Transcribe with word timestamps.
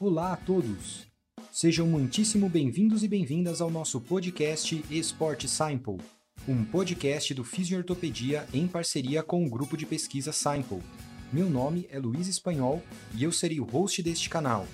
Olá 0.00 0.32
a 0.32 0.36
todos! 0.36 1.06
Sejam 1.52 1.86
muitíssimo 1.86 2.48
bem-vindos 2.48 3.04
e 3.04 3.08
bem-vindas 3.08 3.60
ao 3.60 3.70
nosso 3.70 4.00
podcast 4.00 4.84
Esporte 4.90 5.48
Simple, 5.48 5.98
um 6.48 6.64
podcast 6.64 7.32
do 7.32 7.44
Fisiortopedia 7.44 8.44
em 8.52 8.66
parceria 8.66 9.22
com 9.22 9.46
o 9.46 9.48
grupo 9.48 9.76
de 9.76 9.86
pesquisa 9.86 10.32
Simple. 10.32 10.82
Meu 11.32 11.48
nome 11.48 11.86
é 11.92 11.98
Luiz 12.00 12.26
Espanhol 12.26 12.82
e 13.14 13.22
eu 13.22 13.30
serei 13.30 13.60
o 13.60 13.64
host 13.64 14.02
deste 14.02 14.28
canal. 14.28 14.66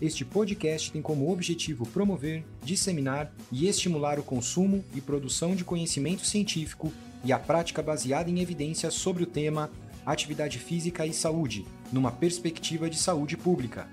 Este 0.00 0.24
podcast 0.24 0.92
tem 0.92 1.02
como 1.02 1.32
objetivo 1.32 1.84
promover, 1.88 2.44
disseminar 2.62 3.34
e 3.50 3.66
estimular 3.66 4.20
o 4.20 4.22
consumo 4.22 4.84
e 4.94 5.00
produção 5.00 5.56
de 5.56 5.64
conhecimento 5.64 6.24
científico 6.24 6.92
e 7.24 7.32
a 7.32 7.38
prática 7.38 7.82
baseada 7.82 8.30
em 8.30 8.40
evidências 8.40 8.94
sobre 8.94 9.22
o 9.22 9.26
tema 9.26 9.70
atividade 10.04 10.58
física 10.58 11.06
e 11.06 11.12
saúde, 11.12 11.64
numa 11.90 12.12
perspectiva 12.12 12.90
de 12.90 12.98
saúde 12.98 13.36
pública. 13.36 13.88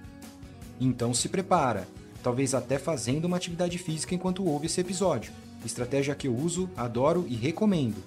Então 0.80 1.14
se 1.14 1.30
prepara, 1.30 1.88
talvez 2.22 2.54
até 2.54 2.78
fazendo 2.78 3.26
uma 3.26 3.38
atividade 3.38 3.78
física 3.78 4.14
enquanto 4.14 4.46
ouve 4.46 4.66
esse 4.66 4.82
episódio. 4.82 5.32
Estratégia 5.66 6.16
que 6.16 6.28
eu 6.28 6.36
uso, 6.36 6.70
adoro 6.76 7.26
e 7.30 7.36
recomendo. 7.36 8.04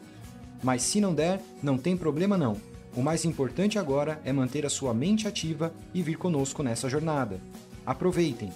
Mas 0.63 0.83
se 0.83 1.01
não 1.01 1.15
der, 1.15 1.41
não 1.63 1.79
tem 1.79 1.97
problema 1.97 2.37
não. 2.37 2.57
O 2.97 3.03
mais 3.03 3.25
importante 3.25 3.79
agora 3.79 4.21
é 4.25 4.33
manter 4.33 4.67
a 4.67 4.71
sua 4.71 4.93
mente 4.93 5.27
ativa 5.27 5.73
e 5.93 6.03
vir 6.03 6.17
conosco 6.17 6.63
nessa 6.63 6.89
jornada. 6.89 7.41
Aproveitem! 7.87 8.51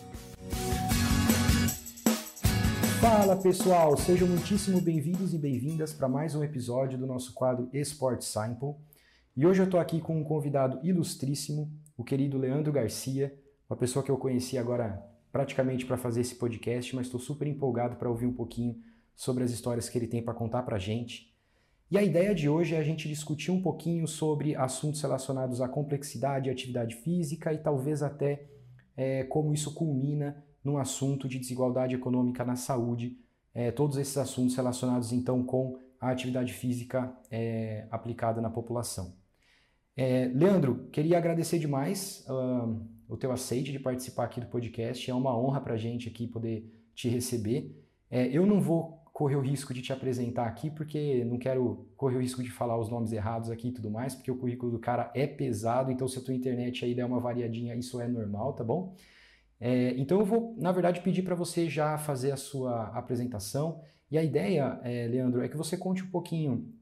Fala 3.01 3.37
pessoal, 3.37 3.97
sejam 3.97 4.27
muitíssimo 4.27 4.81
bem-vindos 4.81 5.33
e 5.33 5.39
bem-vindas 5.39 5.93
para 5.93 6.09
mais 6.09 6.35
um 6.35 6.43
episódio 6.43 6.99
do 6.99 7.07
nosso 7.07 7.33
quadro 7.33 7.71
Esporte 7.73 8.25
Simple. 8.25 8.75
E 9.37 9.47
hoje 9.47 9.61
eu 9.63 9.67
estou 9.67 9.79
aqui 9.79 10.01
com 10.01 10.19
um 10.19 10.25
convidado 10.25 10.81
ilustríssimo, 10.83 11.71
o 11.97 12.03
querido 12.03 12.37
Leandro 12.37 12.73
Garcia, 12.73 13.33
uma 13.71 13.77
pessoa 13.77 14.05
que 14.05 14.11
eu 14.11 14.19
conheci 14.19 14.59
agora 14.59 15.01
praticamente 15.31 15.87
para 15.87 15.97
fazer 15.97 16.23
esse 16.23 16.35
podcast, 16.35 16.97
mas 16.97 17.07
estou 17.07 17.21
super 17.21 17.47
empolgado 17.47 17.95
para 17.95 18.11
ouvir 18.11 18.27
um 18.27 18.35
pouquinho 18.35 18.77
sobre 19.15 19.45
as 19.45 19.53
histórias 19.53 19.89
que 19.89 19.97
ele 19.97 20.09
tem 20.09 20.21
para 20.21 20.35
contar 20.35 20.65
para 20.65 20.75
a 20.75 20.81
gente. 20.81 21.33
E 21.89 21.97
a 21.97 22.03
ideia 22.03 22.35
de 22.35 22.49
hoje 22.49 22.75
é 22.75 22.79
a 22.79 22.85
gente 22.85 23.09
discutir 23.09 23.53
um 23.53 23.63
pouquinho 23.63 24.09
sobre 24.09 24.57
assuntos 24.57 25.01
relacionados 25.01 25.61
à 25.61 25.69
complexidade, 25.69 26.51
atividade 26.51 26.97
física 26.97 27.53
e 27.53 27.59
talvez 27.59 28.03
até 28.03 28.49
é, 28.97 29.23
como 29.23 29.55
isso 29.55 29.73
culmina 29.73 30.48
num 30.69 30.79
assunto 30.79 31.27
de 31.27 31.39
desigualdade 31.39 31.95
econômica 31.95 32.45
na 32.45 32.57
saúde, 32.57 33.19
é, 33.55 33.71
todos 33.71 33.97
esses 33.97 34.17
assuntos 34.17 34.55
relacionados 34.55 35.13
então 35.13 35.43
com 35.43 35.79
a 36.01 36.11
atividade 36.11 36.53
física 36.53 37.13
é, 37.31 37.87
aplicada 37.91 38.41
na 38.41 38.51
população. 38.51 39.17
É, 39.97 40.31
Leandro, 40.33 40.89
queria 40.93 41.19
agradecer 41.19 41.59
demais 41.59 42.25
uh, 42.29 42.81
o 43.09 43.17
teu 43.17 43.33
aceite 43.33 43.73
de 43.73 43.81
participar 43.81 44.25
aqui 44.25 44.41
do 44.41 44.47
podcast, 44.47 45.11
é 45.11 45.15
uma 45.15 45.37
honra 45.37 45.61
para 45.61 45.75
a 45.75 45.77
gente 45.77 46.09
aqui 46.09 46.29
poder 46.29 46.73
te 46.95 47.09
receber. 47.09 47.75
É, 48.09 48.29
eu 48.29 48.47
não 48.47 48.61
vou 48.61 49.03
correr 49.13 49.35
o 49.35 49.41
risco 49.41 49.75
de 49.75 49.83
te 49.83 49.93
apresentar 49.93 50.47
aqui, 50.47 50.71
porque 50.71 51.25
não 51.25 51.37
quero 51.37 51.89
correr 51.97 52.17
o 52.17 52.21
risco 52.21 52.45
de 52.45 52.51
falar 52.51 52.79
os 52.79 52.89
nomes 52.89 53.11
errados 53.11 53.51
aqui 53.51 53.69
e 53.69 53.73
tudo 53.73 53.91
mais, 53.91 54.15
porque 54.15 54.31
o 54.31 54.37
currículo 54.37 54.71
do 54.71 54.79
cara 54.79 55.11
é 55.13 55.27
pesado, 55.27 55.91
então 55.91 56.07
se 56.07 56.21
a 56.21 56.23
tua 56.23 56.35
internet 56.35 56.85
aí 56.85 56.95
der 56.95 57.05
uma 57.05 57.19
variadinha, 57.19 57.75
isso 57.75 58.01
é 58.01 58.07
normal, 58.07 58.53
tá 58.53 58.63
bom? 58.63 58.95
É, 59.61 59.91
então 59.97 60.21
eu 60.21 60.25
vou, 60.25 60.55
na 60.59 60.73
verdade, 60.73 61.01
pedir 61.01 61.23
para 61.23 61.35
você 61.35 61.69
já 61.69 61.99
fazer 61.99 62.33
a 62.33 62.37
sua 62.37 62.89
apresentação. 62.89 63.81
E 64.11 64.17
a 64.17 64.23
ideia, 64.23 64.81
é, 64.83 65.07
Leandro, 65.07 65.43
é 65.43 65.49
que 65.49 65.57
você 65.57 65.77
conte 65.77 66.03
um 66.03 66.11
pouquinho 66.11 66.73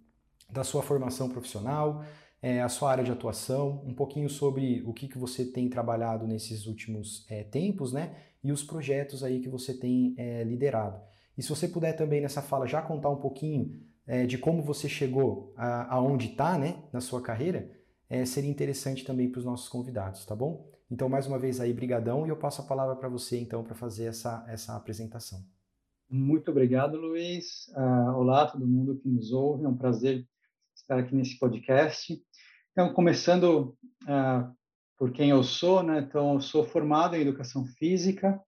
da 0.51 0.63
sua 0.63 0.83
formação 0.83 1.29
profissional, 1.29 2.05
é, 2.41 2.63
a 2.63 2.69
sua 2.69 2.91
área 2.91 3.03
de 3.03 3.11
atuação, 3.11 3.83
um 3.85 3.95
pouquinho 3.95 4.29
sobre 4.29 4.83
o 4.87 4.93
que, 4.93 5.09
que 5.09 5.19
você 5.19 5.45
tem 5.45 5.69
trabalhado 5.69 6.27
nesses 6.27 6.67
últimos 6.67 7.27
é, 7.29 7.43
tempos, 7.43 7.93
né? 7.93 8.15
E 8.45 8.53
os 8.53 8.63
projetos 8.63 9.25
aí 9.25 9.41
que 9.41 9.49
você 9.49 9.75
tem 9.75 10.15
é, 10.17 10.45
liderado. 10.45 11.01
E 11.37 11.43
se 11.43 11.49
você 11.49 11.67
puder 11.67 11.95
também 11.95 12.21
nessa 12.21 12.41
fala 12.41 12.67
já 12.67 12.81
contar 12.81 13.11
um 13.11 13.17
pouquinho 13.17 13.81
é, 14.07 14.25
de 14.25 14.39
como 14.39 14.63
você 14.63 14.89
chegou 14.89 15.53
aonde 15.57 16.29
está, 16.29 16.57
né, 16.57 16.77
na 16.93 17.01
sua 17.01 17.21
carreira, 17.21 17.69
seria 18.25 18.49
interessante 18.49 19.05
também 19.05 19.29
para 19.29 19.41
os 19.41 19.45
nossos 19.45 19.69
convidados, 19.69 20.25
tá 20.25 20.35
bom? 20.35 20.71
Então, 20.91 21.09
mais 21.09 21.27
uma 21.27 21.39
vez 21.39 21.61
aí, 21.61 21.73
brigadão, 21.73 22.27
e 22.27 22.31
eu 22.31 22.37
passo 22.37 22.63
a 22.63 22.65
palavra 22.65 22.95
para 22.95 23.09
você, 23.09 23.39
então, 23.41 23.65
para 23.65 23.75
fazer 23.75 24.05
essa, 24.05 24.45
essa 24.49 24.77
apresentação. 24.77 25.45
Muito 26.09 26.51
obrigado, 26.53 26.97
Luiz. 26.97 27.67
Uh, 27.69 28.17
olá 28.17 28.47
todo 28.47 28.67
mundo 28.67 28.97
que 28.97 29.09
nos 29.09 29.33
ouve, 29.33 29.65
é 29.65 29.69
um 29.69 29.77
prazer 29.77 30.25
estar 30.75 30.99
aqui 30.99 31.15
nesse 31.15 31.39
podcast. 31.39 32.17
Então, 32.71 32.93
começando 32.95 33.77
uh, 34.05 34.57
por 34.97 35.11
quem 35.11 35.31
eu 35.31 35.43
sou, 35.43 35.83
né? 35.83 35.99
Então, 35.99 36.35
eu 36.35 36.41
sou 36.41 36.65
formado 36.65 37.17
em 37.17 37.23
Educação 37.23 37.67
Física 37.67 38.41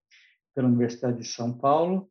pela 0.55 0.69
Universidade 0.69 1.19
de 1.19 1.27
São 1.27 1.53
Paulo, 1.53 2.09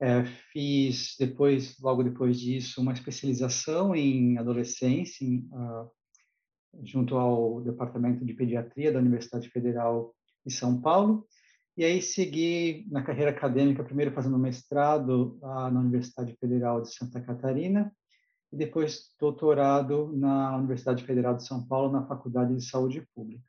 é, 0.00 0.24
fiz 0.50 1.14
depois, 1.18 1.78
logo 1.78 2.02
depois 2.02 2.40
disso, 2.40 2.80
uma 2.80 2.94
especialização 2.94 3.94
em 3.94 4.38
adolescência, 4.38 5.22
em, 5.22 5.46
uh, 5.52 5.90
junto 6.82 7.16
ao 7.16 7.60
Departamento 7.60 8.24
de 8.24 8.34
Pediatria 8.34 8.92
da 8.92 8.98
Universidade 8.98 9.48
Federal 9.48 10.14
de 10.44 10.52
São 10.52 10.80
Paulo. 10.80 11.26
E 11.76 11.84
aí 11.84 12.02
segui 12.02 12.86
na 12.90 13.02
carreira 13.02 13.30
acadêmica, 13.30 13.84
primeiro 13.84 14.12
fazendo 14.12 14.38
mestrado 14.38 15.38
na 15.40 15.80
Universidade 15.80 16.36
Federal 16.38 16.82
de 16.82 16.92
Santa 16.92 17.20
Catarina 17.20 17.92
e 18.52 18.56
depois 18.56 19.14
doutorado 19.18 20.12
na 20.14 20.56
Universidade 20.56 21.04
Federal 21.04 21.36
de 21.36 21.46
São 21.46 21.64
Paulo, 21.66 21.92
na 21.92 22.06
Faculdade 22.06 22.54
de 22.54 22.64
Saúde 22.64 23.06
Pública. 23.14 23.44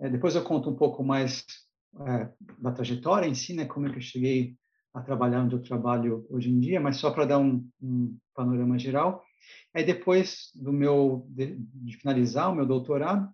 É, 0.00 0.08
depois 0.08 0.34
eu 0.34 0.42
conto 0.42 0.70
um 0.70 0.76
pouco 0.76 1.02
mais 1.02 1.44
é, 2.06 2.28
da 2.58 2.72
trajetória 2.72 3.26
em 3.26 3.34
si, 3.34 3.54
né, 3.54 3.64
como 3.64 3.86
é 3.86 3.90
que 3.90 3.96
eu 3.96 4.02
cheguei 4.02 4.56
a 4.92 5.00
trabalhar 5.00 5.42
onde 5.42 5.54
eu 5.54 5.62
trabalho 5.62 6.26
hoje 6.30 6.50
em 6.50 6.58
dia, 6.58 6.80
mas 6.80 6.96
só 6.96 7.10
para 7.10 7.26
dar 7.26 7.38
um, 7.38 7.68
um, 7.80 8.16
panorama 8.34 8.78
geral. 8.78 9.24
Aí 9.74 9.84
depois 9.84 10.50
do 10.54 10.72
meu 10.72 11.26
de, 11.28 11.56
de 11.56 11.96
finalizar 11.96 12.50
o 12.50 12.54
meu 12.54 12.66
doutorado, 12.66 13.28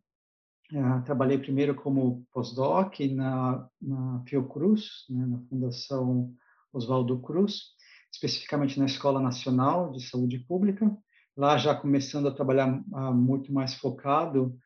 uh, 0.72 1.04
trabalhei 1.04 1.38
primeiro 1.38 1.74
como 1.74 2.26
postdoc 2.32 3.06
na, 3.08 3.68
na 3.80 4.22
Fiocruz, 4.26 5.04
né, 5.08 5.26
na 5.26 5.38
Fundação 5.48 6.32
Oswaldo 6.72 7.20
Cruz, 7.20 7.74
especificamente 8.12 8.78
na 8.78 8.86
Escola 8.86 9.20
Nacional 9.20 9.92
de 9.92 10.02
Saúde 10.06 10.38
Pública. 10.40 10.90
Lá 11.36 11.56
já 11.56 11.74
começando 11.74 12.28
a 12.28 12.34
trabalhar 12.34 12.72
uh, 12.72 13.14
muito 13.14 13.52
mais 13.52 13.74
focado 13.74 14.56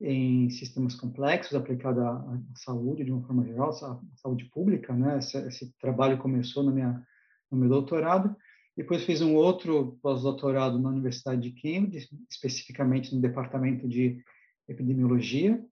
em 0.00 0.50
sistemas 0.50 0.94
complexos 0.94 1.54
aplicados 1.54 2.02
à, 2.02 2.10
à, 2.10 2.38
saúde 2.56 3.04
de 3.04 3.12
uma 3.12 3.26
forma 3.26 3.44
geral, 3.44 3.70
à 3.70 4.00
saúde 4.16 4.44
pública, 4.46 4.92
né? 4.92 5.18
Esse, 5.18 5.38
esse, 5.38 5.72
trabalho 5.78 6.18
começou 6.18 6.62
na 6.62 6.70
minha 6.70 7.02
no 7.50 7.58
meu 7.58 7.68
doutorado. 7.68 8.36
Depois 8.76 9.04
fiz 9.04 9.22
um 9.22 9.34
outro 9.34 9.98
pós-doutorado 10.02 10.78
na 10.78 10.90
Universidade 10.90 11.50
de 11.50 11.60
Cambridge, 11.60 12.08
especificamente 12.30 13.14
no 13.14 13.22
departamento 13.22 13.88
de 13.88 14.22
epidemiologia. 14.68 15.64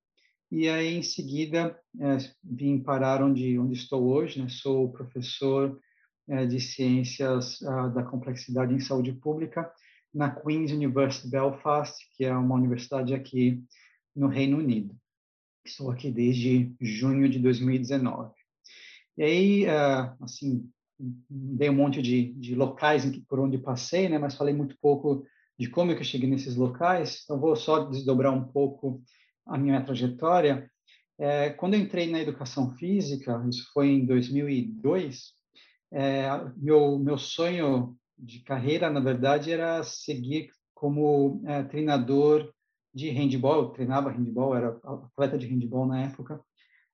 E 0.50 0.68
aí 0.68 0.94
em 0.94 1.02
seguida 1.02 1.78
é, 2.00 2.16
vim 2.42 2.78
parar 2.78 3.22
onde 3.22 3.58
onde 3.58 3.74
estou 3.74 4.04
hoje, 4.06 4.40
né? 4.40 4.48
Sou 4.48 4.90
professor 4.92 5.78
é, 6.28 6.46
de 6.46 6.60
ciências 6.60 7.62
ah, 7.62 7.88
da 7.88 8.02
complexidade 8.02 8.72
em 8.72 8.80
saúde 8.80 9.12
pública 9.12 9.70
na 10.12 10.30
Queen's 10.30 10.70
University 10.70 11.28
Belfast, 11.28 11.96
que 12.16 12.24
é 12.24 12.34
uma 12.34 12.54
universidade 12.54 13.12
aqui 13.12 13.62
no 14.14 14.28
Reino 14.28 14.58
Unido. 14.58 14.96
Estou 15.66 15.90
aqui 15.90 16.10
desde 16.10 16.74
junho 16.80 17.28
de 17.28 17.38
2019. 17.38 18.32
E 19.18 19.22
aí, 19.22 19.68
ah, 19.68 20.16
assim, 20.20 20.70
dei 20.98 21.70
um 21.70 21.74
monte 21.74 22.00
de, 22.00 22.32
de 22.34 22.54
locais 22.54 23.04
que, 23.04 23.20
por 23.20 23.40
onde 23.40 23.58
passei, 23.58 24.08
né? 24.08 24.18
Mas 24.18 24.34
falei 24.34 24.54
muito 24.54 24.76
pouco 24.80 25.24
de 25.58 25.68
como 25.68 25.92
é 25.92 25.94
eu 25.94 26.04
cheguei 26.04 26.28
nesses 26.28 26.56
locais. 26.56 27.22
Então, 27.24 27.38
vou 27.38 27.54
só 27.56 27.84
desdobrar 27.84 28.32
um 28.32 28.44
pouco 28.44 29.02
a 29.46 29.58
minha 29.58 29.82
trajetória. 29.82 30.70
É, 31.18 31.50
quando 31.50 31.74
eu 31.74 31.80
entrei 31.80 32.10
na 32.10 32.20
educação 32.20 32.74
física, 32.76 33.44
isso 33.48 33.70
foi 33.72 33.88
em 33.88 34.06
2002, 34.06 35.32
é, 35.92 36.28
meu, 36.56 36.98
meu 36.98 37.16
sonho 37.16 37.96
de 38.18 38.40
carreira, 38.40 38.90
na 38.90 39.00
verdade, 39.00 39.52
era 39.52 39.82
seguir 39.84 40.50
como 40.74 41.40
é, 41.46 41.62
treinador 41.62 42.52
de 42.92 43.10
handball, 43.10 43.62
eu 43.62 43.68
treinava 43.70 44.10
handball, 44.10 44.56
era 44.56 44.68
atleta 44.84 45.38
de 45.38 45.46
handball 45.46 45.86
na 45.86 46.02
época, 46.02 46.40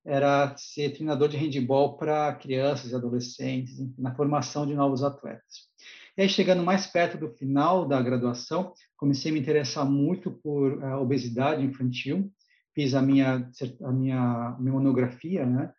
era 0.05 0.57
ser 0.57 0.91
treinador 0.91 1.29
de 1.29 1.37
handball 1.37 1.97
para 1.97 2.35
crianças 2.35 2.91
e 2.91 2.95
adolescentes, 2.95 3.79
na 3.99 4.15
formação 4.15 4.67
de 4.67 4.75
novos 4.75 5.03
atletas. 5.03 5.69
E 6.17 6.23
aí, 6.23 6.29
chegando 6.29 6.63
mais 6.63 6.87
perto 6.87 7.19
do 7.19 7.31
final 7.31 7.87
da 7.87 8.01
graduação, 8.03 8.73
comecei 8.97 9.31
a 9.31 9.35
me 9.35 9.41
interessar 9.41 9.85
muito 9.85 10.31
por 10.31 10.83
uh, 10.83 11.01
obesidade 11.01 11.65
infantil, 11.65 12.31
fiz 12.75 12.95
a 12.95 13.03
minha, 13.03 13.49
a 13.83 13.93
minha, 13.93 14.57
minha 14.59 14.73
monografia 14.73 15.47
né, 15.47 15.73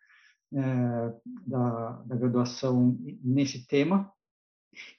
uh, 0.53 1.21
da, 1.47 1.91
da 2.05 2.15
graduação 2.15 2.97
nesse 3.23 3.67
tema, 3.67 4.11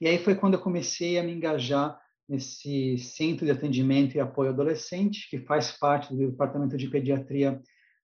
e 0.00 0.06
aí 0.06 0.18
foi 0.18 0.34
quando 0.34 0.54
eu 0.54 0.60
comecei 0.60 1.18
a 1.18 1.22
me 1.22 1.32
engajar 1.32 1.98
esse 2.28 2.98
centro 2.98 3.44
de 3.44 3.52
atendimento 3.52 4.14
e 4.16 4.20
apoio 4.20 4.50
adolescente, 4.50 5.28
que 5.28 5.40
faz 5.40 5.72
parte 5.72 6.14
do 6.14 6.30
Departamento 6.30 6.76
de 6.76 6.88
Pediatria 6.88 7.60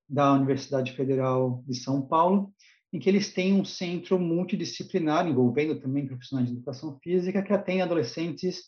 da 0.08 0.32
Universidade 0.32 0.92
Federal 0.92 1.62
de 1.66 1.76
São 1.76 2.00
Paulo, 2.00 2.52
em 2.92 2.98
que 2.98 3.08
eles 3.08 3.32
têm 3.32 3.52
um 3.52 3.64
centro 3.64 4.18
multidisciplinar, 4.18 5.26
envolvendo 5.26 5.78
também 5.78 6.06
profissionais 6.06 6.48
de 6.48 6.54
educação 6.54 6.98
física, 7.02 7.42
que 7.42 7.52
atende 7.52 7.82
adolescentes 7.82 8.64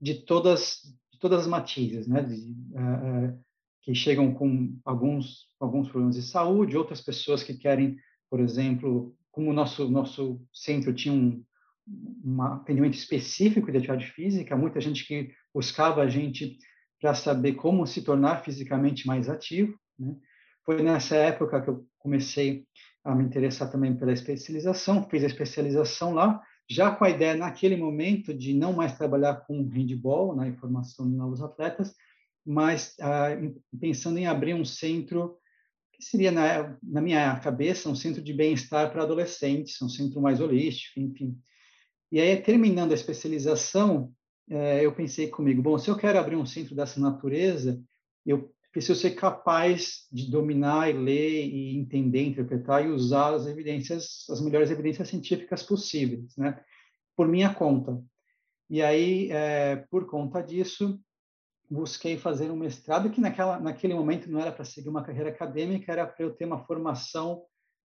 de 0.00 0.14
todas, 0.24 0.80
de 1.12 1.18
todas 1.20 1.42
as 1.42 1.46
matizes, 1.46 2.08
né? 2.08 2.22
De, 2.22 2.34
uh, 2.34 3.34
uh, 3.34 3.40
que 3.82 3.94
chegam 3.94 4.34
com 4.34 4.78
alguns, 4.84 5.46
alguns 5.58 5.88
problemas 5.88 6.16
de 6.16 6.22
saúde, 6.22 6.76
outras 6.76 7.00
pessoas 7.00 7.42
que 7.42 7.54
querem, 7.54 7.96
por 8.28 8.40
exemplo, 8.40 9.16
como 9.30 9.50
o 9.50 9.54
nosso, 9.54 9.88
nosso 9.88 10.40
centro 10.52 10.92
tinha 10.92 11.14
um, 11.14 11.42
um 12.24 12.42
atendimento 12.42 12.94
específico 12.94 13.70
de 13.70 13.78
atividade 13.78 14.06
física, 14.12 14.56
muita 14.56 14.80
gente 14.80 15.06
que 15.06 15.32
buscava 15.54 16.02
a 16.02 16.08
gente 16.08 16.58
para 17.00 17.14
saber 17.14 17.54
como 17.54 17.86
se 17.86 18.02
tornar 18.02 18.44
fisicamente 18.44 19.06
mais 19.06 19.28
ativo. 19.28 19.78
Né? 19.98 20.14
Foi 20.64 20.82
nessa 20.82 21.16
época 21.16 21.60
que 21.60 21.68
eu 21.70 21.86
comecei 21.98 22.64
a 23.04 23.14
me 23.14 23.24
interessar 23.24 23.70
também 23.70 23.96
pela 23.96 24.12
especialização, 24.12 25.08
fiz 25.08 25.24
a 25.24 25.26
especialização 25.26 26.12
lá, 26.12 26.40
já 26.68 26.90
com 26.94 27.04
a 27.04 27.10
ideia 27.10 27.34
naquele 27.34 27.76
momento 27.76 28.32
de 28.32 28.54
não 28.54 28.72
mais 28.72 28.96
trabalhar 28.96 29.36
com 29.46 29.68
handball, 29.68 30.36
na 30.36 30.44
né, 30.44 30.56
formação 30.60 31.10
de 31.10 31.16
novos 31.16 31.42
atletas, 31.42 31.94
mas 32.46 32.94
ah, 33.00 33.28
pensando 33.78 34.18
em 34.18 34.26
abrir 34.26 34.54
um 34.54 34.64
centro 34.64 35.36
que 35.92 36.04
seria 36.04 36.30
na, 36.30 36.76
na 36.82 37.00
minha 37.00 37.38
cabeça 37.40 37.88
um 37.88 37.94
centro 37.94 38.22
de 38.22 38.32
bem-estar 38.32 38.90
para 38.90 39.02
adolescentes, 39.02 39.80
um 39.82 39.88
centro 39.88 40.20
mais 40.20 40.40
holístico, 40.40 40.98
enfim. 40.98 41.38
E 42.10 42.20
aí 42.20 42.36
terminando 42.40 42.92
a 42.92 42.94
especialização, 42.94 44.12
eh, 44.48 44.84
eu 44.84 44.94
pensei 44.94 45.28
comigo, 45.28 45.60
bom, 45.60 45.78
se 45.78 45.90
eu 45.90 45.96
quero 45.96 46.18
abrir 46.18 46.36
um 46.36 46.46
centro 46.46 46.74
dessa 46.74 46.98
natureza, 46.98 47.80
eu 48.24 48.50
preciso 48.72 49.00
ser 49.00 49.12
capaz 49.12 50.06
de 50.12 50.30
dominar 50.30 50.88
e 50.88 50.92
ler 50.92 51.46
e 51.46 51.76
entender, 51.76 52.22
interpretar 52.22 52.84
e 52.84 52.88
usar 52.88 53.34
as 53.34 53.46
evidências, 53.46 54.24
as 54.30 54.40
melhores 54.40 54.70
evidências 54.70 55.08
científicas 55.08 55.62
possíveis, 55.62 56.36
né? 56.36 56.62
Por 57.16 57.26
minha 57.26 57.52
conta. 57.52 58.02
E 58.68 58.80
aí, 58.80 59.30
é, 59.32 59.84
por 59.90 60.06
conta 60.06 60.40
disso, 60.40 61.00
busquei 61.68 62.16
fazer 62.16 62.50
um 62.50 62.56
mestrado 62.56 63.10
que 63.10 63.20
naquela, 63.20 63.58
naquele 63.58 63.94
momento 63.94 64.30
não 64.30 64.40
era 64.40 64.52
para 64.52 64.64
seguir 64.64 64.88
uma 64.88 65.04
carreira 65.04 65.30
acadêmica, 65.30 65.90
era 65.90 66.06
para 66.06 66.24
eu 66.24 66.34
ter 66.34 66.44
uma 66.44 66.64
formação 66.64 67.44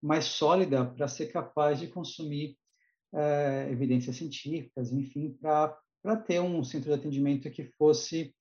mais 0.01 0.25
sólida 0.25 0.85
para 0.85 1.07
ser 1.07 1.27
capaz 1.27 1.79
de 1.79 1.87
consumir 1.87 2.55
é, 3.13 3.67
evidências 3.71 4.15
científicas, 4.15 4.91
enfim, 4.91 5.35
para 5.41 6.15
ter 6.27 6.39
um 6.39 6.63
centro 6.63 6.89
de 6.89 6.99
atendimento 6.99 7.49
que 7.49 7.65
fosse 7.77 8.35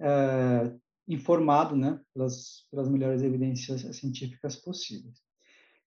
é, 0.00 0.72
informado 1.08 1.74
né, 1.74 1.98
pelas, 2.12 2.66
pelas 2.70 2.88
melhores 2.88 3.22
evidências 3.22 3.80
científicas 3.96 4.56
possíveis. 4.56 5.16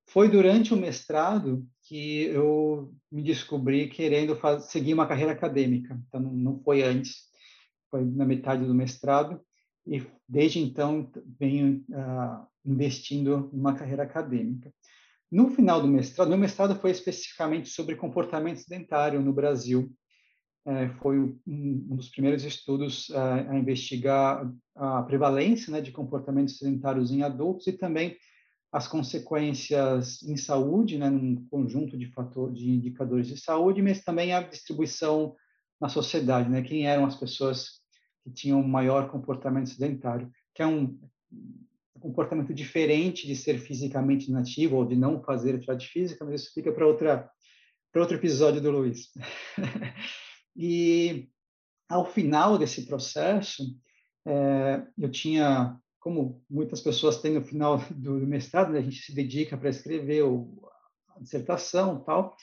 Foi 0.07 0.27
durante 0.27 0.73
o 0.73 0.77
mestrado 0.77 1.65
que 1.83 2.23
eu 2.23 2.93
me 3.11 3.21
descobri 3.21 3.87
querendo 3.87 4.35
fazer, 4.35 4.65
seguir 4.65 4.93
uma 4.93 5.07
carreira 5.07 5.31
acadêmica. 5.31 5.97
Então, 6.07 6.19
não 6.19 6.59
foi 6.63 6.81
antes, 6.81 7.29
foi 7.89 8.03
na 8.03 8.25
metade 8.25 8.65
do 8.65 8.73
mestrado. 8.73 9.39
E 9.85 10.05
desde 10.27 10.59
então 10.59 11.09
venho 11.39 11.83
uh, 11.89 12.45
investindo 12.65 13.49
numa 13.53 13.73
carreira 13.73 14.03
acadêmica. 14.03 14.73
No 15.31 15.49
final 15.49 15.81
do 15.81 15.87
mestrado, 15.87 16.27
meu 16.27 16.37
mestrado 16.37 16.75
foi 16.75 16.91
especificamente 16.91 17.69
sobre 17.69 17.95
comportamento 17.95 18.57
sedentário 18.57 19.21
no 19.21 19.31
Brasil 19.31 19.89
foi 21.01 21.19
um, 21.19 21.95
dos 21.95 22.09
primeiros 22.09 22.43
estudos 22.43 23.09
a, 23.11 23.51
a 23.51 23.57
investigar 23.57 24.51
a 24.75 25.01
prevalência 25.03 25.71
né, 25.71 25.81
de 25.81 25.91
comportamentos 25.91 26.57
sedentários 26.57 27.11
em 27.11 27.23
adultos 27.23 27.67
e 27.67 27.73
também 27.73 28.15
as 28.71 28.87
consequências 28.87 30.21
em 30.23 30.37
saúde, 30.37 30.97
né, 30.97 31.09
num 31.09 31.45
conjunto 31.49 31.97
de 31.97 32.05
fatores, 32.11 32.57
de 32.57 32.69
indicadores 32.69 33.27
de 33.27 33.37
saúde, 33.37 33.81
mas 33.81 34.01
também 34.01 34.33
a 34.33 34.41
distribuição 34.41 35.35
na 35.79 35.89
sociedade, 35.89 36.49
né, 36.49 36.61
quem 36.61 36.87
eram 36.87 37.05
as 37.05 37.15
pessoas 37.15 37.81
que 38.23 38.31
tinham 38.31 38.61
maior 38.63 39.09
comportamento 39.09 39.69
sedentário, 39.69 40.31
que 40.53 40.61
é 40.61 40.67
um 40.67 40.97
comportamento 41.99 42.53
diferente 42.53 43.27
de 43.27 43.35
ser 43.35 43.59
fisicamente 43.59 44.29
inativo 44.29 44.77
ou 44.77 44.85
de 44.85 44.95
não 44.95 45.21
fazer 45.21 45.55
atividade 45.55 45.87
física, 45.87 46.23
mas 46.23 46.41
isso 46.41 46.53
fica 46.53 46.71
para 46.71 46.87
outra 46.87 47.29
para 47.91 48.01
outro 48.01 48.15
episódio 48.15 48.61
do 48.61 48.71
Luiz. 48.71 49.09
E 50.55 51.29
ao 51.89 52.05
final 52.05 52.57
desse 52.57 52.85
processo, 52.85 53.63
é, 54.25 54.83
eu 54.97 55.09
tinha, 55.09 55.77
como 55.99 56.43
muitas 56.49 56.81
pessoas 56.81 57.21
têm 57.21 57.33
no 57.33 57.43
final 57.43 57.77
do, 57.91 58.13
mestrado, 58.25 58.71
né, 58.71 58.79
a 58.79 58.83
gente 58.83 59.01
se 59.01 59.13
dedica 59.13 59.57
para 59.57 59.69
escrever 59.69 60.23
o, 60.23 60.69
a 61.15 61.19
dissertação 61.19 62.03
tal, 62.03 62.35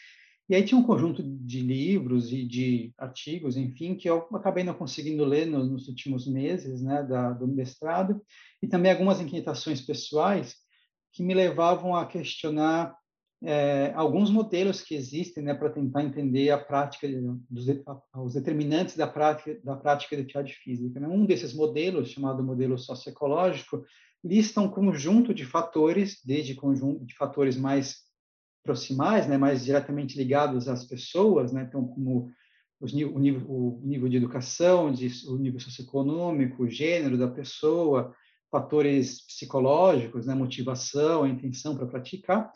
e 0.49 0.55
aí 0.55 0.65
tinha 0.65 0.81
um 0.81 0.85
conjunto 0.85 1.23
de 1.23 1.61
livros 1.61 2.33
e 2.33 2.43
de 2.43 2.93
artigos, 2.97 3.57
enfim, 3.57 3.95
que 3.95 4.09
eu 4.09 4.27
acabei 4.35 4.65
não 4.65 4.73
conseguindo 4.73 5.25
ler 5.25 5.47
nos, 5.47 5.71
nos 5.71 5.89
últimos 5.89 6.27
meses 6.27 6.83
né, 6.83 7.03
da, 7.03 7.33
do 7.33 7.47
mestrado, 7.47 8.23
e 8.63 8.67
também 8.67 8.91
algumas 8.91 9.21
inquietações 9.21 9.83
pessoais 9.83 10.57
que 11.13 11.23
me 11.23 11.35
levavam 11.35 11.95
a 11.95 12.07
questionar 12.07 12.98
é, 13.43 13.93
alguns 13.95 14.31
modelos 14.31 14.81
que 14.81 14.95
existem 14.95 15.45
né, 15.45 15.55
para 15.55 15.71
tentar 15.71 16.03
entender 16.03 16.51
a 16.51 16.59
prática, 16.59 17.07
dos, 17.49 17.67
os 18.17 18.35
determinantes 18.35 18.97
da 18.97 19.07
prática, 19.07 19.59
da 19.63 19.77
prática 19.77 20.17
de 20.17 20.23
atividade 20.23 20.55
física. 20.55 20.99
Né? 20.99 21.07
Um 21.07 21.25
desses 21.25 21.55
modelos, 21.55 22.11
chamado 22.11 22.43
modelo 22.43 22.77
socioecológico, 22.77 23.85
lista 24.25 24.61
um 24.61 24.69
conjunto 24.69 25.33
de 25.33 25.45
fatores, 25.45 26.21
desde 26.25 26.55
conjunto 26.55 27.05
de 27.05 27.15
fatores 27.15 27.57
mais 27.57 28.09
proximais, 28.65 29.27
né, 29.27 29.39
mais 29.39 29.65
diretamente 29.65 30.19
ligados 30.19 30.69
às 30.69 30.85
pessoas, 30.85 31.53
né, 31.53 31.65
então 31.67 31.87
como 31.87 32.31
os, 32.81 32.93
o, 32.93 33.19
nível, 33.19 33.47
o 33.49 33.81
nível 33.83 34.09
de 34.09 34.17
educação, 34.17 34.93
de, 34.93 35.09
o 35.29 35.37
nível 35.37 35.61
socioeconômico, 35.61 36.65
o 36.65 36.69
gênero 36.69 37.17
da 37.17 37.29
pessoa, 37.29 38.15
fatores 38.51 39.25
psicológicos, 39.27 40.27
né, 40.27 40.35
motivação, 40.35 41.23
a 41.23 41.29
intenção 41.29 41.77
para 41.77 41.87
praticar, 41.87 42.53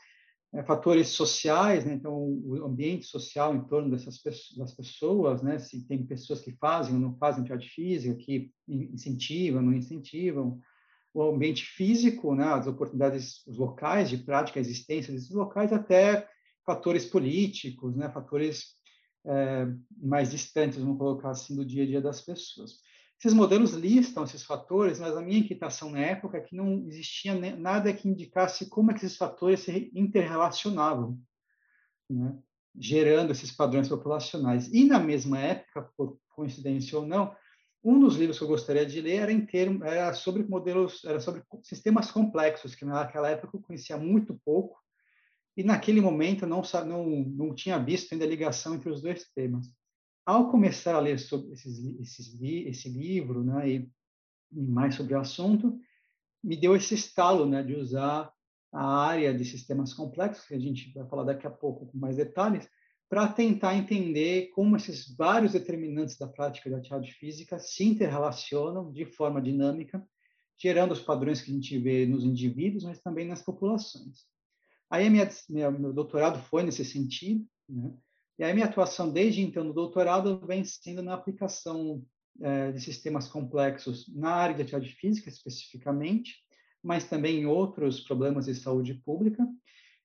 fatores 0.67 1.09
sociais, 1.09 1.85
né? 1.87 1.95
então 1.95 2.15
o 2.15 2.63
ambiente 2.63 3.07
social 3.07 3.55
em 3.55 3.65
torno 3.65 3.91
dessas 3.91 4.19
pessoas, 4.19 4.59
das 4.59 4.75
pessoas, 4.75 5.43
né? 5.43 5.59
se 5.59 5.87
tem 5.87 6.05
pessoas 6.05 6.43
que 6.43 6.53
fazem 6.53 6.95
ou 6.95 7.01
não 7.01 7.17
fazem 7.17 7.41
atividade 7.41 7.71
física, 7.71 8.15
que 8.17 8.53
incentivam, 8.69 9.63
não 9.63 9.73
incentivam, 9.73 10.61
o 11.15 11.23
ambiente 11.23 11.65
físico, 11.65 12.35
né? 12.35 12.45
as 12.45 12.67
oportunidades, 12.67 13.47
os 13.47 13.57
locais 13.57 14.11
de 14.11 14.19
prática, 14.19 14.61
a 14.61 14.63
existência 14.63 15.13
desses 15.13 15.31
locais, 15.31 15.73
até 15.73 16.29
fatores 16.67 17.07
políticos, 17.07 17.97
né? 17.97 18.11
fatores 18.11 18.75
é, 19.25 19.67
mais 19.97 20.31
distantes, 20.31 20.79
vamos 20.79 20.99
colocar 20.99 21.31
assim, 21.31 21.57
do 21.57 21.65
dia 21.65 21.85
a 21.85 21.87
dia 21.87 22.01
das 22.03 22.21
pessoas. 22.21 22.73
Esses 23.23 23.35
modelos 23.35 23.71
listam 23.71 24.25
esses 24.25 24.43
fatores, 24.43 24.99
mas 24.99 25.17
a 25.17 25.23
minha 25.23 25.39
inquietação 25.39 25.93
na 25.93 26.01
época 26.01 26.39
é 26.39 26.41
que 26.41 26.57
não 26.57 26.85
existia 26.89 27.33
nada 27.57 27.93
que 27.93 28.09
indicasse 28.09 28.69
como 28.69 28.91
é 28.91 28.95
que 28.95 29.07
esses 29.07 29.17
fatores 29.17 29.61
se 29.61 29.93
interrelacionavam, 29.95 31.17
né? 32.11 32.37
gerando 32.75 33.31
esses 33.31 33.53
padrões 33.53 33.89
populacionais. 33.89 34.67
E 34.73 34.83
na 34.83 34.99
mesma 34.99 35.39
época, 35.39 35.89
por 35.97 36.19
coincidência 36.35 36.99
ou 36.99 37.07
não, 37.07 37.33
um 37.85 38.01
dos 38.01 38.17
livros 38.17 38.39
que 38.39 38.43
eu 38.43 38.49
gostaria 38.49 38.85
de 38.85 39.01
ler 39.01 39.21
era, 39.31 39.47
termo, 39.47 39.85
era 39.85 40.13
sobre 40.15 40.43
modelos, 40.43 41.05
era 41.05 41.21
sobre 41.21 41.45
sistemas 41.63 42.11
complexos, 42.11 42.75
que 42.75 42.85
naquela 42.85 43.31
época 43.31 43.57
eu 43.57 43.63
conhecia 43.63 43.97
muito 43.97 44.35
pouco, 44.45 44.77
e 45.57 45.63
naquele 45.63 46.01
momento 46.01 46.45
não, 46.45 46.63
não, 46.85 47.07
não 47.07 47.55
tinha 47.55 47.79
visto 47.79 48.13
ainda 48.13 48.25
a 48.25 48.29
ligação 48.29 48.75
entre 48.75 48.91
os 48.91 49.01
dois 49.01 49.31
temas 49.33 49.73
ao 50.25 50.51
começar 50.51 50.95
a 50.95 51.01
ler 51.01 51.19
sobre 51.19 51.53
esses, 51.53 51.79
esses, 52.01 52.41
esse 52.41 52.89
livro, 52.89 53.43
né, 53.43 53.69
e, 53.69 53.91
mais 54.53 54.95
sobre 54.95 55.15
o 55.15 55.21
assunto, 55.21 55.79
me 56.43 56.57
deu 56.57 56.77
esse 56.77 56.95
estalo, 56.95 57.47
né, 57.47 57.63
de 57.63 57.75
usar 57.75 58.33
a 58.73 59.07
área 59.07 59.35
de 59.37 59.45
sistemas 59.45 59.93
complexos, 59.93 60.47
que 60.47 60.55
a 60.55 60.59
gente 60.59 60.93
vai 60.93 61.07
falar 61.07 61.25
daqui 61.25 61.47
a 61.47 61.51
pouco 61.51 61.87
com 61.87 61.99
mais 61.99 62.17
detalhes, 62.17 62.69
para 63.09 63.29
tentar 63.29 63.77
entender 63.77 64.49
como 64.55 64.75
esses 64.75 65.15
vários 65.15 65.53
determinantes 65.53 66.17
da 66.17 66.27
prática 66.27 66.71
da 66.71 66.79
atividade 66.79 67.13
física 67.13 67.59
se 67.59 67.85
interrelacionam 67.85 68.91
de 68.91 69.05
forma 69.05 69.43
dinâmica, 69.43 70.03
gerando 70.57 70.93
os 70.93 71.01
padrões 71.01 71.43
que 71.43 71.51
a 71.51 71.55
gente 71.55 71.79
vê 71.79 72.07
nos 72.07 72.25
indivíduos, 72.25 72.85
mas 72.85 73.01
também 73.01 73.27
nas 73.27 73.43
populações. 73.43 74.25
Aí, 74.91 75.11
minha, 75.11 75.29
minha, 75.51 75.71
meu 75.71 75.93
doutorado 75.93 76.39
foi 76.45 76.63
nesse 76.63 76.85
sentido, 76.85 77.47
né? 77.69 77.93
E 78.39 78.45
aí 78.45 78.53
minha 78.55 78.67
atuação 78.67 79.13
desde 79.13 79.43
então 79.43 79.65
no 79.65 79.75
doutorado 79.75 80.41
vem 80.47 80.65
sendo 80.65 81.03
na 81.03 81.15
aplicação 81.15 82.03
é, 82.41 82.73
de 82.73 82.81
sistemas 82.81 83.29
complexos 83.29 84.07
na 84.15 84.31
área 84.31 84.55
de 84.55 84.63
atividade 84.63 84.95
física 84.95 85.29
especificamente, 85.29 86.37
mas 86.83 87.09
também 87.09 87.41
em 87.41 87.47
outros 87.47 88.01
problemas 88.01 88.47
de 88.47 88.55
saúde 88.55 88.95
pública. 88.95 89.47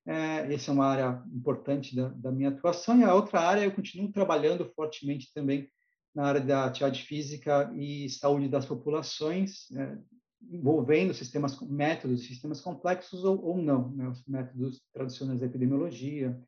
É, 0.06 0.54
essa 0.54 0.72
é 0.72 0.74
uma 0.74 0.86
área 0.86 1.24
importante 1.34 1.96
da, 1.96 2.10
da, 2.10 2.32
minha 2.32 2.50
atuação. 2.50 3.00
E 3.00 3.04
a 3.04 3.14
outra 3.14 3.42
área 3.42 3.64
eu 3.64 3.72
continuo 3.72 4.12
trabalhando 4.12 4.72
fortemente 4.76 5.32
também 5.34 5.70
na 6.16 6.26
área 6.26 6.42
da 6.42 6.66
atividade 6.66 7.04
física 7.04 7.72
e 7.76 8.10
saúde 8.10 8.48
das 8.48 8.66
populações, 8.66 9.68
né, 9.70 10.02
envolvendo 10.50 11.14
sistemas, 11.14 11.60
métodos, 11.62 12.26
sistemas 12.26 12.62
complexos 12.62 13.24
ou, 13.24 13.44
ou 13.44 13.58
não, 13.58 13.92
né, 13.92 14.08
os 14.08 14.26
métodos 14.26 14.82
tradicionais 14.94 15.42
da 15.42 15.46
epidemiologia, 15.46 16.40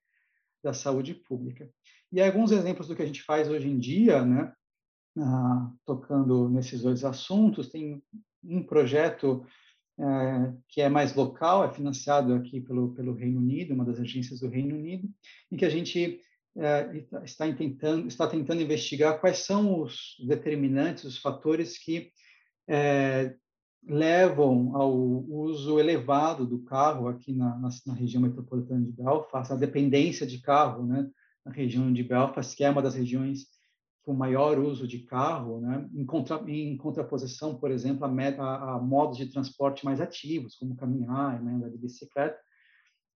da 0.63 0.73
saúde 0.73 1.13
pública. 1.13 1.69
E 2.11 2.21
alguns 2.21 2.51
exemplos 2.51 2.87
do 2.87 2.95
que 2.95 3.03
a 3.03 3.05
gente 3.05 3.21
faz 3.23 3.49
hoje 3.49 3.67
em 3.67 3.77
dia, 3.77 4.25
né, 4.25 4.51
tocando 5.85 6.49
nesses 6.49 6.81
dois 6.81 7.03
assuntos, 7.03 7.69
tem 7.69 8.01
um 8.43 8.63
projeto 8.63 9.45
é, 9.99 10.53
que 10.67 10.81
é 10.81 10.89
mais 10.89 11.13
local, 11.13 11.63
é 11.63 11.73
financiado 11.73 12.33
aqui 12.33 12.61
pelo, 12.61 12.93
pelo 12.93 13.13
Reino 13.13 13.39
Unido, 13.39 13.73
uma 13.73 13.85
das 13.85 13.99
agências 13.99 14.39
do 14.39 14.47
Reino 14.47 14.75
Unido, 14.75 15.09
em 15.51 15.57
que 15.57 15.65
a 15.65 15.69
gente 15.69 16.21
é, 16.57 17.05
está, 17.23 17.51
tentando, 17.53 18.07
está 18.07 18.27
tentando 18.27 18.61
investigar 18.61 19.19
quais 19.19 19.39
são 19.39 19.81
os 19.81 20.15
determinantes, 20.25 21.03
os 21.03 21.17
fatores 21.17 21.77
que 21.77 22.11
é, 22.67 23.35
levam 23.88 24.75
ao 24.75 24.93
uso 24.93 25.79
elevado 25.79 26.45
do 26.45 26.59
carro 26.63 27.07
aqui 27.07 27.33
na, 27.33 27.57
na, 27.57 27.69
na, 27.88 27.93
região 27.93 28.21
metropolitana 28.21 28.86
de 28.86 28.91
Belfast, 28.91 29.53
a 29.53 29.55
dependência 29.55 30.27
de 30.27 30.39
carro, 30.41 30.86
né, 30.86 31.09
na 31.45 31.51
região 31.51 31.91
de 31.91 32.03
Belfast, 32.03 32.55
que 32.55 32.63
é 32.63 32.69
uma 32.69 32.81
das 32.81 32.95
regiões 32.95 33.48
com 34.03 34.13
maior 34.13 34.57
uso 34.59 34.88
de 34.88 35.00
carro, 35.00 35.62
né, 35.62 35.88
em, 35.93 36.05
contra, 36.05 36.41
em 36.48 36.75
contraposição, 36.77 37.55
por 37.55 37.71
exemplo, 37.71 38.05
a, 38.05 38.09
a, 38.09 38.75
a, 38.75 38.79
modos 38.79 39.17
de 39.17 39.31
transporte 39.31 39.86
mais 39.86 40.01
ativos, 40.01 40.55
como 40.55 40.75
caminhar, 40.75 41.41
né, 41.41 41.53
andar 41.53 41.69
de 41.69 41.77
bicicleta. 41.77 42.38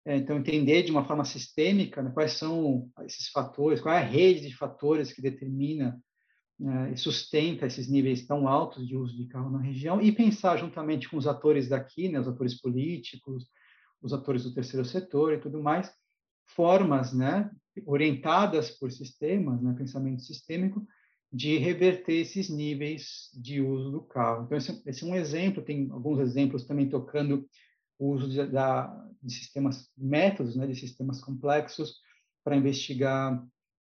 É, 0.04 0.16
então, 0.16 0.37
entender 0.37 0.83
de 0.83 0.90
uma 0.90 1.04
forma 1.04 1.25
sistêmica 1.25 2.02
né, 2.02 2.11
quais 2.12 2.33
são 2.33 2.90
esses 3.04 3.28
fatores, 3.28 3.81
qual 3.81 3.95
é 3.95 3.99
a 3.99 4.04
rede 4.04 4.49
de 4.49 4.57
fatores 4.57 5.12
que 5.12 5.23
determina 5.23 6.00
né, 6.62 6.92
e 6.92 6.97
sustenta 6.97 7.66
esses 7.66 7.88
níveis 7.88 8.25
tão 8.25 8.47
altos 8.47 8.87
de 8.87 8.97
uso 8.97 9.16
de 9.16 9.26
carro 9.26 9.50
na 9.50 9.59
região, 9.59 10.00
e 10.00 10.12
pensar 10.12 10.57
juntamente 10.57 11.09
com 11.09 11.16
os 11.16 11.26
atores 11.26 11.69
daqui, 11.69 12.09
né, 12.09 12.21
os 12.21 12.28
atores 12.28 12.61
políticos, 12.61 13.47
os 14.00 14.12
atores 14.12 14.45
do 14.45 14.54
terceiro 14.54 14.85
setor 14.85 15.33
e 15.35 15.40
tudo 15.40 15.61
mais, 15.61 15.92
formas 16.45 17.12
né, 17.12 17.50
orientadas 17.85 18.71
por 18.71 18.92
sistemas, 18.92 19.61
né, 19.61 19.75
pensamento 19.76 20.23
sistêmico, 20.23 20.87
de 21.33 21.57
reverter 21.57 22.21
esses 22.21 22.49
níveis 22.49 23.31
de 23.35 23.61
uso 23.61 23.90
do 23.90 24.02
carro. 24.02 24.45
Então, 24.45 24.59
esse, 24.59 24.83
esse 24.87 25.02
é 25.02 25.07
um 25.07 25.16
exemplo, 25.16 25.62
tem 25.62 25.90
alguns 25.90 26.21
exemplos 26.21 26.64
também 26.64 26.88
tocando 26.88 27.49
o 27.99 28.11
uso 28.11 28.28
de, 28.28 28.47
da, 28.47 28.87
de 29.21 29.35
sistemas, 29.35 29.90
métodos 29.97 30.54
né, 30.54 30.66
de 30.66 30.76
sistemas 30.76 31.21
complexos 31.21 31.97
para 32.45 32.57
investigar 32.57 33.42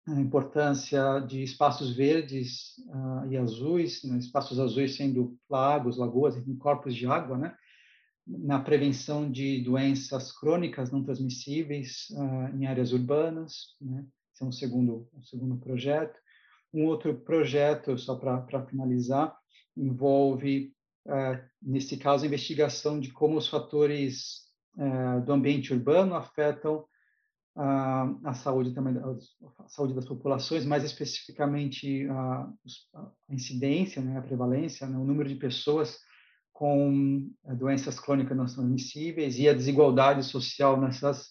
a 0.09 0.21
importância 0.21 1.19
de 1.21 1.43
espaços 1.43 1.95
verdes 1.95 2.79
uh, 2.89 3.27
e 3.29 3.37
azuis, 3.37 4.05
né, 4.05 4.19
espaços 4.19 4.61
azuis 4.61 4.97
sendo 4.97 5.37
lagos, 5.51 5.97
lagoas, 5.97 6.37
corpos 6.61 6.95
de 6.95 7.07
água, 7.07 7.37
né, 7.37 7.57
na 8.27 8.61
prevenção 8.61 9.31
de 9.31 9.63
doenças 9.63 10.33
crônicas 10.33 10.93
não 10.93 11.03
transmissíveis 11.03 12.07
uh, 12.13 12.57
em 12.57 12.67
áreas 12.67 12.93
urbanas, 12.93 13.77
né, 13.81 14.07
esse 14.33 14.45
é 14.45 14.47
um 14.47 14.53
segundo, 14.53 15.09
um 15.15 15.23
segundo 15.23 15.57
projeto. 15.57 16.19
Um 16.73 16.85
outro 16.85 17.15
projeto, 17.15 17.97
só 17.97 18.17
para 18.17 18.67
finalizar, 18.67 19.35
envolve 19.77 20.75
uh, 21.07 21.43
nesse 21.61 21.97
caso, 21.97 22.25
a 22.25 22.27
investigação 22.27 23.01
de 23.01 23.11
como 23.13 23.37
os 23.37 23.49
fatores 23.49 24.45
do 25.25 25.33
ambiente 25.33 25.73
urbano 25.73 26.15
afetam 26.15 26.85
a 27.57 28.35
saúde 28.35 28.75
também, 28.75 28.95
a 29.59 29.69
saúde 29.69 29.95
das 29.95 30.05
populações, 30.05 30.67
mais 30.67 30.85
especificamente 30.85 32.07
a 32.11 32.53
incidência, 33.31 34.03
né, 34.03 34.19
a 34.19 34.23
prevalência, 34.23 34.87
né, 34.87 34.99
o 34.99 35.05
número 35.05 35.29
de 35.29 35.37
pessoas 35.37 35.99
com 36.53 37.31
eh, 37.45 37.55
doenças 37.55 37.99
crônicas 38.01 38.37
não 38.37 38.47
transmissíveis 38.47 39.39
e 39.39 39.49
a 39.49 39.55
desigualdade 39.55 40.23
social 40.23 40.81
nessas, 40.81 41.29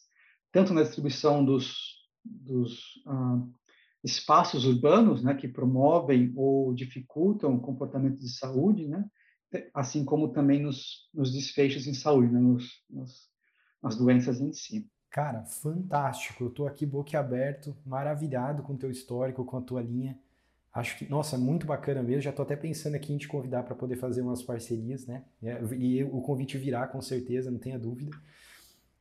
tanto 0.51 0.73
na 0.73 0.83
distribuição 0.83 1.43
dos, 1.43 1.75
dos 2.23 2.79
espaços 4.03 4.65
urbanos, 4.65 5.23
né, 5.23 5.33
que 5.35 5.47
promovem 5.47 6.31
ou 6.35 6.73
dificultam 6.73 7.55
o 7.55 7.61
comportamento 7.61 8.19
de 8.19 8.29
saúde, 8.29 8.87
né, 8.87 9.03
assim 9.73 10.03
como 10.03 10.31
também 10.31 10.61
nos, 10.61 11.09
nos 11.13 11.31
desfechos 11.31 11.87
em 11.87 11.93
saúde, 11.93 12.31
né? 12.31 12.39
nos, 12.39 12.83
nos, 12.89 13.29
nas 13.81 13.95
doenças 13.95 14.41
em 14.41 14.51
si. 14.53 14.87
Cara, 15.15 15.45
fantástico. 15.45 16.43
Eu 16.43 16.49
estou 16.49 16.67
aqui 16.67 16.85
boquiaberto, 16.85 17.73
maravilhado 17.85 18.61
com 18.61 18.73
o 18.73 18.77
teu 18.77 18.91
histórico, 18.91 19.45
com 19.45 19.55
a 19.55 19.61
tua 19.61 19.81
linha. 19.81 20.19
Acho 20.73 20.97
que, 20.97 21.09
nossa, 21.09 21.37
muito 21.37 21.65
bacana 21.65 22.03
mesmo. 22.03 22.21
Já 22.21 22.31
estou 22.31 22.43
até 22.43 22.53
pensando 22.53 22.95
aqui 22.95 23.13
em 23.13 23.17
te 23.17 23.25
convidar 23.25 23.63
para 23.63 23.73
poder 23.73 23.95
fazer 23.95 24.19
umas 24.21 24.43
parcerias, 24.43 25.07
né? 25.07 25.23
É, 25.41 25.57
e 25.77 26.03
o 26.03 26.19
convite 26.19 26.57
virá, 26.57 26.85
com 26.85 26.99
certeza, 26.99 27.49
não 27.49 27.57
tenha 27.57 27.79
dúvida. 27.79 28.11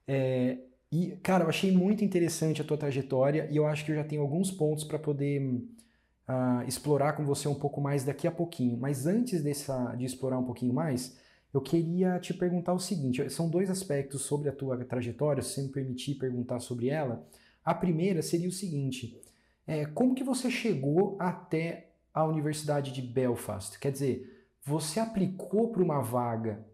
É, 0.06 0.59
e, 0.92 1.16
cara, 1.21 1.42
eu 1.42 1.49
achei 1.49 1.73
muito 1.73 2.04
interessante 2.04 2.62
a 2.62 2.64
tua 2.64 2.78
trajetória 2.78 3.49
e 3.50 3.56
eu 3.56 3.66
acho 3.66 3.85
que 3.85 3.90
eu 3.90 3.97
já 3.97 4.04
tenho 4.04 4.23
alguns 4.23 4.52
pontos 4.52 4.85
para 4.85 5.00
poder 5.00 5.42
uh, 5.42 6.62
explorar 6.68 7.14
com 7.14 7.25
você 7.25 7.49
um 7.49 7.56
pouco 7.56 7.80
mais 7.80 8.04
daqui 8.04 8.28
a 8.28 8.30
pouquinho. 8.30 8.78
Mas 8.78 9.04
antes 9.04 9.42
dessa, 9.42 9.97
de 9.97 10.04
explorar 10.04 10.38
um 10.38 10.44
pouquinho 10.44 10.73
mais, 10.73 11.18
eu 11.55 11.61
queria 11.61 12.19
te 12.19 12.35
perguntar 12.35 12.73
o 12.73 12.81
seguinte: 12.81 13.31
são 13.31 13.49
dois 13.49 13.71
aspectos 13.71 14.23
sobre 14.23 14.49
a 14.49 14.53
tua 14.53 14.77
trajetória, 14.85 15.41
se 15.41 15.55
você 15.55 15.63
me 15.63 15.69
permitir 15.69 16.17
perguntar 16.17 16.59
sobre 16.59 16.89
ela. 16.89 17.25
A 17.65 17.73
primeira 17.73 18.21
seria 18.23 18.49
o 18.49 18.53
seguinte: 18.53 19.17
é, 19.65 19.87
como 19.87 20.17
que 20.17 20.25
você 20.25 20.51
chegou 20.51 21.17
até 21.21 21.93
a 22.13 22.25
Universidade 22.25 22.93
de 22.93 23.01
Belfast? 23.01 23.79
Quer 23.79 23.93
dizer, 23.93 24.49
você 24.65 24.99
aplicou 24.99 25.69
para 25.71 25.83
uma 25.83 26.01
vaga 26.01 26.67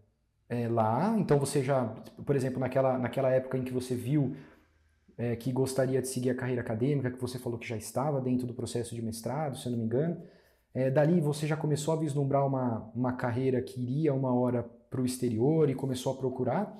é, 0.49 0.67
lá, 0.67 1.15
então 1.17 1.37
você 1.37 1.63
já, 1.63 1.85
por 2.25 2.35
exemplo, 2.35 2.59
naquela, 2.59 2.97
naquela 2.97 3.29
época 3.29 3.59
em 3.59 3.63
que 3.63 3.71
você 3.71 3.93
viu 3.93 4.35
é, 5.15 5.35
que 5.35 5.51
gostaria 5.51 6.01
de 6.01 6.07
seguir 6.07 6.31
a 6.31 6.35
carreira 6.35 6.61
acadêmica, 6.61 7.11
que 7.11 7.21
você 7.21 7.37
falou 7.37 7.59
que 7.59 7.67
já 7.67 7.77
estava 7.77 8.19
dentro 8.19 8.47
do 8.47 8.53
processo 8.53 8.95
de 8.95 9.01
mestrado, 9.03 9.57
se 9.57 9.67
eu 9.67 9.71
não 9.73 9.79
me 9.79 9.85
engano. 9.85 10.19
É, 10.73 10.89
dali 10.89 11.19
você 11.19 11.45
já 11.45 11.57
começou 11.57 11.93
a 11.93 11.97
vislumbrar 11.97 12.47
uma, 12.47 12.91
uma 12.95 13.13
carreira 13.13 13.61
que 13.61 13.81
iria 13.81 14.13
uma 14.13 14.33
hora 14.33 14.63
para 14.89 15.01
o 15.01 15.05
exterior 15.05 15.69
e 15.69 15.75
começou 15.75 16.13
a 16.13 16.17
procurar? 16.17 16.77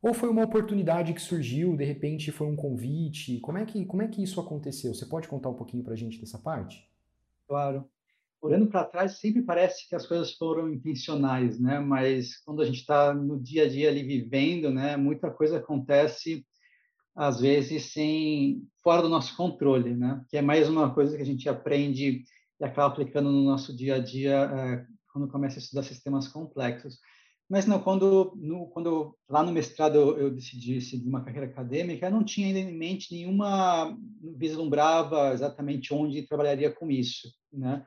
Ou 0.00 0.12
foi 0.12 0.28
uma 0.28 0.44
oportunidade 0.44 1.14
que 1.14 1.20
surgiu, 1.20 1.76
de 1.76 1.84
repente 1.84 2.30
foi 2.30 2.46
um 2.46 2.56
convite? 2.56 3.40
Como 3.40 3.56
é 3.56 3.64
que, 3.64 3.86
como 3.86 4.02
é 4.02 4.08
que 4.08 4.22
isso 4.22 4.40
aconteceu? 4.40 4.94
Você 4.94 5.06
pode 5.06 5.28
contar 5.28 5.48
um 5.48 5.54
pouquinho 5.54 5.82
para 5.82 5.94
a 5.94 5.96
gente 5.96 6.20
dessa 6.20 6.38
parte? 6.38 6.86
Claro. 7.48 7.88
Olhando 8.40 8.66
para 8.66 8.84
trás, 8.84 9.18
sempre 9.18 9.40
parece 9.40 9.88
que 9.88 9.94
as 9.94 10.06
coisas 10.06 10.34
foram 10.34 10.68
intencionais, 10.68 11.58
né? 11.58 11.80
Mas 11.80 12.36
quando 12.44 12.60
a 12.60 12.66
gente 12.66 12.80
está 12.80 13.14
no 13.14 13.40
dia 13.40 13.64
a 13.64 13.68
dia 13.68 13.88
ali 13.88 14.02
vivendo, 14.02 14.70
né, 14.70 14.96
muita 14.98 15.30
coisa 15.30 15.56
acontece 15.56 16.46
às 17.16 17.40
vezes 17.40 17.92
sem 17.92 18.62
fora 18.82 19.00
do 19.00 19.08
nosso 19.08 19.34
controle, 19.36 19.94
né? 19.94 20.22
Que 20.28 20.36
é 20.36 20.42
mais 20.42 20.68
uma 20.68 20.92
coisa 20.92 21.16
que 21.16 21.22
a 21.22 21.26
gente 21.26 21.48
aprende 21.48 22.24
acaba 22.64 22.92
aplicando 22.92 23.30
no 23.30 23.44
nosso 23.44 23.74
dia 23.76 23.96
a 23.96 23.98
dia 23.98 24.32
é, 24.32 24.86
quando 25.12 25.28
começa 25.28 25.58
a 25.58 25.62
estudar 25.62 25.82
sistemas 25.82 26.28
complexos. 26.28 26.98
Mas 27.48 27.66
não, 27.66 27.78
quando 27.78 28.34
no, 28.36 28.68
quando 28.68 29.16
lá 29.28 29.42
no 29.42 29.52
mestrado 29.52 29.96
eu, 29.96 30.18
eu, 30.18 30.30
decidi 30.30 30.80
seguir 30.80 31.06
uma 31.08 31.22
carreira 31.22 31.46
acadêmica, 31.46 32.06
eu 32.06 32.10
não 32.10 32.24
tinha 32.24 32.46
ainda 32.46 32.58
em 32.58 32.76
mente 32.76 33.12
nenhuma 33.12 33.96
vislumbrava 34.36 35.32
exatamente 35.32 35.92
onde 35.92 36.26
trabalharia 36.26 36.70
com 36.70 36.90
isso, 36.90 37.28
né? 37.52 37.84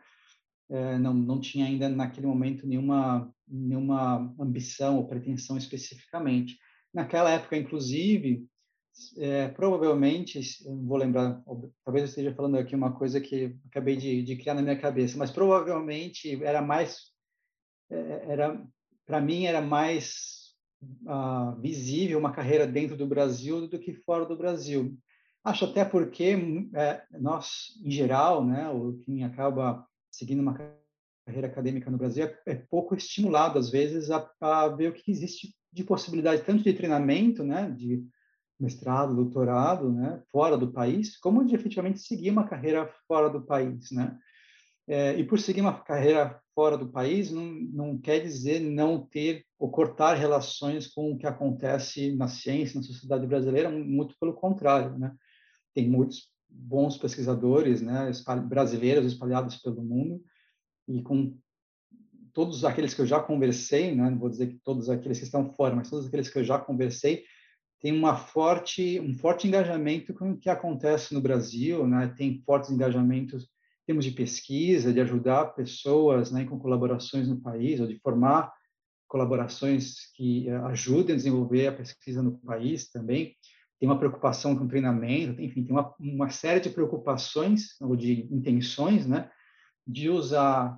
É, 0.69 0.97
não 0.99 1.13
não 1.13 1.39
tinha 1.39 1.65
ainda 1.65 1.89
naquele 1.89 2.27
momento 2.27 2.67
nenhuma 2.67 3.33
nenhuma 3.47 4.35
ambição 4.39 4.97
ou 4.97 5.07
pretensão 5.07 5.57
especificamente. 5.57 6.57
Naquela 6.93 7.31
época, 7.31 7.57
inclusive, 7.57 8.45
é, 9.17 9.47
provavelmente, 9.49 10.41
vou 10.65 10.97
lembrar, 10.97 11.41
talvez 11.83 12.03
eu 12.03 12.09
esteja 12.09 12.33
falando 12.33 12.57
aqui 12.57 12.75
uma 12.75 12.93
coisa 12.93 13.21
que 13.21 13.55
acabei 13.69 13.95
de, 13.95 14.23
de 14.23 14.35
criar 14.35 14.53
na 14.53 14.61
minha 14.61 14.79
cabeça, 14.79 15.17
mas 15.17 15.31
provavelmente 15.31 16.43
era 16.43 16.61
mais, 16.61 17.11
é, 17.89 18.31
era 18.31 18.63
para 19.05 19.21
mim 19.21 19.45
era 19.45 19.61
mais 19.61 20.53
uh, 21.05 21.59
visível 21.61 22.19
uma 22.19 22.33
carreira 22.33 22.67
dentro 22.67 22.97
do 22.97 23.07
Brasil 23.07 23.67
do 23.67 23.79
que 23.79 23.93
fora 23.93 24.25
do 24.25 24.37
Brasil. 24.37 24.97
Acho 25.43 25.65
até 25.65 25.85
porque 25.85 26.35
é, 26.75 27.03
nós, 27.19 27.79
em 27.83 27.89
geral, 27.89 28.45
né, 28.45 28.69
o 28.69 28.99
quem 29.05 29.23
acaba 29.23 29.87
seguindo 30.11 30.41
uma 30.41 30.57
carreira 31.25 31.47
acadêmica 31.47 31.89
no 31.89 31.97
Brasil 31.97 32.25
é, 32.25 32.37
é 32.45 32.55
pouco 32.55 32.95
estimulado 32.95 33.57
às 33.57 33.69
vezes 33.69 34.11
a, 34.11 34.29
a 34.41 34.67
ver 34.67 34.89
o 34.89 34.93
que 34.93 35.09
existe 35.09 35.55
de 35.71 35.83
possibilidade 35.83 36.43
tanto 36.43 36.63
de 36.63 36.73
treinamento, 36.73 37.43
né, 37.43 37.71
de 37.71 38.05
mestrado, 38.59 39.15
doutorado, 39.15 39.91
né, 39.91 40.21
fora 40.31 40.57
do 40.57 40.71
país, 40.71 41.17
como 41.17 41.45
de 41.45 41.55
efetivamente 41.55 41.99
seguir 41.99 42.31
uma 42.31 42.47
carreira 42.47 42.91
fora 43.07 43.29
do 43.29 43.41
país, 43.41 43.91
né? 43.91 44.17
É, 44.89 45.19
e 45.19 45.23
por 45.25 45.37
seguir 45.37 45.59
uma 45.59 45.81
carreira 45.81 46.39
fora 46.55 46.77
do 46.77 46.87
país 46.87 47.29
não, 47.29 47.43
não 47.43 47.97
quer 47.97 48.21
dizer 48.21 48.61
não 48.61 49.05
ter 49.05 49.45
ou 49.59 49.69
cortar 49.69 50.13
relações 50.13 50.87
com 50.87 51.11
o 51.11 51.17
que 51.17 51.27
acontece 51.27 52.15
na 52.15 52.29
ciência, 52.29 52.79
na 52.79 52.85
sociedade 52.85 53.27
brasileira, 53.27 53.69
muito 53.69 54.15
pelo 54.17 54.33
contrário, 54.33 54.97
né? 54.97 55.13
Tem 55.73 55.89
muitos 55.89 56.31
bons 56.49 56.97
pesquisadores, 56.97 57.81
né, 57.81 58.09
brasileiros 58.47 59.05
espalhados 59.05 59.57
pelo 59.57 59.83
mundo, 59.83 60.23
e 60.87 61.01
com 61.01 61.37
todos 62.33 62.63
aqueles 62.63 62.93
que 62.93 63.01
eu 63.01 63.05
já 63.05 63.19
conversei, 63.19 63.93
né, 63.93 64.09
não 64.09 64.17
vou 64.17 64.29
dizer 64.29 64.47
que 64.47 64.59
todos 64.63 64.89
aqueles 64.89 65.19
que 65.19 65.25
estão 65.25 65.51
fora, 65.53 65.75
mas 65.75 65.89
todos 65.89 66.07
aqueles 66.07 66.29
que 66.29 66.39
eu 66.39 66.43
já 66.43 66.57
conversei, 66.57 67.25
tem 67.79 67.93
uma 67.93 68.15
forte, 68.15 68.99
um 68.99 69.13
forte 69.13 69.47
engajamento 69.47 70.13
com 70.13 70.31
o 70.31 70.37
que 70.37 70.49
acontece 70.49 71.13
no 71.13 71.21
Brasil, 71.21 71.87
né, 71.87 72.13
tem 72.17 72.41
fortes 72.45 72.71
engajamentos 72.71 73.43
em 73.43 73.85
termos 73.87 74.05
de 74.05 74.11
pesquisa, 74.11 74.91
de 74.91 74.99
ajudar 74.99 75.53
pessoas 75.53 76.31
né, 76.31 76.43
com 76.45 76.59
colaborações 76.59 77.27
no 77.27 77.39
país, 77.39 77.79
ou 77.79 77.87
de 77.87 77.99
formar 77.99 78.51
colaborações 79.07 80.11
que 80.13 80.49
eh, 80.49 80.55
ajudem 80.65 81.13
a 81.13 81.17
desenvolver 81.17 81.67
a 81.67 81.71
pesquisa 81.71 82.21
no 82.21 82.37
país 82.39 82.89
também. 82.89 83.35
Tem 83.79 83.87
uma 83.87 83.97
preocupação 83.97 84.55
com 84.55 84.67
treinamento, 84.67 85.41
enfim, 85.41 85.63
tem 85.63 85.71
uma, 85.71 85.95
uma 85.99 86.29
série 86.29 86.59
de 86.59 86.69
preocupações 86.69 87.79
ou 87.79 87.95
de 87.95 88.27
intenções, 88.31 89.07
né, 89.07 89.29
de 89.85 90.09
usar 90.09 90.77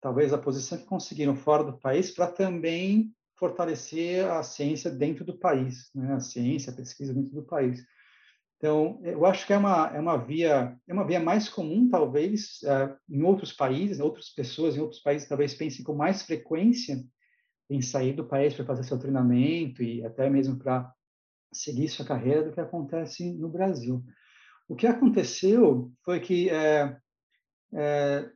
talvez 0.00 0.32
a 0.32 0.38
posição 0.38 0.78
que 0.78 0.84
conseguiram 0.84 1.34
fora 1.34 1.64
do 1.64 1.78
país 1.78 2.10
para 2.10 2.28
também 2.28 3.12
fortalecer 3.36 4.24
a 4.30 4.42
ciência 4.42 4.90
dentro 4.90 5.24
do 5.24 5.36
país, 5.36 5.90
né? 5.94 6.14
a 6.14 6.20
ciência, 6.20 6.72
a 6.72 6.76
pesquisa 6.76 7.12
dentro 7.12 7.34
do 7.34 7.42
país. 7.42 7.84
Então, 8.56 9.00
eu 9.02 9.26
acho 9.26 9.46
que 9.46 9.52
é 9.52 9.58
uma, 9.58 9.88
é 9.94 10.00
uma 10.00 10.16
via 10.16 10.78
é 10.86 10.92
uma 10.92 11.06
via 11.06 11.20
mais 11.20 11.48
comum, 11.48 11.88
talvez, 11.88 12.60
uh, 12.62 12.96
em 13.10 13.22
outros 13.22 13.52
países, 13.52 14.00
outras 14.00 14.30
pessoas 14.30 14.76
em 14.76 14.80
outros 14.80 15.02
países 15.02 15.28
talvez 15.28 15.54
pensem 15.54 15.84
com 15.84 15.94
mais 15.94 16.22
frequência 16.22 17.04
em 17.68 17.82
sair 17.82 18.14
do 18.14 18.24
país 18.24 18.54
para 18.54 18.64
fazer 18.64 18.84
seu 18.84 18.98
treinamento 18.98 19.82
e 19.82 20.04
até 20.04 20.30
mesmo 20.30 20.56
para 20.56 20.90
seguir 21.52 21.88
sua 21.88 22.04
carreira 22.04 22.42
do 22.42 22.52
que 22.52 22.60
acontece 22.60 23.32
no 23.34 23.48
Brasil. 23.48 24.02
O 24.68 24.74
que 24.74 24.86
aconteceu 24.86 25.92
foi 26.04 26.20
que 26.20 26.48
é, 26.48 26.96
é, 27.74 28.30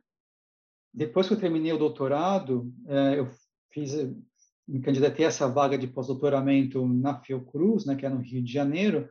depois 0.93 1.27
que 1.27 1.33
eu 1.33 1.39
terminei 1.39 1.71
o 1.73 1.77
doutorado, 1.77 2.71
é, 2.87 3.19
eu 3.19 3.29
fiz, 3.71 3.93
me 4.69 4.79
candidatei 4.79 5.25
a 5.25 5.29
essa 5.29 5.47
vaga 5.47 5.77
de 5.77 5.87
pós-doutoramento 5.87 6.87
na 6.87 7.19
Fiocruz, 7.19 7.85
né, 7.85 7.95
que 7.95 8.05
é 8.05 8.09
no 8.09 8.21
Rio 8.21 8.43
de 8.43 8.51
Janeiro. 8.51 9.09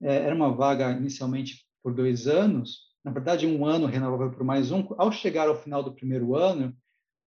É, 0.00 0.16
era 0.16 0.34
uma 0.34 0.50
vaga 0.50 0.90
inicialmente 0.92 1.66
por 1.82 1.94
dois 1.94 2.26
anos, 2.26 2.88
na 3.04 3.12
verdade 3.12 3.46
um 3.46 3.66
ano 3.66 3.86
renovável 3.86 4.30
por 4.30 4.44
mais 4.44 4.72
um. 4.72 4.86
Ao 4.96 5.12
chegar 5.12 5.48
ao 5.48 5.60
final 5.60 5.82
do 5.82 5.94
primeiro 5.94 6.34
ano, 6.34 6.74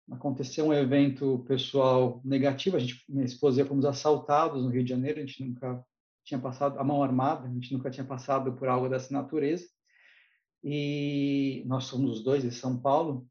aconteceu 0.09 0.65
um 0.65 0.73
evento 0.73 1.45
pessoal 1.47 2.19
negativo. 2.25 2.77
A 2.77 2.79
gente, 2.79 3.03
minha 3.07 3.25
esposa 3.25 3.59
e 3.59 3.63
eu 3.63 3.67
fomos 3.67 3.85
assaltados 3.85 4.63
no 4.63 4.69
Rio 4.69 4.83
de 4.83 4.89
Janeiro. 4.89 5.19
A 5.19 5.25
gente 5.25 5.45
nunca 5.45 5.85
tinha 6.23 6.39
passado 6.39 6.79
a 6.79 6.83
mão 6.83 7.03
armada, 7.03 7.47
a 7.47 7.51
gente 7.51 7.73
nunca 7.73 7.89
tinha 7.91 8.05
passado 8.05 8.53
por 8.53 8.67
algo 8.67 8.89
dessa 8.89 9.13
natureza. 9.13 9.65
E 10.63 11.63
nós 11.65 11.85
somos 11.85 12.11
os 12.11 12.23
dois 12.23 12.43
de 12.43 12.51
São 12.51 12.79
Paulo 12.79 13.27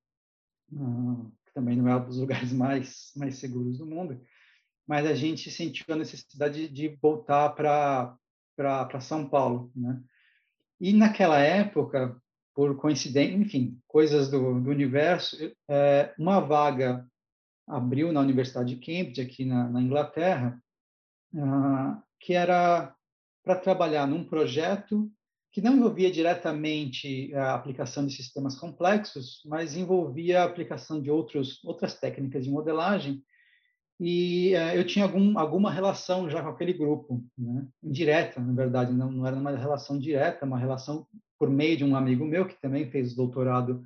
que 1.51 1.55
também 1.55 1.77
não 1.77 1.89
é 1.89 1.97
um 1.97 2.05
dos 2.05 2.19
lugares 2.19 2.53
mais, 2.53 3.11
mais 3.17 3.39
seguros 3.39 3.79
do 3.79 3.87
mundo, 3.87 4.21
mas 4.87 5.07
a 5.07 5.15
gente 5.15 5.51
sentiu 5.51 5.85
a 5.89 5.97
necessidade 5.97 6.69
de 6.69 6.97
voltar 7.03 7.51
para 7.51 9.01
São 9.01 9.29
Paulo. 9.29 9.71
Né? 9.75 10.01
E 10.81 10.93
naquela 10.93 11.39
época, 11.39 12.17
por 12.55 12.77
coincidência, 12.77 13.37
enfim, 13.37 13.79
coisas 13.87 14.31
do, 14.31 14.61
do 14.61 14.71
universo, 14.71 15.37
é, 15.69 16.15
uma 16.19 16.41
vaga 16.41 17.07
abriu 17.67 18.13
na 18.13 18.21
Universidade 18.21 18.75
de 18.75 18.81
Cambridge, 18.81 19.21
aqui 19.21 19.45
na, 19.45 19.69
na 19.69 19.81
Inglaterra, 19.81 20.61
uh, 21.35 22.03
que 22.19 22.35
era 22.35 22.93
para 23.45 23.57
trabalhar 23.57 24.07
num 24.07 24.25
projeto 24.25 25.11
que 25.53 25.61
não 25.61 25.77
envolvia 25.77 26.11
diretamente 26.11 27.35
a 27.35 27.55
aplicação 27.55 28.07
de 28.07 28.15
sistemas 28.15 28.57
complexos, 28.57 29.43
mas 29.45 29.77
envolvia 29.77 30.43
a 30.43 30.45
aplicação 30.45 31.01
de 31.03 31.11
outros, 31.11 31.63
outras 31.65 31.95
técnicas 31.99 32.45
de 32.45 32.51
modelagem. 32.51 33.23
E 33.99 34.55
uh, 34.55 34.75
eu 34.75 34.87
tinha 34.87 35.05
algum, 35.05 35.39
alguma 35.39 35.71
relação 35.71 36.31
já 36.31 36.43
com 36.43 36.49
aquele 36.49 36.73
grupo, 36.73 37.23
né? 37.37 37.67
indireta, 37.83 38.41
na 38.41 38.53
verdade, 38.53 38.93
não, 38.93 39.11
não 39.11 39.27
era 39.27 39.37
uma 39.37 39.51
relação 39.51 39.99
direta, 39.99 40.47
uma 40.47 40.59
relação 40.59 41.07
por 41.39 41.51
meio 41.51 41.77
de 41.77 41.85
um 41.85 41.97
amigo 41.97 42.25
meu 42.25 42.47
que 42.47 42.59
também 42.61 42.91
fez 42.91 43.15
doutorado 43.15 43.83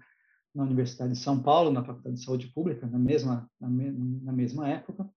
na 0.55 0.63
Universidade 0.63 1.13
de 1.13 1.19
São 1.19 1.43
Paulo, 1.43 1.73
na 1.73 1.85
Faculdade 1.85 2.17
de 2.17 2.25
Saúde 2.25 2.47
Pública, 2.49 2.87
na 2.87 2.99
mesma, 2.99 3.51
na, 3.61 3.69
me, 3.69 3.91
na 4.23 4.33
mesma 4.33 4.69
época. 4.69 5.09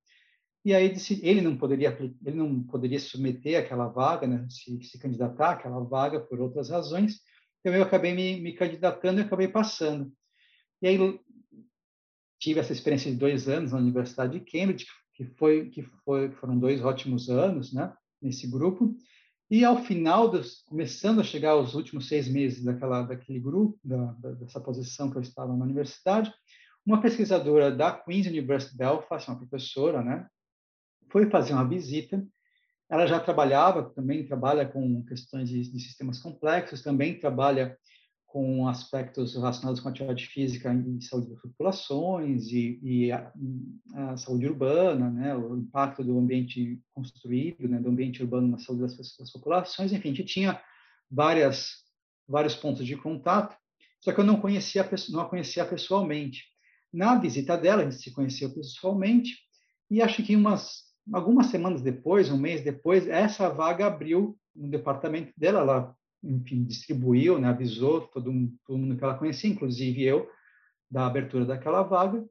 E 0.67 0.75
aí 0.75 0.93
ele 1.21 1.39
não 1.39 1.55
poderia 1.55 1.97
ele 2.25 2.35
não 2.35 2.61
poderia 2.61 2.99
submeter 2.99 3.57
aquela 3.57 3.87
vaga, 3.87 4.27
né, 4.27 4.45
se, 4.49 4.83
se 4.83 4.99
candidatar 4.99 5.51
àquela 5.51 5.79
vaga 5.79 6.19
por 6.19 6.41
outras 6.41 6.69
razões. 6.69 7.21
Então 7.61 7.73
eu 7.73 7.83
acabei 7.83 8.13
me, 8.13 8.41
me 8.41 8.51
candidatando 8.51 9.21
e 9.21 9.23
acabei 9.23 9.47
passando. 9.47 10.11
E 10.81 10.87
aí 10.89 11.19
tive 12.37 12.59
essa 12.59 12.73
experiência 12.73 13.09
de 13.09 13.15
dois 13.15 13.47
anos 13.47 13.71
na 13.71 13.77
Universidade 13.77 14.37
de 14.37 14.43
Cambridge, 14.43 14.85
que 15.13 15.23
foi 15.37 15.69
que 15.69 15.83
foi 16.03 16.31
que 16.31 16.35
foram 16.35 16.59
dois 16.59 16.83
ótimos 16.83 17.29
anos, 17.29 17.71
né, 17.71 17.93
nesse 18.21 18.45
grupo. 18.45 18.93
E 19.49 19.63
ao 19.63 19.81
final, 19.85 20.27
dos, 20.27 20.63
começando 20.63 21.21
a 21.21 21.23
chegar 21.23 21.51
aos 21.51 21.75
últimos 21.75 22.09
seis 22.09 22.27
meses 22.27 22.65
daquela 22.65 23.03
daquele 23.03 23.39
grupo, 23.39 23.79
da, 23.85 24.11
da, 24.19 24.31
dessa 24.31 24.59
posição 24.59 25.09
que 25.09 25.15
eu 25.15 25.21
estava 25.21 25.55
na 25.55 25.63
universidade, 25.63 26.29
uma 26.85 26.99
pesquisadora 26.99 27.71
da 27.71 27.93
Queen's 27.93 28.27
University 28.27 28.75
Belfast, 28.75 29.29
uma 29.29 29.37
professora, 29.37 30.03
né, 30.03 30.27
foi 31.09 31.29
fazer 31.29 31.53
uma 31.53 31.67
visita. 31.67 32.25
Ela 32.89 33.05
já 33.05 33.19
trabalhava, 33.19 33.89
também 33.89 34.25
trabalha 34.25 34.65
com 34.65 35.03
questões 35.05 35.49
de, 35.49 35.61
de 35.69 35.79
sistemas 35.79 36.19
complexos, 36.19 36.81
também 36.81 37.19
trabalha 37.19 37.77
com 38.27 38.67
aspectos 38.67 39.33
relacionados 39.33 39.79
com 39.79 39.89
atividade 39.89 40.27
física 40.27 40.73
e 40.73 41.01
saúde 41.01 41.29
das 41.29 41.41
populações 41.41 42.47
e, 42.47 42.79
e 42.83 43.11
a, 43.11 43.31
a, 43.95 44.17
saúde 44.17 44.47
urbana, 44.47 45.09
né, 45.09 45.35
o 45.35 45.57
impacto 45.57 46.03
do 46.03 46.19
ambiente 46.19 46.79
construído, 46.93 47.67
né, 47.67 47.79
do 47.79 47.89
ambiente 47.89 48.21
urbano 48.21 48.49
na 48.49 48.59
saúde 48.59 48.81
das, 48.81 48.97
das 49.17 49.31
populações, 49.31 49.93
enfim, 49.93 50.11
a 50.11 50.13
gente 50.13 50.25
tinha 50.25 50.61
várias 51.09 51.87
vários 52.27 52.55
pontos 52.55 52.85
de 52.85 52.97
contato, 52.97 53.55
só 54.01 54.11
que 54.11 54.19
eu 54.19 54.25
não 54.25 54.39
conhecia 54.39 54.87
não 55.09 55.21
a 55.21 55.29
conhecia 55.29 55.65
pessoalmente. 55.65 56.43
Na 56.93 57.15
visita 57.15 57.57
dela, 57.57 57.83
a 57.83 57.89
gente 57.89 58.03
se 58.03 58.11
conheceu 58.11 58.53
pessoalmente 58.53 59.37
e 59.89 60.01
acho 60.01 60.21
que 60.23 60.35
umas 60.35 60.83
algumas 61.13 61.47
semanas 61.47 61.81
depois, 61.81 62.31
um 62.31 62.37
mês 62.37 62.63
depois, 62.63 63.07
essa 63.07 63.49
vaga 63.49 63.87
abriu 63.87 64.37
no 64.55 64.69
departamento 64.69 65.31
dela, 65.37 65.59
ela, 65.59 65.95
enfim, 66.23 66.63
distribuiu, 66.63 67.39
né, 67.39 67.47
avisou 67.47 68.01
todo, 68.01 68.31
mundo 68.31 68.97
que 68.97 69.03
ela 69.03 69.17
conhecia, 69.17 69.49
inclusive 69.49 70.03
eu, 70.03 70.29
da 70.89 71.05
abertura 71.05 71.45
daquela 71.45 71.83
vaga, 71.83 72.25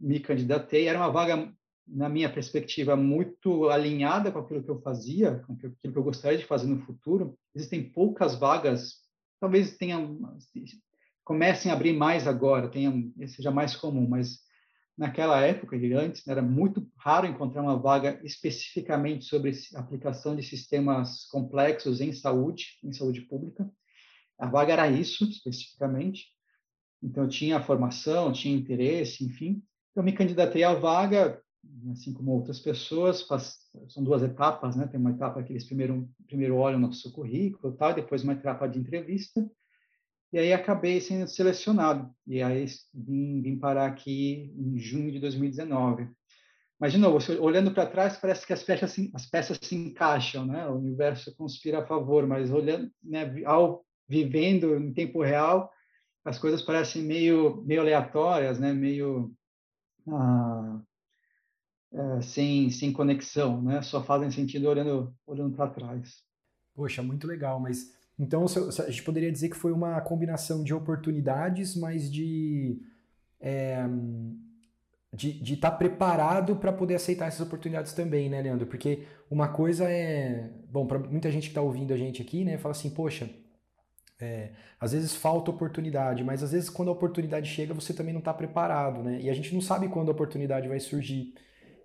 me 0.00 0.20
candidatei, 0.20 0.88
era 0.88 0.98
uma 0.98 1.10
vaga, 1.10 1.52
na 1.86 2.08
minha 2.08 2.32
perspectiva, 2.32 2.96
muito 2.96 3.68
alinhada 3.68 4.32
com 4.32 4.38
aquilo 4.38 4.62
que 4.62 4.70
eu 4.70 4.80
fazia, 4.80 5.42
com 5.46 5.52
aquilo 5.52 5.76
que 5.80 5.88
eu 5.88 6.02
gostaria 6.02 6.38
de 6.38 6.44
fazer 6.44 6.66
no 6.66 6.82
futuro. 6.82 7.38
Existem 7.54 7.82
poucas 7.90 8.34
vagas, 8.34 8.96
talvez 9.40 9.76
tenham, 9.76 10.18
comecem 11.24 11.70
a 11.70 11.74
abrir 11.74 11.92
mais 11.92 12.26
agora, 12.26 12.68
tenha, 12.68 12.92
seja 13.28 13.50
mais 13.50 13.76
comum, 13.76 14.06
mas 14.08 14.45
naquela 14.96 15.40
época 15.40 15.76
e 15.76 15.92
antes 15.92 16.26
era 16.26 16.40
muito 16.40 16.88
raro 16.96 17.26
encontrar 17.26 17.62
uma 17.62 17.78
vaga 17.78 18.18
especificamente 18.24 19.26
sobre 19.26 19.52
aplicação 19.74 20.34
de 20.34 20.42
sistemas 20.42 21.26
complexos 21.26 22.00
em 22.00 22.12
saúde, 22.12 22.78
em 22.82 22.92
saúde 22.92 23.20
pública. 23.22 23.70
A 24.38 24.46
vaga 24.46 24.72
era 24.72 24.90
isso 24.90 25.24
especificamente. 25.24 26.26
Então 27.02 27.24
eu 27.24 27.28
tinha 27.28 27.62
formação, 27.62 28.32
tinha 28.32 28.56
interesse, 28.56 29.24
enfim. 29.24 29.62
Eu 29.94 30.02
me 30.02 30.12
candidatei 30.12 30.64
à 30.64 30.72
vaga, 30.74 31.40
assim 31.90 32.12
como 32.12 32.32
outras 32.32 32.58
pessoas. 32.58 33.26
São 33.88 34.02
duas 34.02 34.22
etapas, 34.22 34.76
né? 34.76 34.86
Tem 34.86 34.98
uma 34.98 35.10
etapa 35.10 35.42
que 35.42 35.52
eles 35.52 35.64
primeiro 35.64 36.08
primeiro 36.26 36.56
olham 36.56 36.78
o 36.78 36.82
nosso 36.82 37.12
currículo, 37.12 37.76
tal, 37.76 37.94
depois 37.94 38.22
uma 38.22 38.32
etapa 38.32 38.66
de 38.66 38.78
entrevista 38.78 39.46
e 40.32 40.38
aí 40.38 40.52
acabei 40.52 41.00
sendo 41.00 41.28
selecionado. 41.28 42.10
E 42.26 42.42
aí 42.42 42.66
vim, 42.92 43.40
vim 43.42 43.58
parar 43.58 43.86
aqui 43.86 44.52
em 44.56 44.78
junho 44.78 45.12
de 45.12 45.20
2019. 45.20 46.08
Mas, 46.78 46.92
de 46.92 46.98
novo, 46.98 47.18
olhando 47.40 47.72
para 47.72 47.86
trás, 47.86 48.18
parece 48.18 48.46
que 48.46 48.52
as 48.52 48.62
peças, 48.62 48.94
as 49.14 49.26
peças 49.26 49.58
se 49.62 49.74
encaixam, 49.74 50.44
né? 50.44 50.68
O 50.68 50.74
universo 50.76 51.34
conspira 51.34 51.78
a 51.80 51.86
favor, 51.86 52.26
mas 52.26 52.50
olhando, 52.50 52.90
né, 53.02 53.42
ao 53.46 53.84
vivendo 54.08 54.76
em 54.76 54.92
tempo 54.92 55.22
real, 55.22 55.72
as 56.24 56.38
coisas 56.38 56.62
parecem 56.62 57.02
meio, 57.02 57.62
meio 57.64 57.80
aleatórias, 57.80 58.58
né? 58.58 58.72
Meio 58.74 59.32
ah, 60.08 60.80
é, 61.92 62.20
sem, 62.20 62.68
sem 62.70 62.92
conexão, 62.92 63.62
né? 63.62 63.80
Só 63.80 64.04
fazem 64.04 64.30
sentido 64.30 64.68
olhando, 64.68 65.14
olhando 65.26 65.56
para 65.56 65.70
trás. 65.70 66.22
Poxa, 66.74 67.02
muito 67.02 67.26
legal, 67.26 67.58
mas 67.58 67.90
então, 68.18 68.44
a 68.44 68.90
gente 68.90 69.02
poderia 69.02 69.30
dizer 69.30 69.50
que 69.50 69.56
foi 69.56 69.72
uma 69.72 70.00
combinação 70.00 70.64
de 70.64 70.72
oportunidades, 70.72 71.76
mas 71.76 72.10
de 72.10 72.80
é, 73.40 73.86
de 75.12 75.54
estar 75.54 75.70
tá 75.70 75.76
preparado 75.76 76.56
para 76.56 76.72
poder 76.72 76.94
aceitar 76.94 77.26
essas 77.26 77.40
oportunidades 77.40 77.92
também, 77.92 78.28
né, 78.28 78.42
Leandro? 78.42 78.66
Porque 78.66 79.04
uma 79.30 79.48
coisa 79.48 79.90
é, 79.90 80.50
bom, 80.70 80.86
para 80.86 80.98
muita 80.98 81.30
gente 81.30 81.44
que 81.44 81.48
está 81.48 81.62
ouvindo 81.62 81.94
a 81.94 81.96
gente 81.96 82.20
aqui, 82.20 82.44
né, 82.44 82.58
fala 82.58 82.72
assim, 82.72 82.90
poxa, 82.90 83.30
é, 84.20 84.50
às 84.80 84.92
vezes 84.92 85.14
falta 85.14 85.50
oportunidade, 85.50 86.24
mas 86.24 86.42
às 86.42 86.52
vezes 86.52 86.68
quando 86.68 86.88
a 86.88 86.92
oportunidade 86.92 87.48
chega 87.48 87.74
você 87.74 87.94
também 87.94 88.12
não 88.12 88.18
está 88.18 88.32
preparado, 88.32 89.02
né? 89.02 89.20
E 89.20 89.28
a 89.28 89.34
gente 89.34 89.52
não 89.54 89.60
sabe 89.60 89.88
quando 89.88 90.08
a 90.08 90.12
oportunidade 90.12 90.68
vai 90.68 90.80
surgir. 90.80 91.34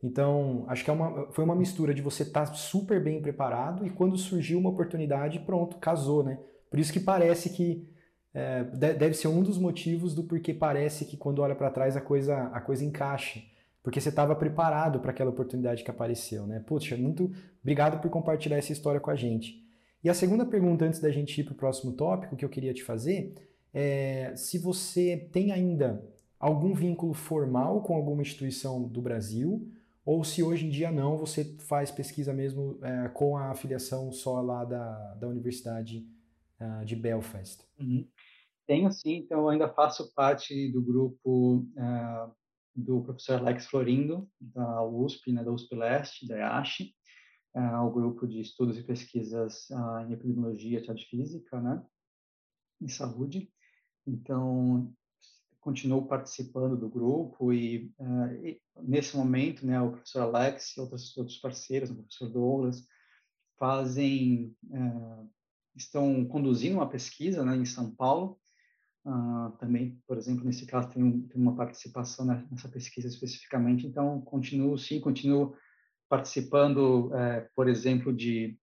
Então, 0.04 0.66
acho 0.68 0.84
que 0.84 0.90
é 0.90 0.94
uma, 0.94 1.32
foi 1.32 1.44
uma 1.44 1.56
mistura 1.56 1.94
de 1.94 2.02
você 2.02 2.24
estar 2.24 2.48
tá 2.48 2.54
super 2.54 3.04
bem 3.04 3.22
preparado 3.22 3.86
e 3.86 3.90
quando 3.90 4.18
surgiu 4.18 4.58
uma 4.58 4.70
oportunidade, 4.70 5.40
pronto, 5.40 5.78
casou, 5.78 6.24
né? 6.24 6.40
Por 6.70 6.80
isso 6.80 6.92
que 6.92 7.00
parece 7.00 7.50
que 7.50 7.88
é, 8.34 8.64
deve 8.64 9.14
ser 9.14 9.28
um 9.28 9.44
dos 9.44 9.58
motivos 9.58 10.16
do 10.16 10.24
porquê 10.24 10.54
parece 10.54 11.06
que 11.06 11.18
quando 11.18 11.40
olha 11.40 11.54
para 11.54 11.70
trás 11.70 11.96
a 11.96 12.02
coisa, 12.02 12.46
a 12.48 12.62
coisa 12.62 12.84
encaixa. 12.84 13.42
Porque 13.84 14.00
você 14.00 14.10
estava 14.10 14.36
preparado 14.36 15.00
para 15.00 15.12
aquela 15.12 15.32
oportunidade 15.32 15.84
que 15.84 15.92
apareceu, 15.92 16.46
né? 16.46 16.60
Puxa, 16.60 16.96
muito 16.96 17.32
obrigado 17.62 18.00
por 18.00 18.10
compartilhar 18.10 18.58
essa 18.58 18.72
história 18.72 19.00
com 19.00 19.10
a 19.10 19.16
gente. 19.16 19.62
E 20.04 20.10
a 20.10 20.14
segunda 20.14 20.46
pergunta, 20.46 20.86
antes 20.86 21.00
da 21.00 21.12
gente 21.12 21.40
ir 21.40 21.44
para 21.44 21.54
o 21.54 21.58
próximo 21.58 21.92
tópico, 21.92 22.36
que 22.36 22.46
eu 22.46 22.50
queria 22.50 22.74
te 22.74 22.84
fazer, 22.84 23.36
é 23.74 24.34
se 24.36 24.58
você 24.58 25.30
tem 25.32 25.52
ainda 25.52 26.04
algum 26.40 26.74
vínculo 26.74 27.14
formal 27.14 27.82
com 27.82 27.96
alguma 27.96 28.22
instituição 28.22 28.82
do 28.82 29.02
Brasil, 29.02 29.68
ou 30.06 30.24
se 30.24 30.42
hoje 30.42 30.66
em 30.66 30.70
dia 30.70 30.92
não, 30.92 31.18
você 31.18 31.44
faz 31.60 31.92
pesquisa 31.92 32.34
mesmo 32.34 32.80
é, 32.84 33.10
com 33.10 33.38
a 33.38 33.52
afiliação 33.52 34.12
só 34.12 34.42
lá 34.42 34.66
da, 34.66 35.14
da 35.16 35.28
Universidade 35.28 36.08
uh, 36.60 36.84
de 36.84 36.96
Belfast. 36.96 37.64
Uhum. 37.80 38.08
Tenho 38.66 38.92
sim, 38.92 39.16
então 39.18 39.48
ainda 39.48 39.70
faço 39.70 40.14
parte 40.14 40.72
do 40.72 40.82
grupo 40.82 41.68
uh, 41.76 42.34
do 42.76 43.02
professor 43.02 43.40
Alex 43.40 43.68
Florindo, 43.68 44.30
da 44.40 44.84
USP, 44.84 45.32
né, 45.32 45.44
da 45.44 45.52
USP 45.52 45.76
Leste, 45.76 46.28
da 46.28 46.38
IASH, 46.38 46.82
uh, 47.56 47.86
o 47.86 47.92
grupo 47.92 48.28
de 48.28 48.40
estudos 48.40 48.78
e 48.78 48.84
pesquisas 48.84 49.70
em 50.08 50.14
epidemiologia 50.14 50.80
e 50.80 51.06
física, 51.06 51.60
né, 51.60 51.84
em 52.82 52.88
saúde. 52.88 53.52
Então, 54.08 54.92
continuo 55.62 56.08
participando 56.08 56.76
do 56.76 56.90
grupo 56.90 57.54
e, 57.54 57.94
uh, 58.00 58.46
e, 58.46 58.60
nesse 58.82 59.16
momento, 59.16 59.66
né, 59.66 59.80
o 59.80 59.92
professor 59.92 60.22
Alex 60.22 60.76
e 60.76 60.82
outros, 60.82 61.16
outros 61.16 61.38
parceiros, 61.38 61.92
o 61.92 61.96
professor 61.96 62.30
Douglas, 62.30 62.86
fazem, 63.58 64.56
uh, 64.66 65.30
estão 65.76 66.26
conduzindo 66.26 66.78
uma 66.78 66.90
pesquisa 66.90 67.46
né, 67.46 67.56
em 67.56 67.66
São 67.66 67.94
Paulo. 67.96 68.40
Uh, 69.06 69.52
também, 69.58 70.02
por 70.08 70.18
exemplo, 70.18 70.44
nesse 70.44 70.66
caso, 70.66 70.90
tem, 70.90 71.04
um, 71.04 71.28
tem 71.28 71.40
uma 71.40 71.56
participação 71.56 72.26
nessa 72.26 72.68
pesquisa 72.68 73.08
especificamente. 73.08 73.86
Então, 73.86 74.20
continuo, 74.22 74.78
sim, 74.78 75.00
continuo 75.00 75.56
participando, 76.10 77.08
uh, 77.08 77.48
por 77.56 77.70
exemplo, 77.70 78.12
de 78.12 78.60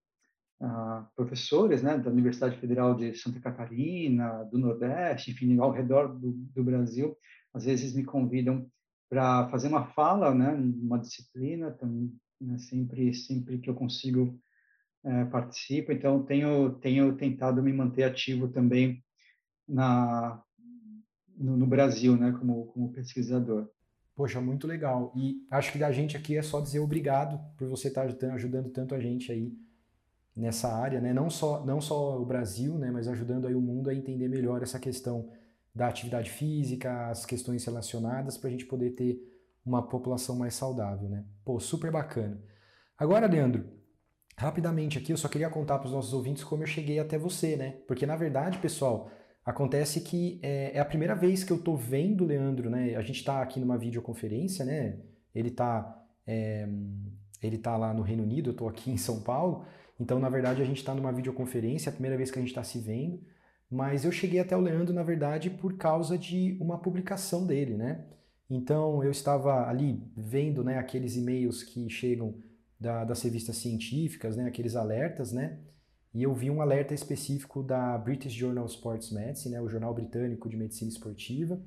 professores 1.15 1.81
né, 1.81 1.97
da 1.97 2.11
Universidade 2.11 2.57
Federal 2.57 2.93
de 2.93 3.15
Santa 3.15 3.39
Catarina, 3.39 4.43
do 4.45 4.57
Nordeste, 4.57 5.31
enfim, 5.31 5.57
ao 5.57 5.71
redor 5.71 6.07
do, 6.07 6.31
do 6.31 6.63
Brasil, 6.63 7.17
às 7.53 7.63
vezes 7.63 7.93
me 7.93 8.03
convidam 8.03 8.69
para 9.09 9.49
fazer 9.49 9.69
uma 9.69 9.87
fala, 9.87 10.35
né, 10.35 10.51
uma 10.51 10.99
disciplina, 10.99 11.71
também, 11.71 12.13
né, 12.39 12.57
sempre, 12.57 13.13
sempre 13.13 13.57
que 13.57 13.69
eu 13.69 13.73
consigo 13.73 14.37
é, 15.03 15.25
participo. 15.25 15.91
Então, 15.91 16.23
tenho, 16.23 16.73
tenho 16.75 17.15
tentado 17.15 17.63
me 17.63 17.71
manter 17.71 18.03
ativo 18.03 18.49
também 18.49 19.03
na, 19.67 20.43
no, 21.37 21.55
no 21.55 21.65
Brasil, 21.65 22.17
né, 22.17 22.33
como, 22.37 22.65
como 22.67 22.91
pesquisador. 22.91 23.69
Poxa, 24.13 24.41
muito 24.41 24.67
legal. 24.67 25.13
E 25.15 25.47
acho 25.49 25.71
que 25.71 25.79
da 25.79 25.89
gente 25.91 26.17
aqui 26.17 26.35
é 26.35 26.41
só 26.41 26.59
dizer 26.59 26.79
obrigado 26.79 27.39
por 27.57 27.69
você 27.69 27.87
estar 27.87 28.03
ajudando 28.33 28.69
tanto 28.69 28.93
a 28.93 28.99
gente 28.99 29.31
aí 29.31 29.53
nessa 30.39 30.73
área, 30.73 31.01
né? 31.01 31.13
Não 31.13 31.29
só, 31.29 31.65
não 31.65 31.81
só 31.81 32.19
o 32.19 32.25
Brasil, 32.25 32.77
né? 32.77 32.89
Mas 32.89 33.07
ajudando 33.07 33.47
aí 33.47 33.53
o 33.53 33.61
mundo 33.61 33.89
a 33.89 33.93
entender 33.93 34.27
melhor 34.27 34.63
essa 34.63 34.79
questão 34.79 35.29
da 35.75 35.87
atividade 35.87 36.29
física, 36.29 37.09
as 37.09 37.25
questões 37.25 37.63
relacionadas, 37.65 38.37
para 38.37 38.47
a 38.47 38.51
gente 38.51 38.65
poder 38.65 38.91
ter 38.91 39.19
uma 39.65 39.87
população 39.87 40.37
mais 40.37 40.55
saudável, 40.55 41.09
né? 41.09 41.25
Pô, 41.43 41.59
super 41.59 41.91
bacana. 41.91 42.41
Agora, 42.97 43.27
Leandro, 43.27 43.65
rapidamente 44.37 44.97
aqui, 44.97 45.11
eu 45.11 45.17
só 45.17 45.27
queria 45.27 45.49
contar 45.49 45.77
para 45.77 45.87
os 45.87 45.93
nossos 45.93 46.13
ouvintes 46.13 46.43
como 46.43 46.63
eu 46.63 46.67
cheguei 46.67 46.99
até 46.99 47.17
você, 47.17 47.55
né? 47.55 47.71
Porque 47.87 48.05
na 48.05 48.15
verdade, 48.15 48.57
pessoal, 48.59 49.11
acontece 49.45 50.01
que 50.01 50.39
é, 50.41 50.77
é 50.77 50.79
a 50.79 50.85
primeira 50.85 51.15
vez 51.15 51.43
que 51.43 51.51
eu 51.51 51.61
tô 51.61 51.75
vendo 51.75 52.23
o 52.23 52.27
Leandro, 52.27 52.69
né? 52.69 52.95
A 52.95 53.01
gente 53.01 53.17
está 53.19 53.41
aqui 53.41 53.59
numa 53.59 53.77
videoconferência, 53.77 54.65
né? 54.65 54.99
Ele 55.35 55.49
está 55.49 56.01
é, 56.25 56.67
ele 57.41 57.57
tá 57.57 57.75
lá 57.77 57.93
no 57.93 58.01
Reino 58.01 58.23
Unido, 58.23 58.49
eu 58.49 58.51
estou 58.51 58.67
aqui 58.67 58.91
em 58.91 58.97
São 58.97 59.21
Paulo. 59.21 59.65
Então, 59.99 60.19
na 60.19 60.29
verdade, 60.29 60.61
a 60.61 60.65
gente 60.65 60.77
está 60.77 60.95
numa 60.95 61.11
videoconferência, 61.11 61.89
é 61.89 61.91
a 61.91 61.93
primeira 61.93 62.15
vez 62.15 62.31
que 62.31 62.39
a 62.39 62.41
gente 62.41 62.49
está 62.49 62.63
se 62.63 62.79
vendo, 62.79 63.19
mas 63.69 64.05
eu 64.05 64.11
cheguei 64.11 64.39
até 64.39 64.55
o 64.55 64.61
Leandro, 64.61 64.93
na 64.93 65.03
verdade, 65.03 65.49
por 65.49 65.77
causa 65.77 66.17
de 66.17 66.57
uma 66.59 66.77
publicação 66.77 67.45
dele, 67.45 67.75
né? 67.75 68.05
Então, 68.49 69.03
eu 69.03 69.11
estava 69.11 69.67
ali 69.67 70.01
vendo 70.15 70.63
né, 70.63 70.77
aqueles 70.79 71.15
e-mails 71.15 71.61
que 71.61 71.87
chegam 71.89 72.33
da, 72.79 73.03
das 73.03 73.21
revistas 73.21 73.57
científicas, 73.57 74.35
né, 74.37 74.47
aqueles 74.47 74.75
alertas, 74.75 75.31
né? 75.31 75.59
E 76.13 76.23
eu 76.23 76.33
vi 76.33 76.49
um 76.49 76.61
alerta 76.61 76.93
específico 76.93 77.61
da 77.61 77.95
British 77.97 78.31
Journal 78.31 78.65
of 78.65 78.73
Sports 78.73 79.11
Medicine, 79.11 79.53
né, 79.53 79.61
o 79.61 79.69
jornal 79.69 79.93
britânico 79.93 80.49
de 80.49 80.57
medicina 80.57 80.89
esportiva, 80.89 81.61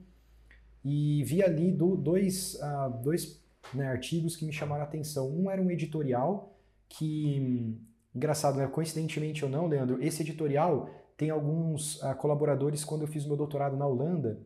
e 0.84 1.22
vi 1.22 1.42
ali 1.42 1.70
do, 1.70 1.96
dois, 1.96 2.54
uh, 2.54 2.90
dois 3.02 3.40
né, 3.72 3.86
artigos 3.86 4.34
que 4.34 4.44
me 4.44 4.52
chamaram 4.52 4.82
a 4.82 4.86
atenção. 4.86 5.30
Um 5.30 5.48
era 5.48 5.62
um 5.62 5.70
editorial 5.70 6.58
que 6.88 7.78
Engraçado, 8.14 8.58
né? 8.58 8.66
Coincidentemente 8.66 9.44
ou 9.44 9.50
não, 9.50 9.66
Leandro, 9.66 10.02
esse 10.02 10.22
editorial 10.22 10.88
tem 11.16 11.30
alguns 11.30 12.02
uh, 12.02 12.14
colaboradores 12.16 12.84
quando 12.84 13.02
eu 13.02 13.08
fiz 13.08 13.24
meu 13.26 13.36
doutorado 13.36 13.76
na 13.76 13.86
Holanda 13.86 14.40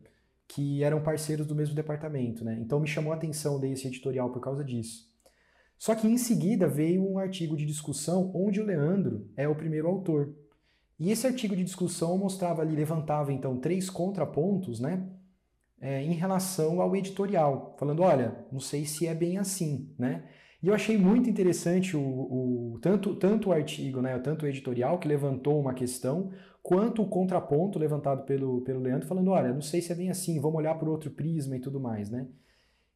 que 0.47 0.81
eram 0.81 1.01
parceiros 1.01 1.45
do 1.45 1.53
mesmo 1.53 1.75
departamento, 1.75 2.45
né? 2.45 2.57
Então 2.61 2.79
me 2.79 2.87
chamou 2.87 3.11
a 3.11 3.15
atenção 3.15 3.59
desse 3.59 3.87
editorial 3.87 4.29
por 4.31 4.39
causa 4.39 4.63
disso. 4.63 5.05
Só 5.77 5.93
que 5.93 6.07
em 6.07 6.17
seguida 6.17 6.67
veio 6.67 7.07
um 7.07 7.19
artigo 7.19 7.55
de 7.55 7.65
discussão 7.65 8.31
onde 8.33 8.59
o 8.59 8.65
Leandro 8.65 9.29
é 9.35 9.47
o 9.47 9.55
primeiro 9.55 9.87
autor. 9.87 10.33
E 10.99 11.11
esse 11.11 11.27
artigo 11.27 11.55
de 11.55 11.63
discussão 11.63 12.17
mostrava 12.17 12.61
ali, 12.61 12.75
levantava 12.75 13.31
então 13.31 13.59
três 13.59 13.89
contrapontos, 13.89 14.79
né? 14.79 15.07
É, 15.79 16.01
em 16.01 16.13
relação 16.13 16.81
ao 16.81 16.95
editorial, 16.95 17.75
falando, 17.77 18.01
olha, 18.01 18.43
não 18.51 18.59
sei 18.59 18.85
se 18.85 19.05
é 19.05 19.13
bem 19.13 19.37
assim, 19.37 19.93
né? 19.99 20.27
E 20.67 20.69
eu 20.69 20.73
achei 20.75 20.97
muito 20.97 21.29
interessante 21.29 21.95
o, 21.95 22.01
o, 22.01 22.79
tanto, 22.81 23.15
tanto 23.15 23.47
o 23.47 23.53
artigo, 23.53 24.01
né, 24.01 24.19
tanto 24.19 24.43
o 24.43 24.49
editorial 24.49 24.99
que 24.99 25.07
levantou 25.07 25.57
uma 25.61 25.73
questão, 25.73 26.29
quanto 26.61 27.01
o 27.01 27.07
contraponto 27.07 27.79
levantado 27.79 28.25
pelo, 28.25 28.59
pelo 28.59 28.81
Leandro, 28.81 29.07
falando, 29.07 29.31
olha, 29.31 29.53
não 29.53 29.61
sei 29.61 29.81
se 29.81 29.93
é 29.93 29.95
bem 29.95 30.09
assim, 30.09 30.41
vamos 30.41 30.57
olhar 30.57 30.75
por 30.75 30.89
outro 30.89 31.09
prisma 31.09 31.55
e 31.55 31.61
tudo 31.61 31.79
mais, 31.79 32.09
né? 32.09 32.27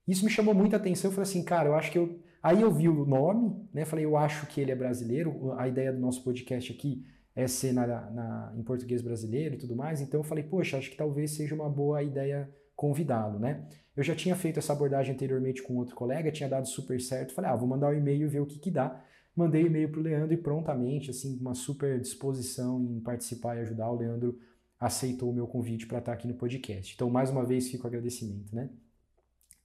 Isso 0.05 0.25
me 0.25 0.29
chamou 0.29 0.53
muita 0.53 0.75
atenção, 0.75 1.11
eu 1.11 1.15
falei 1.15 1.29
assim, 1.29 1.45
cara, 1.45 1.69
eu 1.69 1.73
acho 1.73 1.93
que 1.93 1.97
eu... 1.97 2.19
Aí 2.43 2.61
eu 2.61 2.69
vi 2.73 2.89
o 2.89 3.05
nome, 3.05 3.55
né, 3.73 3.85
falei, 3.85 4.03
eu 4.03 4.17
acho 4.17 4.47
que 4.47 4.59
ele 4.59 4.71
é 4.71 4.75
brasileiro, 4.75 5.53
a 5.57 5.65
ideia 5.65 5.93
do 5.93 5.99
nosso 6.01 6.25
podcast 6.25 6.73
aqui 6.73 7.05
é 7.33 7.47
ser 7.47 7.71
na, 7.71 7.87
na, 7.87 8.53
em 8.57 8.63
português 8.63 9.01
brasileiro 9.01 9.55
e 9.55 9.57
tudo 9.57 9.77
mais, 9.77 10.01
então 10.01 10.19
eu 10.19 10.25
falei, 10.25 10.43
poxa, 10.43 10.77
acho 10.77 10.91
que 10.91 10.97
talvez 10.97 11.31
seja 11.31 11.55
uma 11.55 11.69
boa 11.69 12.03
ideia 12.03 12.53
convidá-lo, 12.81 13.37
né? 13.37 13.63
Eu 13.95 14.01
já 14.01 14.15
tinha 14.15 14.35
feito 14.35 14.57
essa 14.57 14.73
abordagem 14.73 15.13
anteriormente 15.13 15.61
com 15.61 15.75
outro 15.75 15.95
colega, 15.95 16.31
tinha 16.31 16.49
dado 16.49 16.67
super 16.67 16.99
certo. 16.99 17.31
Falei, 17.31 17.51
ah, 17.51 17.55
vou 17.55 17.67
mandar 17.67 17.89
o 17.89 17.91
um 17.91 17.97
e-mail 17.99 18.25
e 18.25 18.27
ver 18.27 18.39
o 18.39 18.45
que, 18.47 18.57
que 18.57 18.71
dá. 18.71 18.99
Mandei 19.35 19.67
e-mail 19.67 19.87
para 19.91 19.99
o 19.99 20.03
Leandro 20.03 20.33
e 20.33 20.37
prontamente, 20.37 21.11
assim, 21.11 21.37
uma 21.39 21.53
super 21.53 21.99
disposição 22.01 22.81
em 22.81 22.99
participar 22.99 23.55
e 23.57 23.59
ajudar, 23.59 23.91
o 23.91 23.97
Leandro 23.97 24.39
aceitou 24.79 25.29
o 25.29 25.33
meu 25.33 25.45
convite 25.45 25.85
para 25.85 25.99
estar 25.99 26.13
aqui 26.13 26.27
no 26.27 26.33
podcast. 26.33 26.95
Então, 26.95 27.07
mais 27.07 27.29
uma 27.29 27.45
vez, 27.45 27.69
fico 27.69 27.85
agradecimento, 27.85 28.55
né? 28.55 28.71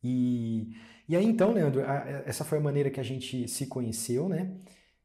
E, 0.05 0.75
e 1.09 1.17
aí, 1.17 1.25
então, 1.25 1.53
Leandro, 1.53 1.81
a, 1.87 2.23
essa 2.27 2.45
foi 2.45 2.59
a 2.59 2.61
maneira 2.61 2.91
que 2.91 3.01
a 3.01 3.03
gente 3.03 3.49
se 3.49 3.67
conheceu, 3.67 4.29
né? 4.29 4.55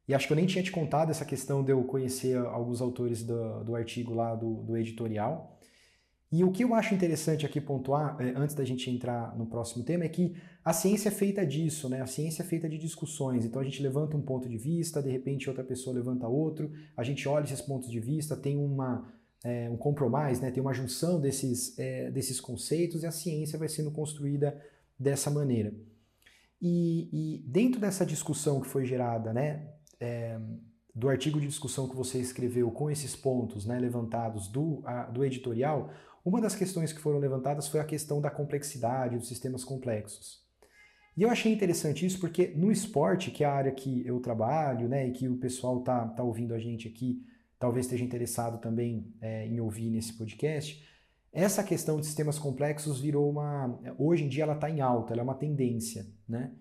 E 0.06 0.12
acho 0.12 0.26
que 0.26 0.34
eu 0.34 0.36
nem 0.36 0.44
tinha 0.44 0.62
te 0.62 0.70
contado 0.70 1.10
essa 1.10 1.24
questão 1.24 1.64
de 1.64 1.72
eu 1.72 1.82
conhecer 1.84 2.36
alguns 2.36 2.82
autores 2.82 3.22
do, 3.22 3.64
do 3.64 3.74
artigo 3.74 4.12
lá 4.12 4.34
do, 4.34 4.62
do 4.64 4.76
editorial. 4.76 5.58
E 6.32 6.42
o 6.42 6.50
que 6.50 6.64
eu 6.64 6.74
acho 6.74 6.94
interessante 6.94 7.44
aqui 7.44 7.60
pontuar, 7.60 8.16
é, 8.18 8.32
antes 8.34 8.54
da 8.54 8.64
gente 8.64 8.90
entrar 8.90 9.36
no 9.36 9.44
próximo 9.44 9.84
tema, 9.84 10.04
é 10.04 10.08
que 10.08 10.34
a 10.64 10.72
ciência 10.72 11.10
é 11.10 11.12
feita 11.12 11.44
disso, 11.44 11.90
né? 11.90 12.00
A 12.00 12.06
ciência 12.06 12.42
é 12.42 12.46
feita 12.46 12.66
de 12.66 12.78
discussões. 12.78 13.44
Então 13.44 13.60
a 13.60 13.64
gente 13.64 13.82
levanta 13.82 14.16
um 14.16 14.22
ponto 14.22 14.48
de 14.48 14.56
vista, 14.56 15.02
de 15.02 15.10
repente 15.10 15.50
outra 15.50 15.62
pessoa 15.62 15.94
levanta 15.94 16.26
outro, 16.26 16.72
a 16.96 17.04
gente 17.04 17.28
olha 17.28 17.44
esses 17.44 17.60
pontos 17.60 17.90
de 17.90 18.00
vista, 18.00 18.34
tem 18.34 18.56
uma, 18.56 19.12
é, 19.44 19.68
um 19.68 19.76
compromisso, 19.76 20.40
né? 20.40 20.50
tem 20.50 20.62
uma 20.62 20.72
junção 20.72 21.20
desses, 21.20 21.78
é, 21.78 22.10
desses 22.10 22.40
conceitos 22.40 23.02
e 23.02 23.06
a 23.06 23.12
ciência 23.12 23.58
vai 23.58 23.68
sendo 23.68 23.90
construída 23.90 24.58
dessa 24.98 25.30
maneira. 25.30 25.74
E, 26.62 27.10
e 27.12 27.44
dentro 27.46 27.78
dessa 27.78 28.06
discussão 28.06 28.58
que 28.62 28.68
foi 28.68 28.86
gerada, 28.86 29.34
né? 29.34 29.68
É, 30.00 30.40
do 30.94 31.08
artigo 31.08 31.40
de 31.40 31.46
discussão 31.46 31.88
que 31.88 31.96
você 31.96 32.18
escreveu 32.18 32.70
com 32.70 32.90
esses 32.90 33.16
pontos 33.16 33.64
né, 33.64 33.78
levantados 33.78 34.46
do, 34.46 34.82
a, 34.84 35.04
do 35.04 35.24
editorial, 35.24 35.90
uma 36.24 36.40
das 36.40 36.54
questões 36.54 36.92
que 36.92 37.00
foram 37.00 37.18
levantadas 37.18 37.68
foi 37.68 37.80
a 37.80 37.84
questão 37.84 38.20
da 38.20 38.30
complexidade 38.30 39.16
dos 39.16 39.28
sistemas 39.28 39.64
complexos. 39.64 40.42
E 41.16 41.22
eu 41.22 41.30
achei 41.30 41.52
interessante 41.52 42.06
isso 42.06 42.18
porque 42.18 42.48
no 42.56 42.70
esporte, 42.72 43.30
que 43.30 43.44
é 43.44 43.46
a 43.46 43.52
área 43.52 43.72
que 43.72 44.06
eu 44.06 44.18
trabalho, 44.20 44.88
né, 44.88 45.08
e 45.08 45.12
que 45.12 45.28
o 45.28 45.36
pessoal 45.36 45.80
tá, 45.82 46.06
tá 46.08 46.22
ouvindo 46.22 46.54
a 46.54 46.58
gente 46.58 46.88
aqui 46.88 47.22
talvez 47.62 47.86
esteja 47.86 48.04
interessado 48.04 48.58
também 48.58 49.14
é, 49.20 49.46
em 49.46 49.60
ouvir 49.60 49.88
nesse 49.88 50.14
podcast, 50.14 50.84
essa 51.32 51.62
questão 51.62 52.00
de 52.00 52.06
sistemas 52.06 52.36
complexos 52.36 53.00
virou 53.00 53.30
uma. 53.30 53.78
Hoje 53.96 54.24
em 54.24 54.28
dia 54.28 54.42
ela 54.42 54.54
está 54.54 54.68
em 54.68 54.80
alta, 54.80 55.12
ela 55.12 55.22
é 55.22 55.24
uma 55.24 55.36
tendência. 55.36 56.04
Né? 56.28 56.52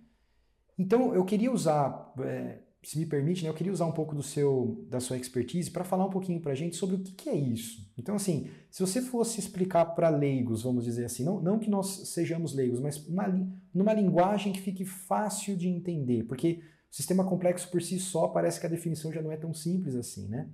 Então 0.78 1.12
eu 1.15 1.26
queria 1.26 1.52
usar, 1.52 2.13
é, 2.19 2.60
se 2.83 2.97
me 2.97 3.05
permite, 3.05 3.43
né, 3.43 3.49
eu 3.49 3.53
queria 3.53 3.71
usar 3.71 3.85
um 3.85 3.91
pouco 3.91 4.15
do 4.15 4.23
seu, 4.23 4.85
da 4.89 4.99
sua 4.99 5.15
expertise 5.17 5.69
para 5.69 5.83
falar 5.83 6.05
um 6.05 6.09
pouquinho 6.09 6.41
para 6.41 6.51
a 6.51 6.55
gente 6.55 6.75
sobre 6.75 6.95
o 6.95 6.99
que, 6.99 7.11
que, 7.11 7.29
é 7.29 7.35
isso. 7.35 7.87
Então, 7.95 8.15
assim, 8.15 8.49
se 8.71 8.81
você 8.81 9.01
fosse 9.01 9.39
explicar 9.39 9.85
para 9.85 10.09
leigos, 10.09 10.63
vamos 10.63 10.85
dizer 10.85 11.05
assim, 11.05 11.23
não, 11.23 11.39
não 11.39 11.59
que 11.59 11.69
nós 11.69 12.09
sejamos 12.09 12.53
leigos, 12.53 12.79
mas 12.79 12.97
uma, 13.07 13.27
numa 13.73 13.93
linguagem 13.93 14.51
que 14.51 14.59
fique 14.59 14.83
fácil 14.83 15.55
de 15.55 15.67
entender, 15.67 16.23
porque 16.23 16.61
o 16.91 16.95
sistema 16.95 17.23
complexo 17.23 17.69
por 17.69 17.81
si 17.83 17.99
só 17.99 18.27
parece 18.27 18.59
que 18.59 18.65
a 18.65 18.69
definição 18.69 19.13
já 19.13 19.21
não 19.21 19.31
é 19.31 19.37
tão 19.37 19.53
simples 19.53 19.95
assim, 19.95 20.27
né? 20.27 20.49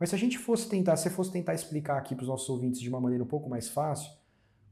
Mas 0.00 0.10
se 0.10 0.14
a 0.14 0.18
gente 0.18 0.38
fosse 0.38 0.68
tentar, 0.68 0.96
se 0.96 1.10
fosse 1.10 1.30
tentar 1.30 1.54
explicar 1.54 1.98
aqui 1.98 2.14
para 2.14 2.22
os 2.22 2.28
nossos 2.28 2.48
ouvintes 2.48 2.80
de 2.80 2.88
uma 2.88 3.00
maneira 3.00 3.22
um 3.22 3.26
pouco 3.26 3.50
mais 3.50 3.68
fácil, 3.68 4.10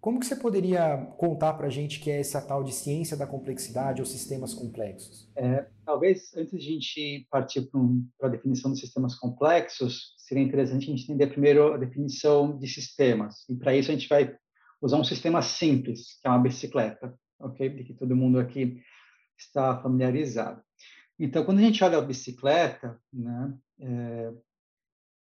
como 0.07 0.21
que 0.21 0.27
você 0.27 0.37
poderia 0.37 0.99
contar 1.19 1.55
para 1.55 1.67
a 1.67 1.71
gente 1.71 1.99
que 1.99 2.13
é 2.13 2.21
essa 2.21 2.41
tal 2.41 2.63
de 2.63 2.73
ciência 2.73 3.17
da 3.17 3.27
complexidade 3.27 4.01
ou 4.01 4.07
sistemas 4.07 4.55
complexos? 4.55 5.29
É, 5.35 5.67
talvez 5.85 6.33
antes 6.37 6.63
de 6.63 6.69
a 6.69 6.73
gente 6.75 7.27
partir 7.29 7.63
para 7.63 7.81
um, 7.81 8.09
a 8.23 8.29
definição 8.29 8.73
de 8.73 8.79
sistemas 8.79 9.17
complexos, 9.17 10.15
seria 10.17 10.45
interessante 10.45 10.85
a 10.85 10.91
gente 10.95 11.03
entender 11.03 11.27
primeiro 11.27 11.75
a 11.75 11.77
definição 11.77 12.57
de 12.57 12.69
sistemas. 12.69 13.45
E 13.49 13.57
para 13.57 13.75
isso 13.75 13.91
a 13.91 13.95
gente 13.95 14.09
vai 14.09 14.33
usar 14.81 14.97
um 14.97 15.03
sistema 15.03 15.43
simples, 15.43 16.21
que 16.23 16.29
é 16.29 16.31
uma 16.31 16.39
bicicleta, 16.39 17.13
ok? 17.41 17.69
De 17.69 17.83
que 17.83 17.95
todo 17.95 18.15
mundo 18.15 18.39
aqui 18.39 18.81
está 19.37 19.83
familiarizado. 19.83 20.63
Então, 21.19 21.45
quando 21.45 21.59
a 21.59 21.63
gente 21.63 21.83
olha 21.83 21.99
a 21.99 22.01
bicicleta, 22.01 22.97
né, 23.13 23.55
é, 23.81 24.33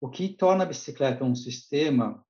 o 0.00 0.08
que 0.08 0.28
torna 0.28 0.62
a 0.62 0.68
bicicleta 0.68 1.24
um 1.24 1.34
sistema 1.34 2.24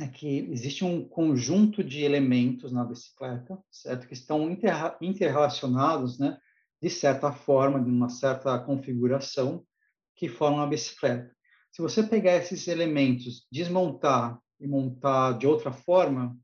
é 0.00 0.06
que 0.06 0.48
existe 0.50 0.84
um 0.84 1.06
conjunto 1.06 1.82
de 1.82 2.02
elementos 2.02 2.70
na 2.70 2.84
bicicleta, 2.84 3.58
certo, 3.70 4.06
que 4.06 4.14
estão 4.14 4.48
interrelacionados, 5.00 6.18
né, 6.18 6.38
de 6.80 6.88
certa 6.88 7.32
forma, 7.32 7.82
de 7.82 7.90
uma 7.90 8.08
certa 8.08 8.58
configuração, 8.60 9.64
que 10.14 10.28
formam 10.28 10.60
a 10.60 10.66
bicicleta. 10.66 11.34
Se 11.72 11.82
você 11.82 12.02
pegar 12.02 12.36
esses 12.36 12.66
elementos, 12.68 13.46
desmontar 13.50 14.38
e 14.60 14.66
montar 14.66 15.38
de 15.38 15.46
outra 15.46 15.72
forma, 15.72 16.36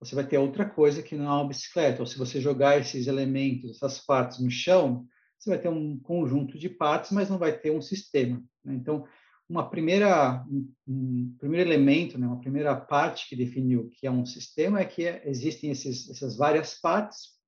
você 0.00 0.14
vai 0.14 0.26
ter 0.26 0.38
outra 0.38 0.68
coisa 0.68 1.02
que 1.02 1.14
não 1.14 1.26
é 1.26 1.32
uma 1.34 1.48
bicicleta. 1.48 2.00
Ou 2.00 2.06
se 2.06 2.18
você 2.18 2.40
jogar 2.40 2.78
esses 2.78 3.06
elementos, 3.06 3.76
essas 3.76 3.98
partes 3.98 4.40
no 4.40 4.50
chão, 4.50 5.06
você 5.38 5.50
vai 5.50 5.58
ter 5.58 5.68
um 5.68 5.98
conjunto 5.98 6.58
de 6.58 6.68
partes, 6.68 7.12
mas 7.12 7.28
não 7.28 7.38
vai 7.38 7.56
ter 7.56 7.70
um 7.70 7.82
sistema. 7.82 8.42
Né? 8.64 8.74
Então, 8.74 9.06
uma 9.50 9.68
primeira 9.68 10.46
um, 10.86 11.34
primeiro 11.36 11.68
elemento, 11.68 12.16
né, 12.16 12.24
uma 12.24 12.38
primeira 12.38 12.76
parte 12.76 13.28
que 13.28 13.34
definiu 13.34 13.90
que 13.90 14.06
é 14.06 14.10
um 14.10 14.24
sistema 14.24 14.78
é 14.78 14.84
que 14.84 15.02
existem 15.24 15.72
esses, 15.72 16.08
essas 16.08 16.36
várias 16.36 16.80
partes. 16.80 17.38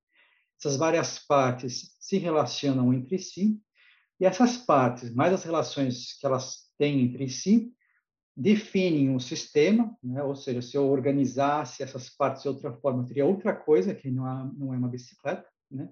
Essas 0.58 0.76
várias 0.76 1.20
partes 1.20 1.96
se 2.00 2.18
relacionam 2.18 2.92
entre 2.92 3.18
si 3.18 3.56
e 4.18 4.24
essas 4.24 4.56
partes, 4.56 5.14
mais 5.14 5.32
as 5.32 5.44
relações 5.44 6.18
que 6.18 6.26
elas 6.26 6.70
têm 6.76 7.02
entre 7.02 7.28
si, 7.28 7.72
definem 8.36 9.10
um 9.10 9.20
sistema, 9.20 9.96
né? 10.02 10.22
ou 10.22 10.34
seja, 10.34 10.62
se 10.62 10.76
eu 10.76 10.88
organizasse 10.88 11.82
essas 11.82 12.08
partes 12.08 12.42
de 12.42 12.48
outra 12.48 12.72
forma, 12.72 13.04
teria 13.04 13.26
outra 13.26 13.54
coisa 13.54 13.94
que 13.94 14.10
não 14.10 14.28
é, 14.28 14.50
não 14.56 14.74
é 14.74 14.76
uma 14.76 14.88
bicicleta, 14.88 15.46
né? 15.70 15.88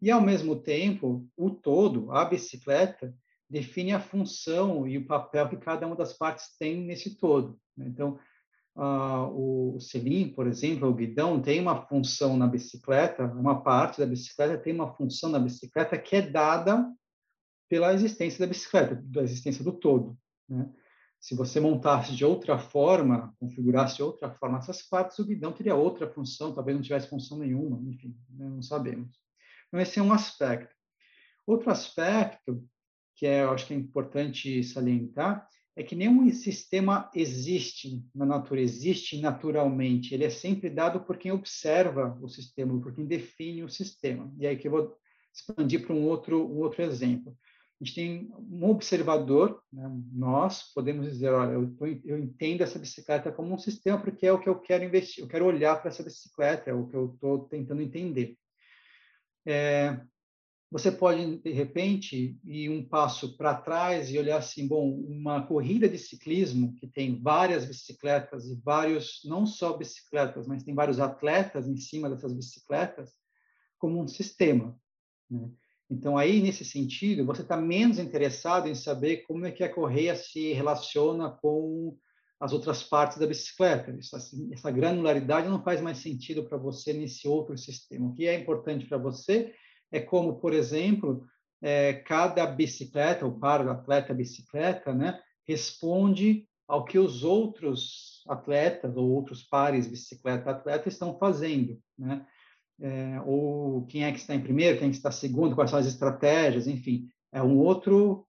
E, 0.00 0.10
ao 0.10 0.20
mesmo 0.20 0.56
tempo, 0.56 1.26
o 1.36 1.50
todo, 1.50 2.12
a 2.12 2.24
bicicleta, 2.24 3.14
define 3.48 3.92
a 3.92 4.00
função 4.00 4.86
e 4.86 4.98
o 4.98 5.06
papel 5.06 5.48
que 5.48 5.56
cada 5.56 5.86
uma 5.86 5.96
das 5.96 6.12
partes 6.12 6.56
tem 6.58 6.84
nesse 6.84 7.16
todo. 7.16 7.58
Né? 7.76 7.86
Então, 7.88 8.18
uh, 8.76 9.74
o 9.74 9.80
selim, 9.80 10.28
por 10.28 10.46
exemplo, 10.46 10.88
o 10.88 10.94
guidão, 10.94 11.40
tem 11.40 11.60
uma 11.60 11.86
função 11.86 12.36
na 12.36 12.46
bicicleta, 12.46 13.24
uma 13.24 13.62
parte 13.62 14.00
da 14.00 14.06
bicicleta 14.06 14.58
tem 14.58 14.74
uma 14.74 14.92
função 14.94 15.30
na 15.30 15.38
bicicleta 15.38 15.96
que 15.98 16.16
é 16.16 16.22
dada 16.22 16.86
pela 17.68 17.92
existência 17.94 18.40
da 18.40 18.46
bicicleta, 18.46 19.00
da 19.04 19.22
existência 19.22 19.64
do 19.64 19.72
todo. 19.72 20.16
Né? 20.48 20.68
Se 21.20 21.34
você 21.34 21.58
montasse 21.58 22.14
de 22.14 22.24
outra 22.24 22.58
forma, 22.58 23.34
configurasse 23.40 23.96
de 23.96 24.02
outra 24.02 24.30
forma 24.30 24.58
essas 24.58 24.82
partes, 24.82 25.18
o 25.18 25.24
guidão 25.24 25.52
teria 25.52 25.74
outra 25.74 26.08
função, 26.08 26.54
talvez 26.54 26.76
não 26.76 26.82
tivesse 26.82 27.08
função 27.08 27.38
nenhuma, 27.38 27.80
enfim, 27.90 28.16
né? 28.30 28.48
não 28.48 28.62
sabemos. 28.62 29.18
Então, 29.66 29.80
esse 29.80 29.98
é 29.98 30.02
um 30.02 30.12
aspecto. 30.12 30.74
Outro 31.46 31.70
aspecto, 31.70 32.62
que 33.16 33.26
é, 33.26 33.42
eu 33.42 33.50
acho 33.50 33.66
que 33.66 33.74
é 33.74 33.76
importante 33.76 34.62
salientar, 34.62 35.48
é 35.74 35.82
que 35.82 35.94
nenhum 35.94 36.30
sistema 36.32 37.10
existe 37.14 38.02
na 38.14 38.24
natureza, 38.24 38.74
existe 38.74 39.20
naturalmente. 39.20 40.14
Ele 40.14 40.24
é 40.24 40.30
sempre 40.30 40.70
dado 40.70 41.00
por 41.00 41.18
quem 41.18 41.32
observa 41.32 42.18
o 42.22 42.28
sistema, 42.28 42.80
por 42.80 42.94
quem 42.94 43.04
define 43.04 43.62
o 43.62 43.68
sistema. 43.68 44.32
E 44.38 44.46
aí 44.46 44.56
que 44.56 44.68
eu 44.68 44.72
vou 44.72 44.96
expandir 45.34 45.86
para 45.86 45.94
um 45.94 46.04
outro, 46.04 46.50
um 46.50 46.58
outro 46.60 46.82
exemplo. 46.82 47.36
A 47.78 47.84
gente 47.84 47.94
tem 47.94 48.30
um 48.50 48.70
observador, 48.70 49.62
né? 49.70 49.86
nós 50.10 50.72
podemos 50.72 51.06
dizer, 51.06 51.28
olha, 51.28 51.52
eu, 51.52 51.76
tô, 51.76 51.84
eu 51.86 52.18
entendo 52.18 52.62
essa 52.62 52.78
bicicleta 52.78 53.30
como 53.30 53.52
um 53.52 53.58
sistema 53.58 54.00
porque 54.00 54.26
é 54.26 54.32
o 54.32 54.40
que 54.40 54.48
eu 54.48 54.58
quero 54.58 54.82
investir, 54.82 55.22
eu 55.22 55.28
quero 55.28 55.44
olhar 55.44 55.76
para 55.76 55.90
essa 55.90 56.02
bicicleta, 56.02 56.70
é 56.70 56.74
o 56.74 56.86
que 56.86 56.96
eu 56.96 57.12
estou 57.12 57.40
tentando 57.48 57.82
entender. 57.82 58.38
É, 59.46 60.00
você 60.70 60.90
pode, 60.90 61.38
de 61.38 61.52
repente, 61.52 62.38
ir 62.44 62.70
um 62.70 62.86
passo 62.86 63.36
para 63.36 63.54
trás 63.54 64.10
e 64.10 64.18
olhar 64.18 64.38
assim, 64.38 64.66
bom, 64.66 64.90
uma 64.90 65.46
corrida 65.46 65.88
de 65.88 65.96
ciclismo 65.96 66.74
que 66.74 66.88
tem 66.88 67.22
várias 67.22 67.64
bicicletas 67.64 68.46
e 68.46 68.56
vários, 68.56 69.20
não 69.24 69.46
só 69.46 69.76
bicicletas, 69.76 70.46
mas 70.46 70.64
tem 70.64 70.74
vários 70.74 70.98
atletas 70.98 71.68
em 71.68 71.76
cima 71.76 72.10
dessas 72.10 72.32
bicicletas, 72.32 73.12
como 73.78 74.02
um 74.02 74.08
sistema. 74.08 74.76
Né? 75.30 75.48
Então, 75.88 76.18
aí, 76.18 76.42
nesse 76.42 76.64
sentido, 76.64 77.24
você 77.24 77.42
está 77.42 77.56
menos 77.56 78.00
interessado 78.00 78.68
em 78.68 78.74
saber 78.74 79.18
como 79.18 79.46
é 79.46 79.52
que 79.52 79.62
a 79.62 79.72
correia 79.72 80.16
se 80.16 80.52
relaciona 80.52 81.30
com 81.30 81.96
as 82.40 82.52
outras 82.52 82.82
partes 82.82 83.18
da 83.18 83.26
bicicleta. 83.26 83.96
Essa, 83.96 84.18
essa 84.52 84.70
granularidade 84.72 85.48
não 85.48 85.62
faz 85.62 85.80
mais 85.80 85.98
sentido 85.98 86.44
para 86.44 86.58
você 86.58 86.92
nesse 86.92 87.28
outro 87.28 87.56
sistema. 87.56 88.08
O 88.08 88.14
que 88.14 88.26
é 88.26 88.38
importante 88.38 88.84
para 88.86 88.98
você 88.98 89.54
é 89.96 90.00
como, 90.00 90.36
por 90.36 90.52
exemplo, 90.52 91.26
é, 91.62 91.94
cada 91.94 92.46
bicicleta, 92.46 93.26
o 93.26 93.38
par 93.38 93.64
do 93.64 93.70
atleta 93.70 94.14
bicicleta, 94.14 94.92
né, 94.92 95.20
responde 95.46 96.46
ao 96.68 96.84
que 96.84 96.98
os 96.98 97.22
outros 97.22 98.24
atletas 98.28 98.96
ou 98.96 99.10
outros 99.10 99.42
pares 99.42 99.86
bicicleta-atleta 99.86 100.88
estão 100.88 101.16
fazendo, 101.18 101.78
né? 101.96 102.26
É, 102.78 103.20
ou 103.24 103.86
quem 103.86 104.04
é 104.04 104.12
que 104.12 104.18
está 104.18 104.34
em 104.34 104.42
primeiro, 104.42 104.78
quem 104.78 104.88
é 104.88 104.90
que 104.90 104.96
está 104.96 105.10
segundo, 105.10 105.54
quais 105.54 105.70
são 105.70 105.78
as 105.78 105.86
estratégias, 105.86 106.66
enfim, 106.66 107.08
é 107.32 107.42
um 107.42 107.56
outro 107.56 108.25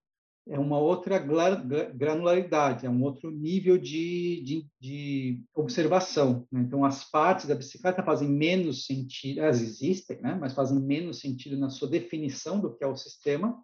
é 0.50 0.58
uma 0.58 0.80
outra 0.80 1.20
granularidade, 1.20 2.86
é 2.86 2.90
um 2.90 3.04
outro 3.04 3.30
nível 3.30 3.78
de, 3.78 4.42
de, 4.44 4.68
de 4.80 5.44
observação. 5.54 6.48
Né? 6.52 6.62
Então, 6.62 6.86
as 6.86 7.04
partes 7.10 7.46
da 7.48 7.56
bicicleta 7.56 8.04
fazem 8.04 8.30
menos 8.30 8.86
sentido, 8.86 9.42
elas 9.42 9.62
existem, 9.62 10.22
né? 10.22 10.38
mas 10.40 10.54
fazem 10.54 10.80
menos 10.80 11.20
sentido 11.20 11.58
na 11.58 11.70
sua 11.70 11.90
definição 11.90 12.60
do 12.60 12.74
que 12.74 12.84
é 12.84 12.88
o 12.88 12.96
sistema. 12.96 13.62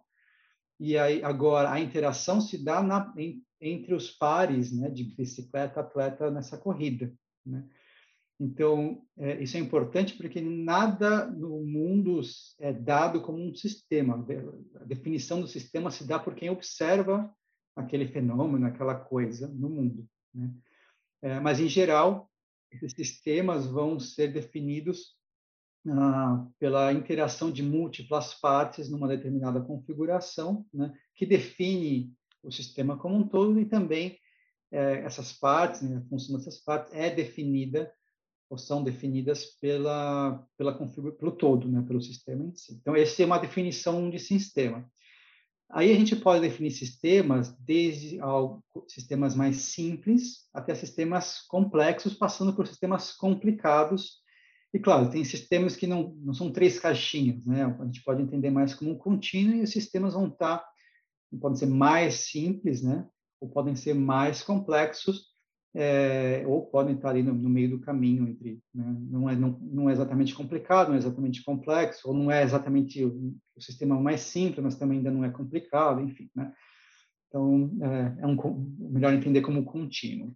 E 0.78 0.98
aí, 0.98 1.22
agora, 1.22 1.72
a 1.72 1.80
interação 1.80 2.40
se 2.40 2.62
dá 2.62 2.82
na, 2.82 3.12
em, 3.16 3.42
entre 3.60 3.94
os 3.94 4.10
pares 4.10 4.72
né, 4.72 4.90
de 4.90 5.04
bicicleta-atleta 5.04 6.30
nessa 6.30 6.58
corrida. 6.58 7.12
Né? 7.46 7.64
Então, 8.38 9.02
é, 9.16 9.42
isso 9.42 9.56
é 9.56 9.60
importante 9.60 10.16
porque 10.16 10.40
nada 10.40 11.26
no 11.26 11.64
mundo 11.64 12.20
é 12.58 12.72
dado 12.72 13.22
como 13.22 13.38
um 13.38 13.54
sistema. 13.54 14.26
A 14.76 14.84
definição 14.84 15.40
do 15.40 15.46
sistema 15.46 15.90
se 15.90 16.06
dá 16.06 16.18
por 16.18 16.34
quem 16.34 16.50
observa 16.50 17.32
aquele 17.76 18.08
fenômeno, 18.08 18.66
aquela 18.66 18.94
coisa 18.94 19.48
no 19.48 19.70
mundo. 19.70 20.08
Né? 20.34 20.52
É, 21.22 21.40
mas, 21.40 21.60
em 21.60 21.68
geral, 21.68 22.30
esses 22.70 22.92
sistemas 22.92 23.66
vão 23.66 24.00
ser 24.00 24.32
definidos 24.32 25.16
ah, 25.86 26.46
pela 26.58 26.92
interação 26.92 27.50
de 27.50 27.62
múltiplas 27.62 28.34
partes 28.34 28.88
numa 28.88 29.06
determinada 29.06 29.60
configuração, 29.60 30.66
né, 30.72 30.92
que 31.14 31.26
define 31.26 32.10
o 32.42 32.50
sistema 32.50 32.96
como 32.96 33.16
um 33.16 33.28
todo 33.28 33.60
e 33.60 33.66
também 33.66 34.18
é, 34.72 35.00
essas 35.00 35.32
partes, 35.32 35.82
né, 35.82 35.98
a 35.98 36.08
função 36.08 36.36
dessas 36.36 36.58
partes 36.58 36.92
é 36.94 37.14
definida 37.14 37.92
ou 38.48 38.58
são 38.58 38.82
definidas 38.82 39.46
pela, 39.60 40.46
pela 40.56 40.72
pelo 40.74 41.32
todo, 41.32 41.68
né, 41.68 41.82
pelo 41.82 42.00
sistema 42.00 42.44
em 42.44 42.54
si. 42.54 42.74
Então, 42.74 42.94
essa 42.94 43.22
é 43.22 43.26
uma 43.26 43.38
definição 43.38 44.10
de 44.10 44.18
sistema. 44.18 44.88
Aí 45.70 45.90
a 45.90 45.94
gente 45.94 46.14
pode 46.14 46.42
definir 46.42 46.70
sistemas 46.70 47.56
desde 47.58 48.20
ao, 48.20 48.62
sistemas 48.86 49.34
mais 49.34 49.56
simples 49.56 50.48
até 50.52 50.74
sistemas 50.74 51.40
complexos, 51.48 52.14
passando 52.14 52.54
por 52.54 52.66
sistemas 52.66 53.12
complicados. 53.12 54.22
E, 54.72 54.78
claro, 54.78 55.10
tem 55.10 55.24
sistemas 55.24 55.74
que 55.74 55.86
não, 55.86 56.14
não 56.18 56.34
são 56.34 56.52
três 56.52 56.78
caixinhas, 56.78 57.44
né? 57.46 57.64
A 57.64 57.84
gente 57.86 58.02
pode 58.04 58.22
entender 58.22 58.50
mais 58.50 58.74
como 58.74 58.90
um 58.90 58.98
contínuo 58.98 59.56
e 59.56 59.62
os 59.62 59.70
sistemas 59.70 60.14
vão 60.14 60.28
estar, 60.28 60.64
podem 61.40 61.56
ser 61.56 61.66
mais 61.66 62.14
simples, 62.14 62.82
né? 62.82 63.08
ou 63.44 63.50
podem 63.50 63.76
ser 63.76 63.94
mais 63.94 64.42
complexos, 64.42 65.33
é, 65.74 66.44
ou 66.46 66.66
podem 66.66 66.94
estar 66.94 67.10
ali 67.10 67.22
no, 67.22 67.34
no 67.34 67.48
meio 67.48 67.70
do 67.70 67.80
caminho 67.80 68.28
entre, 68.28 68.60
né? 68.72 68.96
não, 69.10 69.28
é, 69.28 69.34
não, 69.34 69.58
não, 69.60 69.90
é 69.90 69.92
exatamente 69.92 70.32
complicado, 70.34 70.88
não 70.88 70.94
é 70.94 70.98
exatamente 70.98 71.42
complexo, 71.42 72.08
ou 72.08 72.14
não 72.14 72.30
é 72.30 72.44
exatamente 72.44 73.04
o, 73.04 73.34
o, 73.56 73.60
sistema 73.60 74.00
mais 74.00 74.20
simples, 74.20 74.62
mas 74.62 74.76
também 74.76 74.98
ainda 74.98 75.10
não 75.10 75.24
é 75.24 75.30
complicado, 75.30 76.00
enfim, 76.00 76.30
né? 76.34 76.52
Então, 77.28 77.76
é, 77.82 78.22
é 78.22 78.26
um, 78.26 78.36
melhor 78.78 79.12
entender 79.12 79.40
como 79.40 79.64
contínuo. 79.64 80.32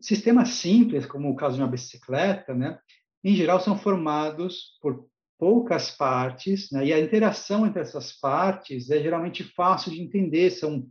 Sistemas 0.00 0.50
simples, 0.50 1.04
como 1.04 1.28
o 1.28 1.34
caso 1.34 1.56
de 1.56 1.62
uma 1.62 1.70
bicicleta, 1.70 2.54
né? 2.54 2.78
Em 3.24 3.34
geral, 3.34 3.58
são 3.60 3.76
formados 3.76 4.78
por 4.80 5.08
poucas 5.42 5.90
partes, 5.90 6.70
né? 6.70 6.86
e 6.86 6.92
a 6.92 7.00
interação 7.00 7.66
entre 7.66 7.82
essas 7.82 8.12
partes 8.12 8.90
é 8.90 9.02
geralmente 9.02 9.42
fácil 9.42 9.90
de 9.90 10.00
entender, 10.00 10.50
são 10.50 10.88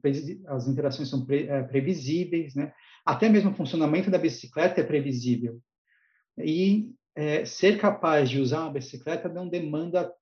as 0.47 0.67
interações 0.67 1.09
são 1.09 1.25
pre, 1.25 1.47
é, 1.47 1.63
previsíveis, 1.63 2.53
né? 2.53 2.73
Até 3.05 3.29
mesmo 3.29 3.51
o 3.51 3.55
funcionamento 3.55 4.11
da 4.11 4.17
bicicleta 4.17 4.81
é 4.81 4.83
previsível. 4.83 5.59
E 6.37 6.93
é, 7.15 7.45
ser 7.45 7.79
capaz 7.79 8.29
de 8.29 8.39
usar 8.39 8.61
uma 8.61 8.73
bicicleta 8.73 9.27
não 9.27 9.47
demanda 9.47 10.13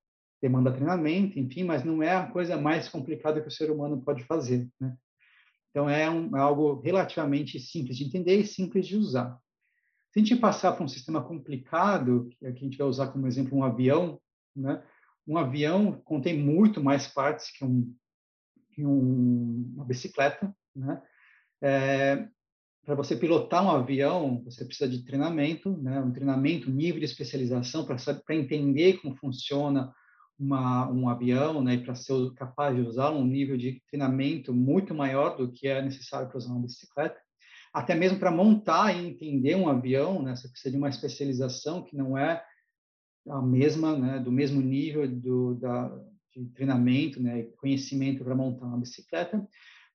demanda 0.42 0.72
treinamento, 0.72 1.38
enfim, 1.38 1.64
mas 1.64 1.84
não 1.84 2.02
é 2.02 2.16
a 2.16 2.28
coisa 2.28 2.58
mais 2.58 2.88
complicada 2.88 3.42
que 3.42 3.48
o 3.48 3.52
ser 3.52 3.70
humano 3.70 4.02
pode 4.02 4.24
fazer, 4.24 4.70
né? 4.80 4.96
Então 5.70 5.90
é, 5.90 6.10
um, 6.10 6.36
é 6.36 6.40
algo 6.40 6.80
relativamente 6.80 7.60
simples 7.60 7.98
de 7.98 8.06
entender 8.06 8.40
e 8.40 8.48
simples 8.48 8.88
de 8.88 8.96
usar. 8.96 9.38
Se 10.12 10.20
a 10.20 10.24
gente 10.24 10.36
passar 10.38 10.72
para 10.72 10.84
um 10.84 10.88
sistema 10.88 11.22
complicado, 11.22 12.30
que 12.40 12.46
a 12.48 12.52
gente 12.52 12.78
vai 12.78 12.88
usar 12.88 13.10
como 13.10 13.28
exemplo 13.28 13.58
um 13.58 13.64
avião, 13.64 14.20
né? 14.56 14.82
Um 15.28 15.38
avião 15.38 15.92
contém 16.04 16.40
muito 16.40 16.82
mais 16.82 17.06
partes 17.06 17.52
que, 17.52 17.64
um, 17.64 17.94
que 18.72 18.84
um, 18.84 19.72
uma 19.76 19.86
bicicleta, 19.86 20.56
né? 20.76 21.02
É, 21.62 22.28
para 22.90 22.96
você 22.96 23.16
pilotar 23.16 23.64
um 23.64 23.70
avião, 23.70 24.42
você 24.44 24.66
precisa 24.66 24.90
de 24.90 25.06
treinamento, 25.06 25.78
né? 25.78 26.00
Um 26.00 26.12
treinamento, 26.12 26.72
nível 26.72 26.98
de 26.98 27.06
especialização 27.06 27.86
para 27.86 28.36
entender 28.36 28.98
como 29.00 29.16
funciona 29.16 29.94
uma, 30.40 30.90
um 30.92 31.08
avião, 31.08 31.64
né? 31.64 31.76
E 31.76 31.84
para 31.84 31.94
ser 31.94 32.16
capaz 32.34 32.76
de 32.76 32.82
usar 32.82 33.12
um 33.12 33.24
nível 33.24 33.58
de 33.58 33.80
treinamento 33.92 34.52
muito 34.52 34.96
maior 34.96 35.38
do 35.38 35.52
que 35.52 35.68
é 35.68 35.84
necessário 35.84 36.30
para 36.30 36.40
usar 36.40 36.50
uma 36.52 36.64
bicicleta. 36.64 37.16
Até 37.72 37.94
mesmo 37.94 38.18
para 38.18 38.32
montar 38.32 38.92
e 38.98 39.08
entender 39.08 39.54
um 39.54 39.70
avião, 39.70 40.24
né, 40.24 40.36
você 40.36 40.48
precisa 40.48 40.72
de 40.72 40.78
uma 40.78 40.90
especialização 40.90 41.84
que 41.84 41.96
não 41.96 42.18
é 42.18 42.44
a 43.28 43.40
mesma, 43.40 43.96
né, 43.96 44.18
do 44.18 44.32
mesmo 44.32 44.60
nível 44.60 45.08
do, 45.08 45.54
da, 45.54 45.96
de 46.36 46.44
treinamento, 46.56 47.22
né, 47.22 47.44
conhecimento 47.62 48.24
para 48.24 48.34
montar 48.34 48.66
uma 48.66 48.80
bicicleta, 48.80 49.48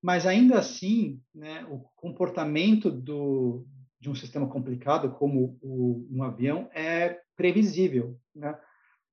mas 0.04 0.26
ainda 0.26 0.58
assim, 0.58 1.18
né, 1.34 1.64
o 1.70 1.78
comportamento 1.96 2.90
do, 2.90 3.66
de 3.98 4.10
um 4.10 4.14
sistema 4.14 4.46
complicado 4.46 5.10
como 5.12 5.58
o, 5.62 6.06
um 6.10 6.22
avião 6.22 6.68
é 6.74 7.22
previsível, 7.34 8.14
né? 8.36 8.54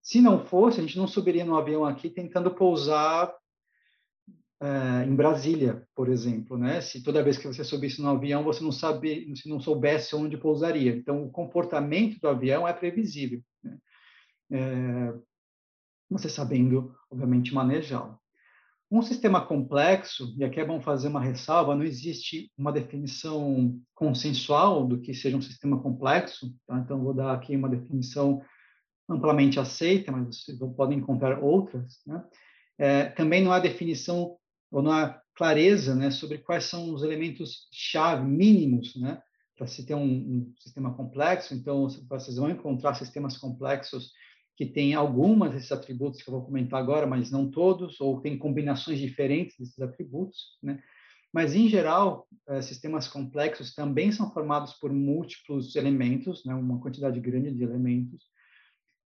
Se 0.02 0.20
não 0.20 0.46
fosse, 0.46 0.80
a 0.80 0.84
gente 0.84 0.98
não 0.98 1.08
subiria 1.08 1.46
no 1.46 1.56
avião 1.56 1.86
aqui 1.86 2.10
tentando 2.10 2.54
pousar 2.54 3.34
uh, 4.62 5.08
em 5.08 5.16
Brasília, 5.16 5.88
por 5.96 6.10
exemplo, 6.10 6.58
né? 6.58 6.82
Se 6.82 7.02
toda 7.02 7.24
vez 7.24 7.38
que 7.38 7.48
você 7.48 7.64
subisse 7.64 8.02
no 8.02 8.10
avião 8.10 8.44
você 8.44 8.62
não 8.62 8.74
sabe, 8.74 9.34
se 9.38 9.48
não 9.48 9.62
soubesse 9.62 10.14
onde 10.14 10.36
pousaria, 10.36 10.94
então 10.94 11.24
o 11.24 11.32
comportamento 11.32 12.20
do 12.20 12.28
avião 12.28 12.68
é 12.68 12.74
previsível, 12.74 13.42
né? 13.64 13.78
é, 14.52 15.14
você 16.10 16.28
sabendo, 16.28 16.94
obviamente, 17.10 17.54
manejá-lo. 17.54 18.21
Um 18.92 19.02
sistema 19.02 19.40
complexo, 19.46 20.36
e 20.38 20.44
aqui 20.44 20.60
é 20.60 20.66
bom 20.66 20.82
fazer 20.82 21.08
uma 21.08 21.22
ressalva, 21.22 21.74
não 21.74 21.84
existe 21.84 22.52
uma 22.58 22.74
definição 22.74 23.80
consensual 23.96 24.86
do 24.86 25.00
que 25.00 25.14
seja 25.14 25.38
um 25.38 25.42
sistema 25.42 25.82
complexo, 25.82 26.54
tá? 26.68 26.78
então 26.78 27.02
vou 27.02 27.14
dar 27.14 27.34
aqui 27.34 27.56
uma 27.56 27.70
definição 27.70 28.42
amplamente 29.10 29.58
aceita, 29.62 30.12
mas 30.12 30.44
vocês 30.44 30.60
podem 30.76 30.98
encontrar 30.98 31.42
outras. 31.42 32.02
Né? 32.06 32.22
É, 32.78 33.06
também 33.06 33.42
não 33.42 33.54
há 33.54 33.60
definição 33.60 34.36
ou 34.70 34.82
não 34.82 34.92
há 34.92 35.22
clareza 35.36 35.96
né, 35.96 36.12
sobre 36.12 36.40
quais 36.40 36.66
são 36.66 36.94
os 36.94 37.02
elementos 37.02 37.70
chave 37.72 38.26
mínimos 38.26 38.96
né, 38.98 39.22
para 39.58 39.68
se 39.68 39.86
ter 39.86 39.96
um, 39.96 40.04
um, 40.04 40.54
sistema 40.60 40.94
complexo. 40.94 41.54
Então, 41.54 41.88
vocês 42.10 42.36
vão 42.36 42.50
encontrar 42.50 42.96
sistemas 42.96 43.38
complexos 43.38 44.12
que 44.62 44.68
têm 44.68 44.94
algumas 44.94 45.54
desses 45.54 45.72
atributos 45.72 46.22
que 46.22 46.30
eu 46.30 46.36
vou 46.36 46.46
comentar 46.46 46.80
agora, 46.80 47.08
mas 47.08 47.32
não 47.32 47.50
todos, 47.50 48.00
ou 48.00 48.22
tem 48.22 48.38
combinações 48.38 49.00
diferentes 49.00 49.58
desses 49.58 49.82
atributos. 49.82 50.60
Né? 50.62 50.80
Mas, 51.34 51.56
em 51.56 51.68
geral, 51.68 52.28
eh, 52.48 52.62
sistemas 52.62 53.08
complexos 53.08 53.74
também 53.74 54.12
são 54.12 54.32
formados 54.32 54.74
por 54.74 54.94
múltiplos 54.94 55.76
elementos, 55.76 56.46
né, 56.46 56.54
uma 56.54 56.80
quantidade 56.80 57.20
grande 57.20 57.52
de 57.52 57.64
elementos, 57.64 58.24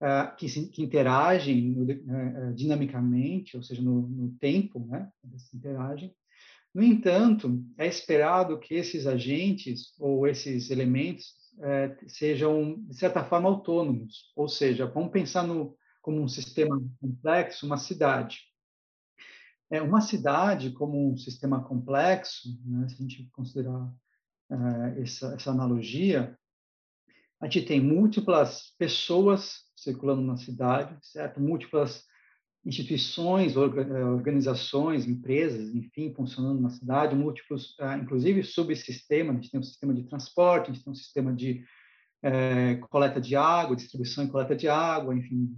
uh, 0.03 0.35
que, 0.37 0.49
se, 0.49 0.69
que, 0.69 0.83
interagem 0.83 1.71
no, 1.71 1.85
uh, 1.85 2.53
dinamicamente, 2.53 3.57
ou 3.57 3.63
seja, 3.63 3.81
no, 3.81 4.03
no 4.03 4.33
tempo, 4.41 4.85
né, 4.89 5.09
eles 5.23 5.55
interagem. 5.55 6.13
No 6.75 6.83
entanto, 6.83 7.65
é 7.79 7.87
esperado 7.87 8.59
que 8.59 8.75
esses 8.75 9.07
agentes 9.07 9.95
ou 9.97 10.27
esses 10.27 10.73
elementos 10.73 11.37
uh, 11.59 12.09
sejam, 12.09 12.81
de 12.83 12.97
certa 12.97 13.25
forma, 13.25 13.49
autônomos, 13.49 14.33
ou 14.37 14.49
seja, 14.49 14.87
vamos 14.87 15.11
pensar 15.11 15.43
no, 15.43 15.77
como 16.01 16.21
um 16.21 16.29
sistema 16.29 16.81
complexo, 17.01 17.67
uma 17.67 17.77
cidade. 17.77 18.41
É 19.71 19.83
uma 19.83 20.01
cidade 20.01 20.71
como 20.71 21.13
um 21.13 21.17
sistema 21.17 21.63
complexo, 21.65 22.49
né, 22.65 22.89
se 22.89 22.95
a 22.95 22.99
gente 22.99 23.29
considerar 23.33 23.93
essa, 24.97 25.35
essa 25.35 25.51
analogia, 25.51 26.39
a 27.41 27.47
gente 27.47 27.67
tem 27.67 27.81
múltiplas 27.81 28.75
pessoas 28.79 29.65
circulando 29.77 30.23
na 30.23 30.37
cidade, 30.37 30.97
certo? 31.03 31.41
Múltiplas 31.41 32.05
instituições, 32.67 33.55
eh, 33.55 34.05
organizações, 34.05 35.07
empresas, 35.07 35.73
enfim, 35.73 36.13
funcionando 36.13 36.61
na 36.61 36.69
cidade, 36.69 37.15
múltiplos, 37.15 37.77
ah, 37.79 37.97
inclusive 37.97 38.43
subsistemas, 38.43 39.37
a 39.37 39.41
gente 39.41 39.51
tem 39.53 39.61
um 39.61 39.63
sistema 39.63 39.95
de 39.95 40.03
transporte, 40.03 40.71
a 40.71 40.75
gente 40.75 40.85
tem 40.85 40.93
um 40.93 40.97
sistema 40.97 41.33
de 41.33 41.65
é, 42.23 42.75
coleta 42.91 43.21
de 43.21 43.37
água, 43.37 43.77
distribuição 43.77 44.25
e 44.25 44.29
coleta 44.29 44.57
de 44.57 44.69
água, 44.69 45.15
enfim, 45.15 45.57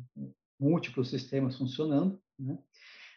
múltiplos 0.60 1.08
sistemas 1.08 1.56
funcionando, 1.56 2.20
né? 2.38 2.58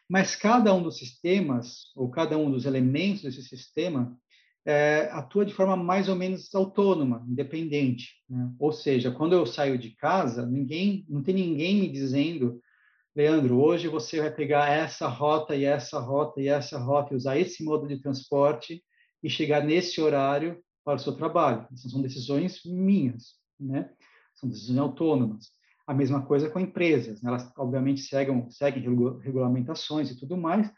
Mas 0.08 0.36
cada 0.36 0.74
um 0.74 0.84
dos 0.84 0.98
sistemas, 0.98 1.92
ou 1.96 2.10
cada 2.10 2.38
um 2.38 2.52
dos 2.52 2.66
elementos 2.66 3.24
desse 3.24 3.44
sistema, 3.44 4.18
é, 4.66 5.10
atua 5.12 5.46
de 5.46 5.54
forma 5.54 5.76
mais 5.76 6.10
ou 6.10 6.16
menos 6.16 6.54
autônoma, 6.54 7.26
independente. 7.30 8.10
Né? 8.30 8.52
Ou 8.60 8.74
seja, 8.74 9.10
quando 9.10 9.34
eu 9.34 9.46
saio 9.46 9.78
de 9.78 9.92
casa, 9.92 10.46
ninguém, 10.46 11.06
não 11.08 11.24
tem 11.24 11.34
ninguém 11.34 11.80
me 11.80 11.90
dizendo, 11.90 12.62
Leandro, 13.14 13.62
hoje 13.62 13.90
você 13.90 14.22
vai 14.22 14.32
pegar 14.32 14.70
essa 14.70 15.06
rota 15.06 15.54
e 15.54 15.66
essa 15.66 16.00
rota 16.00 16.40
e 16.40 16.48
essa 16.48 16.80
rota 16.80 17.14
e 17.14 17.18
usar 17.18 17.38
esse 17.38 17.62
modo 17.62 17.86
de 17.86 18.02
transporte 18.02 18.82
e 19.22 19.30
chegar 19.30 19.62
nesse 19.62 20.00
horário 20.00 20.64
para 20.84 20.96
o 20.96 21.00
seu 21.00 21.14
trabalho. 21.14 21.68
Essas 21.74 21.92
são 21.92 22.02
decisões 22.02 22.62
minhas, 22.64 23.34
né? 23.60 23.92
São 24.36 24.48
decisões 24.48 24.80
autônomas. 24.80 25.50
A 25.86 25.94
mesma 25.94 26.26
coisa 26.26 26.50
com 26.50 26.60
empresas, 26.60 27.22
né? 27.22 27.30
elas 27.30 27.52
obviamente 27.58 28.02
seguem, 28.02 28.50
seguem 28.50 28.82
regulamentações 29.20 30.10
e 30.10 30.18
tudo 30.18 30.38
mais, 30.38 30.72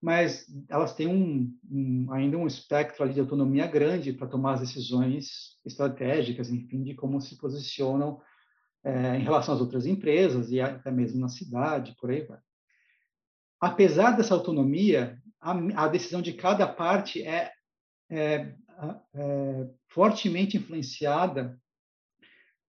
mas 0.00 0.46
elas 0.70 0.94
têm 0.94 1.06
um, 1.06 1.54
um, 1.70 2.10
ainda 2.12 2.38
um 2.38 2.46
espectro 2.46 3.06
de 3.12 3.20
autonomia 3.20 3.66
grande 3.66 4.12
para 4.14 4.26
tomar 4.26 4.54
as 4.54 4.60
decisões 4.60 5.58
estratégicas, 5.66 6.50
enfim, 6.50 6.82
de 6.82 6.94
como 6.94 7.20
se 7.20 7.36
posicionam 7.36 8.22
é, 8.84 9.16
em 9.16 9.22
relação 9.22 9.54
às 9.54 9.60
outras 9.60 9.86
empresas 9.86 10.50
e 10.50 10.60
até 10.60 10.90
mesmo 10.90 11.20
na 11.20 11.28
cidade, 11.28 11.96
por 11.98 12.10
aí 12.10 12.22
vai. 12.22 12.38
Apesar 13.60 14.12
dessa 14.12 14.34
autonomia, 14.34 15.18
a, 15.40 15.84
a 15.84 15.88
decisão 15.88 16.20
de 16.20 16.34
cada 16.34 16.66
parte 16.66 17.22
é, 17.22 17.50
é, 18.10 18.54
é 19.14 19.68
fortemente 19.88 20.56
influenciada 20.58 21.58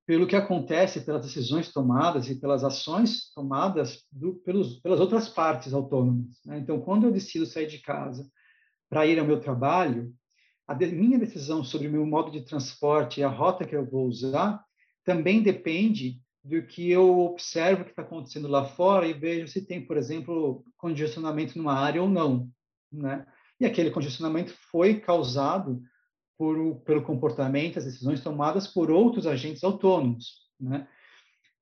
pelo 0.05 0.27
que 0.27 0.35
acontece, 0.35 1.01
pelas 1.01 1.25
decisões 1.25 1.73
tomadas 1.73 2.29
e 2.29 2.39
pelas 2.39 2.63
ações 2.63 3.31
tomadas 3.33 4.03
do, 4.11 4.35
pelos, 4.35 4.79
pelas 4.79 4.99
outras 4.99 5.27
partes 5.27 5.73
autônomas. 5.73 6.39
Né? 6.45 6.59
Então, 6.59 6.79
quando 6.79 7.05
eu 7.05 7.11
decido 7.11 7.45
sair 7.45 7.67
de 7.67 7.79
casa 7.79 8.25
para 8.87 9.05
ir 9.05 9.19
ao 9.19 9.25
meu 9.25 9.39
trabalho, 9.39 10.13
a 10.67 10.73
de, 10.73 10.87
minha 10.87 11.17
decisão 11.17 11.63
sobre 11.63 11.87
o 11.87 11.91
meu 11.91 12.05
modo 12.05 12.31
de 12.31 12.41
transporte 12.41 13.19
e 13.19 13.23
a 13.23 13.27
rota 13.27 13.65
que 13.65 13.75
eu 13.75 13.85
vou 13.85 14.07
usar 14.07 14.63
também 15.05 15.41
depende 15.41 16.19
do 16.43 16.61
que 16.61 16.91
eu 16.91 17.19
observo 17.19 17.83
que 17.83 17.91
está 17.91 18.01
acontecendo 18.01 18.47
lá 18.47 18.65
fora 18.65 19.07
e 19.07 19.13
vejo 19.13 19.47
se 19.47 19.65
tem, 19.65 19.85
por 19.85 19.97
exemplo, 19.97 20.63
congestionamento 20.77 21.57
numa 21.57 21.73
área 21.73 22.01
ou 22.01 22.09
não. 22.09 22.49
Né? 22.91 23.25
E 23.59 23.65
aquele 23.65 23.89
congestionamento 23.89 24.53
foi 24.69 24.99
causado 24.99 25.81
por, 26.37 26.81
pelo 26.81 27.01
comportamento, 27.01 27.79
as 27.79 27.85
decisões 27.85 28.21
tomadas 28.21 28.67
por 28.67 28.91
outros 28.91 29.25
agentes 29.25 29.63
autônomos. 29.63 30.45
Né? 30.59 30.87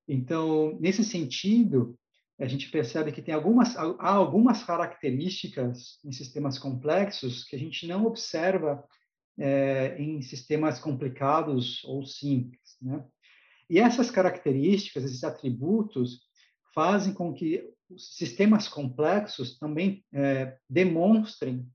Então, 0.08 0.78
nesse 0.82 1.04
sentido, 1.04 1.98
a 2.40 2.46
gente 2.46 2.70
percebe 2.70 3.12
que 3.12 3.22
tem 3.22 3.34
algumas, 3.34 3.78
há 3.78 4.14
algumas 4.14 4.64
características 4.64 6.00
em 6.04 6.12
sistemas 6.12 6.58
complexos 6.58 7.44
que 7.46 7.56
a 7.56 7.60
gente 7.60 7.88
não 7.88 8.06
observa 8.06 8.84
é, 9.38 9.96
em 9.98 10.22
sistemas 10.22 10.80
complicados 10.80 11.84
ou 11.86 12.06
simples. 12.06 12.76
Né? 12.82 13.04
E 13.70 13.80
essas 13.80 14.12
características, 14.12 15.04
esses 15.04 15.24
atributos, 15.24 16.22
fazem 16.74 17.14
com 17.14 17.34
que 17.34 17.64
sistemas 17.98 18.68
complexos 18.68 19.58
também 19.58 20.04
é, 20.12 20.58
demonstrem 20.70 21.68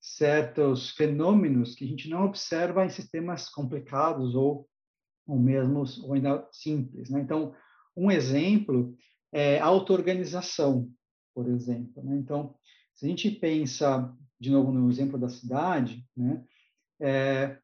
certos 0.00 0.90
fenômenos 0.90 1.74
que 1.74 1.84
a 1.84 1.88
gente 1.88 2.08
não 2.08 2.26
observa 2.26 2.84
em 2.84 2.90
sistemas 2.90 3.48
complicados 3.48 4.34
ou, 4.34 4.68
ou 5.26 5.38
mesmo 5.38 5.82
ou 6.04 6.14
ainda 6.14 6.46
simples. 6.52 7.10
Né? 7.10 7.20
Então, 7.20 7.54
um 7.96 8.10
exemplo 8.10 8.96
é 9.32 9.58
auto-organização, 9.58 10.88
por 11.34 11.48
exemplo. 11.48 12.04
Né? 12.04 12.16
Então, 12.16 12.54
se 12.94 13.04
a 13.04 13.08
gente 13.08 13.30
pensa, 13.30 14.14
de 14.38 14.50
novo, 14.50 14.70
no 14.70 14.90
exemplo 14.90 15.18
da 15.18 15.28
cidade, 15.28 16.06
né? 16.16 16.44
É, 16.98 17.58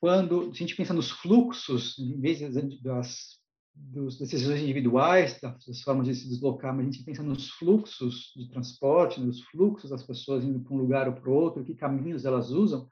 quando 0.00 0.50
a 0.50 0.54
gente 0.54 0.76
pensa 0.76 0.94
nos 0.94 1.10
fluxos, 1.10 1.98
em 1.98 2.20
vez 2.20 2.40
das, 2.82 3.38
das 3.74 4.18
decisões 4.18 4.60
individuais, 4.60 5.38
das 5.40 5.82
formas 5.82 6.06
de 6.06 6.14
se 6.14 6.28
deslocar, 6.28 6.74
mas 6.74 6.86
a 6.86 6.90
gente 6.90 7.04
pensa 7.04 7.22
nos 7.22 7.50
fluxos 7.50 8.32
de 8.36 8.48
transporte, 8.48 9.20
nos 9.20 9.40
fluxos 9.42 9.90
das 9.90 10.02
pessoas 10.02 10.44
indo 10.44 10.60
para 10.60 10.74
um 10.74 10.78
lugar 10.78 11.08
ou 11.08 11.14
para 11.14 11.30
outro, 11.30 11.64
que 11.64 11.74
caminhos 11.74 12.24
elas 12.24 12.50
usam, 12.50 12.88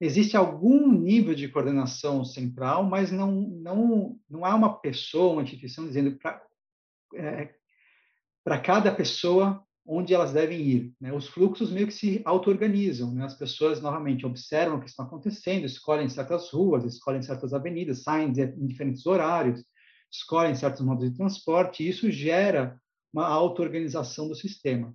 existe 0.00 0.36
algum 0.36 0.92
nível 0.92 1.34
de 1.34 1.48
coordenação 1.48 2.24
central, 2.24 2.84
mas 2.84 3.10
não, 3.10 3.32
não, 3.32 4.16
não 4.30 4.44
há 4.44 4.54
uma 4.54 4.78
pessoa, 4.78 5.32
uma 5.32 5.42
instituição 5.42 5.86
dizendo 5.86 6.16
para 6.18 6.46
é, 7.14 7.54
para 8.44 8.60
cada 8.60 8.94
pessoa 8.94 9.62
onde 9.88 10.12
elas 10.12 10.32
devem 10.32 10.60
ir. 10.60 10.94
Né? 11.00 11.10
Os 11.12 11.26
fluxos 11.26 11.70
meio 11.70 11.86
que 11.86 11.94
se 11.94 12.20
auto-organizam. 12.26 13.14
Né? 13.14 13.24
As 13.24 13.34
pessoas, 13.34 13.80
novamente, 13.80 14.26
observam 14.26 14.76
o 14.76 14.80
que 14.80 14.88
está 14.90 15.02
acontecendo, 15.02 15.64
escolhem 15.64 16.10
certas 16.10 16.50
ruas, 16.50 16.84
escolhem 16.84 17.22
certas 17.22 17.54
avenidas, 17.54 18.02
saem 18.02 18.28
em 18.28 18.66
diferentes 18.66 19.06
horários, 19.06 19.64
escolhem 20.12 20.54
certos 20.54 20.82
modos 20.82 21.10
de 21.10 21.16
transporte, 21.16 21.82
e 21.82 21.88
isso 21.88 22.10
gera 22.10 22.78
uma 23.10 23.26
auto-organização 23.26 24.28
do 24.28 24.34
sistema. 24.34 24.94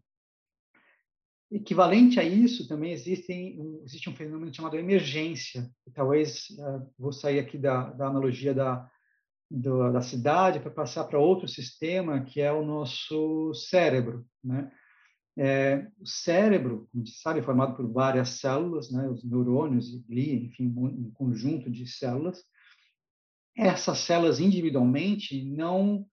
Equivalente 1.51 2.19
a 2.19 2.23
isso, 2.23 2.67
também 2.67 2.91
existe 2.91 3.31
um, 3.59 3.81
existe 3.83 4.09
um 4.09 4.15
fenômeno 4.15 4.53
chamado 4.53 4.77
emergência. 4.77 5.69
talvez 5.93 6.49
uh, 6.51 6.87
vou 6.97 7.11
sair 7.11 7.39
aqui 7.39 7.57
da, 7.57 7.91
da 7.91 8.07
analogia 8.07 8.53
da, 8.53 8.87
do, 9.49 9.91
da 9.91 10.01
cidade 10.01 10.59
para 10.59 10.71
passar 10.71 11.03
para 11.05 11.19
outro 11.19 11.47
sistema, 11.47 12.23
que 12.23 12.41
é 12.41 12.51
o 12.51 12.65
nosso 12.65 13.53
cérebro. 13.53 14.25
Né? 14.43 14.71
É, 15.35 15.87
o 15.99 16.05
cérebro, 16.05 16.87
como 16.91 17.03
a 17.03 17.05
gente 17.05 17.17
sabe, 17.17 17.39
é 17.39 17.43
formado 17.43 17.75
por 17.75 17.91
várias 17.91 18.29
células, 18.39 18.91
né, 18.91 19.07
os 19.09 19.23
neurônios 19.23 19.93
e 19.93 19.99
glia, 19.99 20.35
enfim, 20.35 20.67
um 20.77 21.11
conjunto 21.11 21.71
de 21.71 21.87
células. 21.87 22.43
Essas 23.55 23.99
células 23.99 24.39
individualmente 24.39 25.43
não 25.43 26.05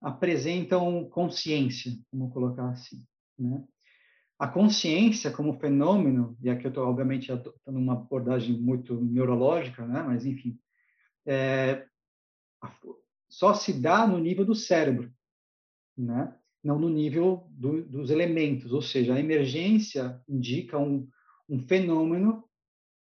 apresentam 0.00 1.08
consciência, 1.08 1.92
vamos 2.12 2.32
colocar 2.32 2.70
assim. 2.70 3.04
Né? 3.38 3.62
A 4.38 4.48
consciência 4.48 5.30
como 5.30 5.58
fenômeno, 5.60 6.36
e 6.42 6.50
aqui 6.50 6.66
eu 6.66 6.70
estou, 6.70 6.86
obviamente, 6.88 7.30
adotando 7.30 7.78
uma 7.78 7.92
abordagem 7.92 8.58
muito 8.58 9.00
neurológica, 9.00 9.86
né? 9.86 10.02
mas, 10.02 10.26
enfim, 10.26 10.58
é, 11.26 11.86
só 13.28 13.54
se 13.54 13.72
dá 13.72 14.06
no 14.06 14.18
nível 14.18 14.44
do 14.44 14.54
cérebro. 14.54 15.12
Né? 15.96 16.34
Não 16.62 16.78
no 16.78 16.88
nível 16.88 17.46
do, 17.50 17.84
dos 17.84 18.10
elementos, 18.10 18.72
ou 18.72 18.80
seja, 18.80 19.14
a 19.14 19.20
emergência 19.20 20.20
indica 20.28 20.78
um, 20.78 21.08
um 21.48 21.58
fenômeno 21.66 22.44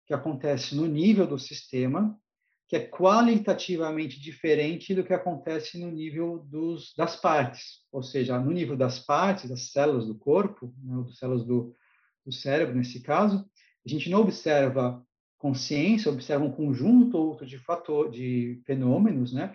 que 0.06 0.14
acontece 0.14 0.74
no 0.74 0.86
nível 0.86 1.26
do 1.26 1.38
sistema, 1.38 2.18
que 2.68 2.76
é 2.76 2.80
qualitativamente 2.80 4.20
diferente 4.20 4.94
do 4.94 5.04
que 5.04 5.14
acontece 5.14 5.78
no 5.78 5.90
nível 5.90 6.40
dos, 6.48 6.92
das 6.96 7.16
partes, 7.16 7.84
ou 7.92 8.02
seja, 8.02 8.38
no 8.40 8.50
nível 8.50 8.76
das 8.76 8.98
partes, 8.98 9.48
das 9.48 9.70
células 9.70 10.06
do 10.06 10.16
corpo, 10.16 10.74
né, 10.82 11.04
das 11.04 11.18
células 11.18 11.44
do, 11.44 11.72
do 12.24 12.32
cérebro, 12.32 12.74
nesse 12.74 13.00
caso, 13.00 13.48
a 13.84 13.88
gente 13.88 14.10
não 14.10 14.20
observa 14.20 15.04
consciência, 15.38 16.10
observa 16.10 16.44
um 16.44 16.50
conjunto 16.50 17.16
outro 17.16 17.46
de 17.46 17.58
fator, 17.58 18.10
de 18.10 18.60
fenômenos, 18.66 19.32
né, 19.32 19.54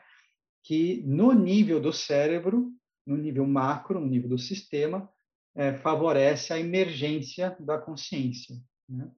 que 0.63 1.03
no 1.05 1.33
nível 1.33 1.81
do 1.81 1.91
cérebro 1.91 2.71
no 3.05 3.17
nível 3.17 3.45
macro, 3.45 3.99
no 3.99 4.07
nível 4.07 4.29
do 4.29 4.37
sistema, 4.37 5.09
é, 5.55 5.73
favorece 5.73 6.53
a 6.53 6.59
emergência 6.59 7.55
da 7.59 7.77
consciência. 7.77 8.55
Né? 8.87 9.09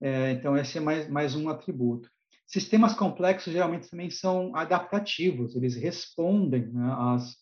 É, 0.00 0.32
então, 0.32 0.56
esse 0.56 0.78
é 0.78 0.80
mais, 0.80 1.08
mais 1.08 1.34
um 1.34 1.48
atributo. 1.48 2.10
Sistemas 2.46 2.94
complexos 2.94 3.52
geralmente 3.52 3.88
também 3.88 4.10
são 4.10 4.54
adaptativos, 4.56 5.54
eles 5.54 5.76
respondem 5.76 6.66
né, 6.68 6.94
às, 6.98 7.36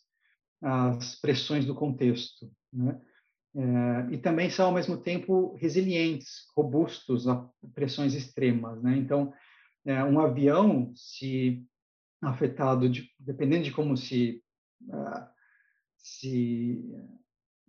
às 0.60 1.14
pressões 1.20 1.64
do 1.64 1.74
contexto. 1.74 2.50
Né? 2.72 3.00
É, 3.56 4.14
e 4.14 4.18
também 4.18 4.50
são, 4.50 4.66
ao 4.66 4.74
mesmo 4.74 4.98
tempo, 4.98 5.54
resilientes, 5.56 6.46
robustos 6.54 7.26
a 7.26 7.48
pressões 7.74 8.14
extremas. 8.14 8.82
Né? 8.82 8.96
Então, 8.98 9.32
é, 9.86 10.04
um 10.04 10.20
avião, 10.20 10.92
se 10.94 11.64
afetado, 12.20 12.88
de, 12.88 13.10
dependendo 13.18 13.64
de 13.64 13.72
como 13.72 13.96
se 13.96 14.42
uh, 14.82 15.37
se, 15.98 16.80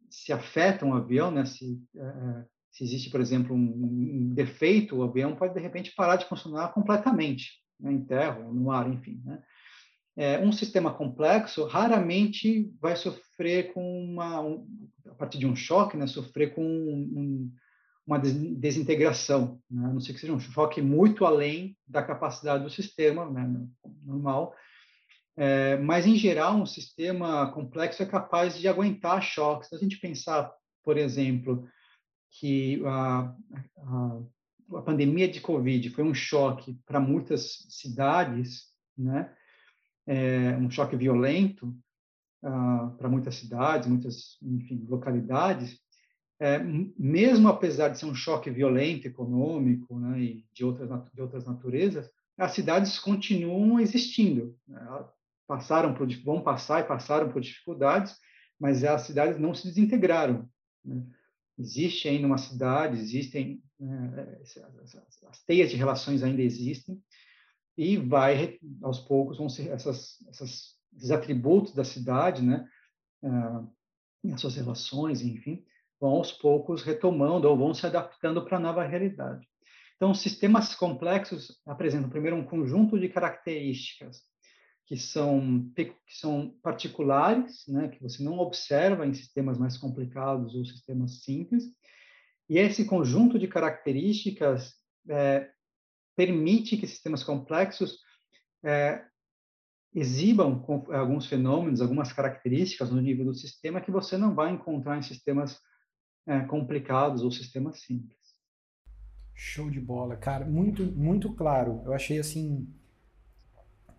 se 0.09 0.31
afeta 0.31 0.85
um 0.85 0.93
avião, 0.93 1.31
né? 1.31 1.45
se, 1.45 1.81
uh, 1.95 2.45
se 2.71 2.83
existe, 2.83 3.09
por 3.09 3.21
exemplo, 3.21 3.55
um, 3.55 3.59
um, 3.59 4.33
defeito, 4.33 4.97
o 4.97 5.03
avião 5.03 5.35
pode, 5.35 5.53
de 5.53 5.59
repente, 5.59 5.93
parar 5.95 6.15
de 6.15 6.25
funcionar 6.25 6.73
completamente, 6.73 7.61
né? 7.79 7.91
em 7.91 8.03
terra, 8.03 8.39
no 8.39 8.71
ar, 8.71 8.91
enfim. 8.91 9.21
Né? 9.25 9.41
É, 10.15 10.39
um 10.39 10.51
sistema 10.51 10.93
complexo 10.93 11.65
raramente 11.65 12.71
vai 12.79 12.95
sofrer 12.95 13.73
com 13.73 14.03
uma, 14.03 14.41
um, 14.41 14.67
a 15.07 15.15
partir 15.15 15.37
de 15.37 15.47
um 15.47 15.55
choque, 15.55 15.97
né? 15.97 16.07
sofrer 16.07 16.53
com 16.53 16.63
um, 16.63 17.51
uma 18.05 18.19
desintegração, 18.19 19.61
né? 19.69 19.85
a 19.85 19.93
não 19.93 19.99
ser 19.99 20.13
que 20.13 20.19
seja 20.19 20.33
um 20.33 20.39
choque 20.39 20.81
muito 20.81 21.25
além 21.25 21.77
da 21.87 22.01
capacidade 22.01 22.63
do 22.63 22.69
sistema 22.69 23.29
né? 23.29 23.47
normal, 24.03 24.55
é, 25.41 25.77
mas, 25.77 26.05
em 26.05 26.17
geral, 26.17 26.57
um 26.57 26.65
sistema 26.65 27.49
complexo 27.53 28.03
é 28.03 28.05
capaz 28.05 28.57
de 28.59 28.67
aguentar 28.67 29.21
choques. 29.21 29.69
Se 29.69 29.75
a 29.75 29.77
gente 29.77 29.97
pensar, 29.97 30.53
por 30.83 30.97
exemplo, 30.97 31.65
que 32.29 32.83
a, 32.85 33.33
a, 33.77 34.21
a 34.75 34.81
pandemia 34.81 35.29
de 35.29 35.39
Covid 35.39 35.91
foi 35.91 36.03
um 36.03 36.13
choque 36.13 36.77
para 36.85 36.99
muitas 36.99 37.65
cidades, 37.69 38.65
né? 38.97 39.33
É, 40.05 40.57
um 40.57 40.69
choque 40.69 40.97
violento 40.97 41.67
uh, 42.43 42.97
para 42.97 43.07
muitas 43.07 43.35
cidades, 43.35 43.87
muitas, 43.87 44.37
enfim, 44.41 44.85
localidades, 44.89 45.79
é, 46.37 46.59
mesmo 46.97 47.47
apesar 47.47 47.87
de 47.87 47.99
ser 47.99 48.07
um 48.07 48.15
choque 48.15 48.49
violento, 48.49 49.07
econômico, 49.07 49.97
né, 49.99 50.19
e 50.19 50.45
de 50.51 50.65
outras, 50.65 50.89
de 51.13 51.21
outras 51.21 51.45
naturezas, 51.45 52.09
as 52.37 52.51
cidades 52.51 52.99
continuam 52.99 53.79
existindo. 53.79 54.57
Né? 54.67 54.81
Passaram 55.49 55.95
por, 55.95 56.07
vão 56.23 56.43
passar 56.43 56.81
e 56.81 56.87
passaram 56.87 57.31
por 57.31 57.41
dificuldades, 57.41 58.15
mas 58.59 58.83
as 58.83 59.01
cidades 59.01 59.39
não 59.39 59.55
se 59.55 59.67
desintegraram. 59.67 60.47
Né? 60.85 61.03
Existe 61.57 62.07
ainda 62.07 62.27
uma 62.27 62.37
cidade, 62.37 62.99
existem 62.99 63.59
né, 63.79 64.37
as 65.27 65.43
teias 65.45 65.71
de 65.71 65.75
relações 65.75 66.21
ainda 66.21 66.43
existem 66.43 67.01
e 67.75 67.97
vai 67.97 68.59
aos 68.83 68.99
poucos 68.99 69.39
vão 69.39 69.49
ser 69.49 69.69
essas, 69.69 70.23
essas 70.29 70.77
esses 70.95 71.09
atributos 71.09 71.73
da 71.73 71.83
cidade, 71.83 72.43
né, 72.43 72.67
ah, 73.23 73.65
as 74.31 74.41
suas 74.41 74.55
relações, 74.55 75.21
enfim, 75.21 75.65
vão 75.99 76.11
aos 76.11 76.31
poucos 76.31 76.83
retomando 76.83 77.49
ou 77.49 77.57
vão 77.57 77.73
se 77.73 77.85
adaptando 77.87 78.45
para 78.45 78.57
a 78.57 78.59
nova 78.59 78.85
realidade. 78.85 79.47
Então, 79.95 80.13
sistemas 80.13 80.75
complexos 80.75 81.59
apresentam 81.65 82.09
primeiro 82.09 82.37
um 82.37 82.45
conjunto 82.45 82.99
de 82.99 83.09
características 83.09 84.23
que 84.89 84.97
são, 84.97 85.71
que 85.75 85.93
são 86.07 86.49
particulares, 86.63 87.63
né, 87.67 87.89
que 87.89 88.01
você 88.01 88.23
não 88.23 88.39
observa 88.39 89.05
em 89.05 89.13
sistemas 89.13 89.55
mais 89.55 89.77
complicados 89.77 90.55
ou 90.55 90.65
sistemas 90.65 91.23
simples, 91.23 91.63
e 92.49 92.57
esse 92.57 92.85
conjunto 92.85 93.37
de 93.37 93.47
características 93.47 94.73
é, 95.07 95.47
permite 96.15 96.75
que 96.75 96.87
sistemas 96.87 97.23
complexos 97.23 97.99
é, 98.63 99.05
exibam 99.93 100.65
alguns 100.91 101.27
fenômenos, 101.27 101.81
algumas 101.81 102.11
características 102.11 102.89
no 102.89 102.99
nível 102.99 103.25
do 103.25 103.35
sistema 103.35 103.81
que 103.81 103.91
você 103.91 104.17
não 104.17 104.33
vai 104.33 104.51
encontrar 104.51 104.97
em 104.97 105.03
sistemas 105.03 105.59
é, 106.27 106.39
complicados 106.41 107.21
ou 107.21 107.31
sistemas 107.31 107.81
simples. 107.81 108.17
Show 109.35 109.69
de 109.69 109.79
bola, 109.79 110.17
cara, 110.17 110.45
muito 110.45 110.83
muito 110.83 111.35
claro. 111.35 111.83
Eu 111.85 111.93
achei 111.93 112.17
assim 112.17 112.67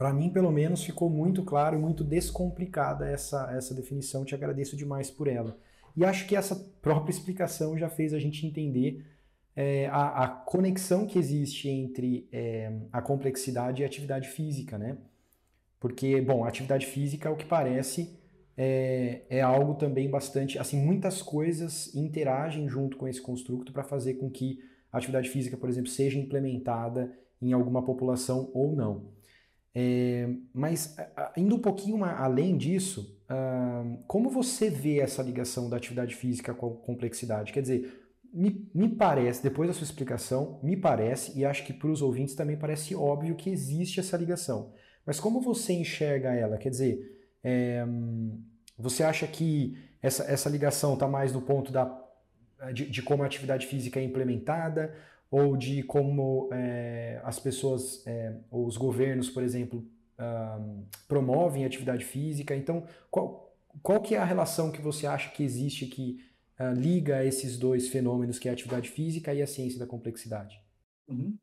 para 0.01 0.15
mim, 0.15 0.31
pelo 0.31 0.51
menos, 0.51 0.83
ficou 0.83 1.11
muito 1.11 1.45
claro 1.45 1.77
e 1.77 1.79
muito 1.79 2.03
descomplicada 2.03 3.07
essa, 3.07 3.53
essa 3.55 3.75
definição. 3.75 4.25
Te 4.25 4.35
agradeço 4.35 4.75
demais 4.75 5.11
por 5.11 5.29
ela. 5.29 5.59
E 5.95 6.07
acho 6.07 6.27
que 6.27 6.35
essa 6.35 6.57
própria 6.81 7.13
explicação 7.13 7.77
já 7.77 7.91
fez 7.91 8.15
a 8.15 8.19
gente 8.19 8.47
entender 8.47 9.05
é, 9.55 9.89
a, 9.89 10.25
a, 10.25 10.29
conexão 10.29 11.07
que 11.07 11.19
existe 11.19 11.69
entre 11.69 12.27
é, 12.33 12.73
a 12.91 13.03
complexidade 13.03 13.83
e 13.83 13.85
a 13.85 13.87
atividade 13.87 14.31
física, 14.31 14.79
né? 14.79 14.97
Porque, 15.79 16.19
bom, 16.23 16.45
a 16.45 16.49
atividade 16.49 16.87
física, 16.87 17.31
o 17.31 17.37
que 17.37 17.45
parece, 17.45 18.19
é, 18.57 19.21
é 19.29 19.43
algo 19.43 19.75
também 19.75 20.09
bastante. 20.09 20.59
Assim, 20.59 20.81
muitas 20.83 21.21
coisas 21.21 21.95
interagem 21.95 22.67
junto 22.71 22.97
com 22.97 23.07
esse 23.07 23.21
construto 23.21 23.71
para 23.71 23.85
fazer 23.85 24.15
com 24.15 24.31
que 24.31 24.61
a 24.91 24.97
atividade 24.97 25.29
física, 25.29 25.59
por 25.59 25.69
exemplo, 25.69 25.91
seja 25.91 26.19
implementada 26.19 27.13
em 27.43 27.53
alguma 27.53 27.85
população 27.85 28.51
ou 28.55 28.75
não. 28.75 29.20
É, 29.75 30.29
mas, 30.53 30.97
indo 31.37 31.55
um 31.55 31.61
pouquinho 31.61 32.05
além 32.05 32.57
disso, 32.57 33.21
uh, 33.31 34.03
como 34.07 34.29
você 34.29 34.69
vê 34.69 34.99
essa 34.99 35.23
ligação 35.23 35.71
da 35.71 35.77
atividade 35.77 36.15
física 36.15 36.53
com 36.53 36.67
a 36.67 36.87
complexidade? 36.87 37.53
Quer 37.53 37.63
dizer, 37.63 38.11
me, 38.33 38.69
me 38.75 38.89
parece, 38.89 39.43
depois 39.43 39.69
da 39.69 39.75
sua 39.75 39.85
explicação, 39.85 40.61
me 40.63 40.77
parece, 40.77 41.39
e 41.39 41.45
acho 41.45 41.65
que 41.65 41.73
para 41.73 41.91
os 41.91 42.03
ouvintes 42.03 42.35
também 42.35 42.57
parece 42.57 42.95
óbvio 42.95 43.37
que 43.37 43.51
existe 43.51 44.01
essa 44.01 44.17
ligação. 44.17 44.73
Mas 45.07 45.19
como 45.19 45.41
você 45.41 45.73
enxerga 45.73 46.35
ela? 46.35 46.59
Quer 46.59 46.71
dizer, 46.71 47.21
é, 47.43 47.85
você 48.79 49.03
acha 49.03 49.27
que 49.27 49.77
essa, 50.03 50.25
essa 50.25 50.49
ligação 50.49 50.95
está 50.95 51.07
mais 51.07 51.33
no 51.33 51.43
ponto 51.43 51.73
da, 51.73 51.87
de, 52.73 52.89
de, 52.89 53.03
como 53.03 53.23
a 53.23 53.27
atividade 53.27 53.67
física 53.67 54.01
é 54.01 54.05
implementada 54.05 54.95
ou 55.31 55.57
de 55.57 55.83
como 55.85 56.49
é, 56.53 57.21
as 57.23 57.39
pessoas, 57.39 58.05
é, 58.07 58.37
os 58.51 58.77
governos, 58.77 59.31
por 59.31 59.43
exemplo, 59.43 59.87
um, 60.21 60.85
promovem 61.07 61.65
atividade 61.65 62.05
física. 62.05 62.55
Então, 62.55 62.85
qual, 63.11 63.55
qual 63.83 64.01
que 64.01 64.15
é 64.15 64.19
a 64.19 64.25
relação 64.25 64.73
que 64.73 64.83
você 64.83 65.07
acha 65.07 65.31
que 65.31 65.43
existe 65.43 65.87
que 65.87 66.19
uh, 66.59 66.73
liga 66.75 67.25
esses 67.25 67.59
dois 67.59 67.89
fenômenos, 67.89 68.39
que 68.39 68.49
é 68.49 68.51
a 68.51 68.55
atividade 68.55 68.91
física 68.91 69.33
e 69.33 69.41
a 69.41 69.47
ciência 69.47 69.79
da 69.79 69.87
complexidade? 69.87 70.61
Uhum. 71.09 71.37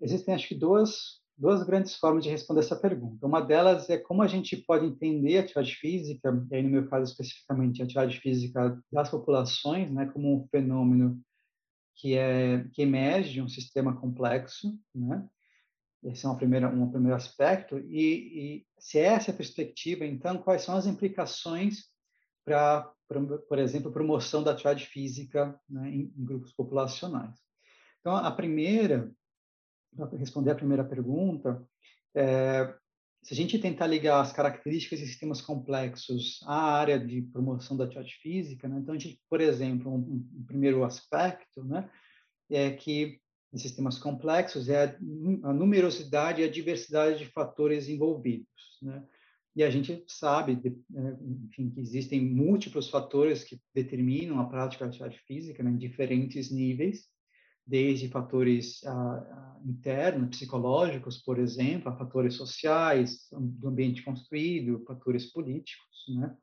Existem, 0.00 0.34
acho 0.34 0.48
que, 0.48 0.54
duas, 0.54 1.20
duas 1.36 1.62
grandes 1.64 1.96
formas 1.96 2.24
de 2.24 2.30
responder 2.30 2.60
essa 2.60 2.76
pergunta. 2.76 3.26
Uma 3.26 3.40
delas 3.40 3.90
é 3.90 3.98
como 3.98 4.22
a 4.22 4.26
gente 4.26 4.56
pode 4.56 4.86
entender 4.86 5.38
a 5.38 5.40
atividade 5.40 5.74
física, 5.74 6.46
e 6.50 6.54
aí 6.54 6.62
no 6.62 6.70
meu 6.70 6.88
caso 6.88 7.10
especificamente 7.10 7.80
a 7.80 7.84
atividade 7.84 8.18
física 8.20 8.80
das 8.90 9.10
populações, 9.10 9.92
né, 9.92 10.06
como 10.06 10.36
um 10.36 10.48
fenômeno 10.48 11.20
que 11.94 12.16
é 12.16 12.64
que 12.72 12.82
emerge 12.82 13.32
de 13.32 13.42
um 13.42 13.48
sistema 13.48 13.94
complexo, 13.96 14.78
né? 14.94 15.26
Esse 16.02 16.26
é 16.26 16.28
um 16.28 16.36
primeiro 16.36 16.68
um 16.68 16.90
primeiro 16.90 17.16
aspecto 17.16 17.78
e, 17.78 18.64
e 18.64 18.66
se 18.78 18.98
essa 18.98 19.30
é 19.30 19.34
a 19.34 19.36
perspectiva, 19.36 20.04
então 20.04 20.38
quais 20.38 20.62
são 20.62 20.76
as 20.76 20.86
implicações 20.86 21.84
para, 22.44 22.92
por 23.48 23.58
exemplo, 23.58 23.92
promoção 23.92 24.42
da 24.42 24.50
atividade 24.50 24.86
física 24.86 25.58
né, 25.68 25.88
em, 25.88 26.12
em 26.16 26.24
grupos 26.24 26.52
populacionais? 26.52 27.36
Então, 28.00 28.16
a 28.16 28.30
primeira, 28.32 29.12
para 29.96 30.18
responder 30.18 30.50
a 30.50 30.56
primeira 30.56 30.84
pergunta, 30.84 31.64
é, 32.14 32.74
se 33.22 33.32
a 33.32 33.36
gente 33.36 33.58
tentar 33.58 33.86
ligar 33.86 34.20
as 34.20 34.32
características 34.32 34.98
de 34.98 35.06
sistemas 35.06 35.40
complexos 35.40 36.40
à 36.44 36.74
área 36.74 36.98
de 36.98 37.22
promoção 37.22 37.76
da 37.76 37.84
atividade 37.84 38.14
física, 38.20 38.68
né? 38.68 38.78
então 38.80 38.94
a 38.94 38.98
gente, 38.98 39.20
por 39.30 39.40
exemplo, 39.40 39.92
um, 39.92 40.26
um, 40.38 40.44
primeiro 40.44 40.82
aspecto, 40.82 41.64
né, 41.64 41.88
é 42.50 42.70
que 42.72 43.20
em 43.52 43.58
sistemas 43.58 43.98
complexos 43.98 44.68
é 44.68 44.84
a, 44.84 44.96
a, 45.48 45.52
numerosidade 45.52 46.40
e 46.40 46.44
a 46.44 46.50
diversidade 46.50 47.18
de 47.18 47.26
fatores 47.26 47.88
envolvidos, 47.88 48.78
né? 48.80 49.04
E 49.54 49.62
a 49.62 49.68
gente 49.68 50.02
sabe, 50.08 50.58
é, 50.94 51.16
enfim, 51.44 51.68
que 51.68 51.78
existem 51.78 52.24
múltiplos 52.24 52.88
fatores 52.88 53.44
que 53.44 53.60
determinam 53.74 54.40
a 54.40 54.48
prática 54.48 54.84
da 54.84 54.88
atividade 54.88 55.20
física 55.26 55.62
né, 55.62 55.70
em 55.70 55.76
diferentes 55.76 56.50
níveis, 56.50 57.06
desde 57.66 58.08
fatores 58.08 58.84
ah, 58.84 59.58
internos, 59.64 60.36
psicológicos, 60.36 61.18
por 61.18 61.38
exemplo, 61.38 61.88
a 61.88 61.96
fatores 61.96 62.34
sociais, 62.34 63.28
do 63.32 63.68
ambiente 63.68 64.02
construído, 64.02 64.84
fatores 64.86 65.32
políticos, 65.32 66.04
né? 66.08 66.36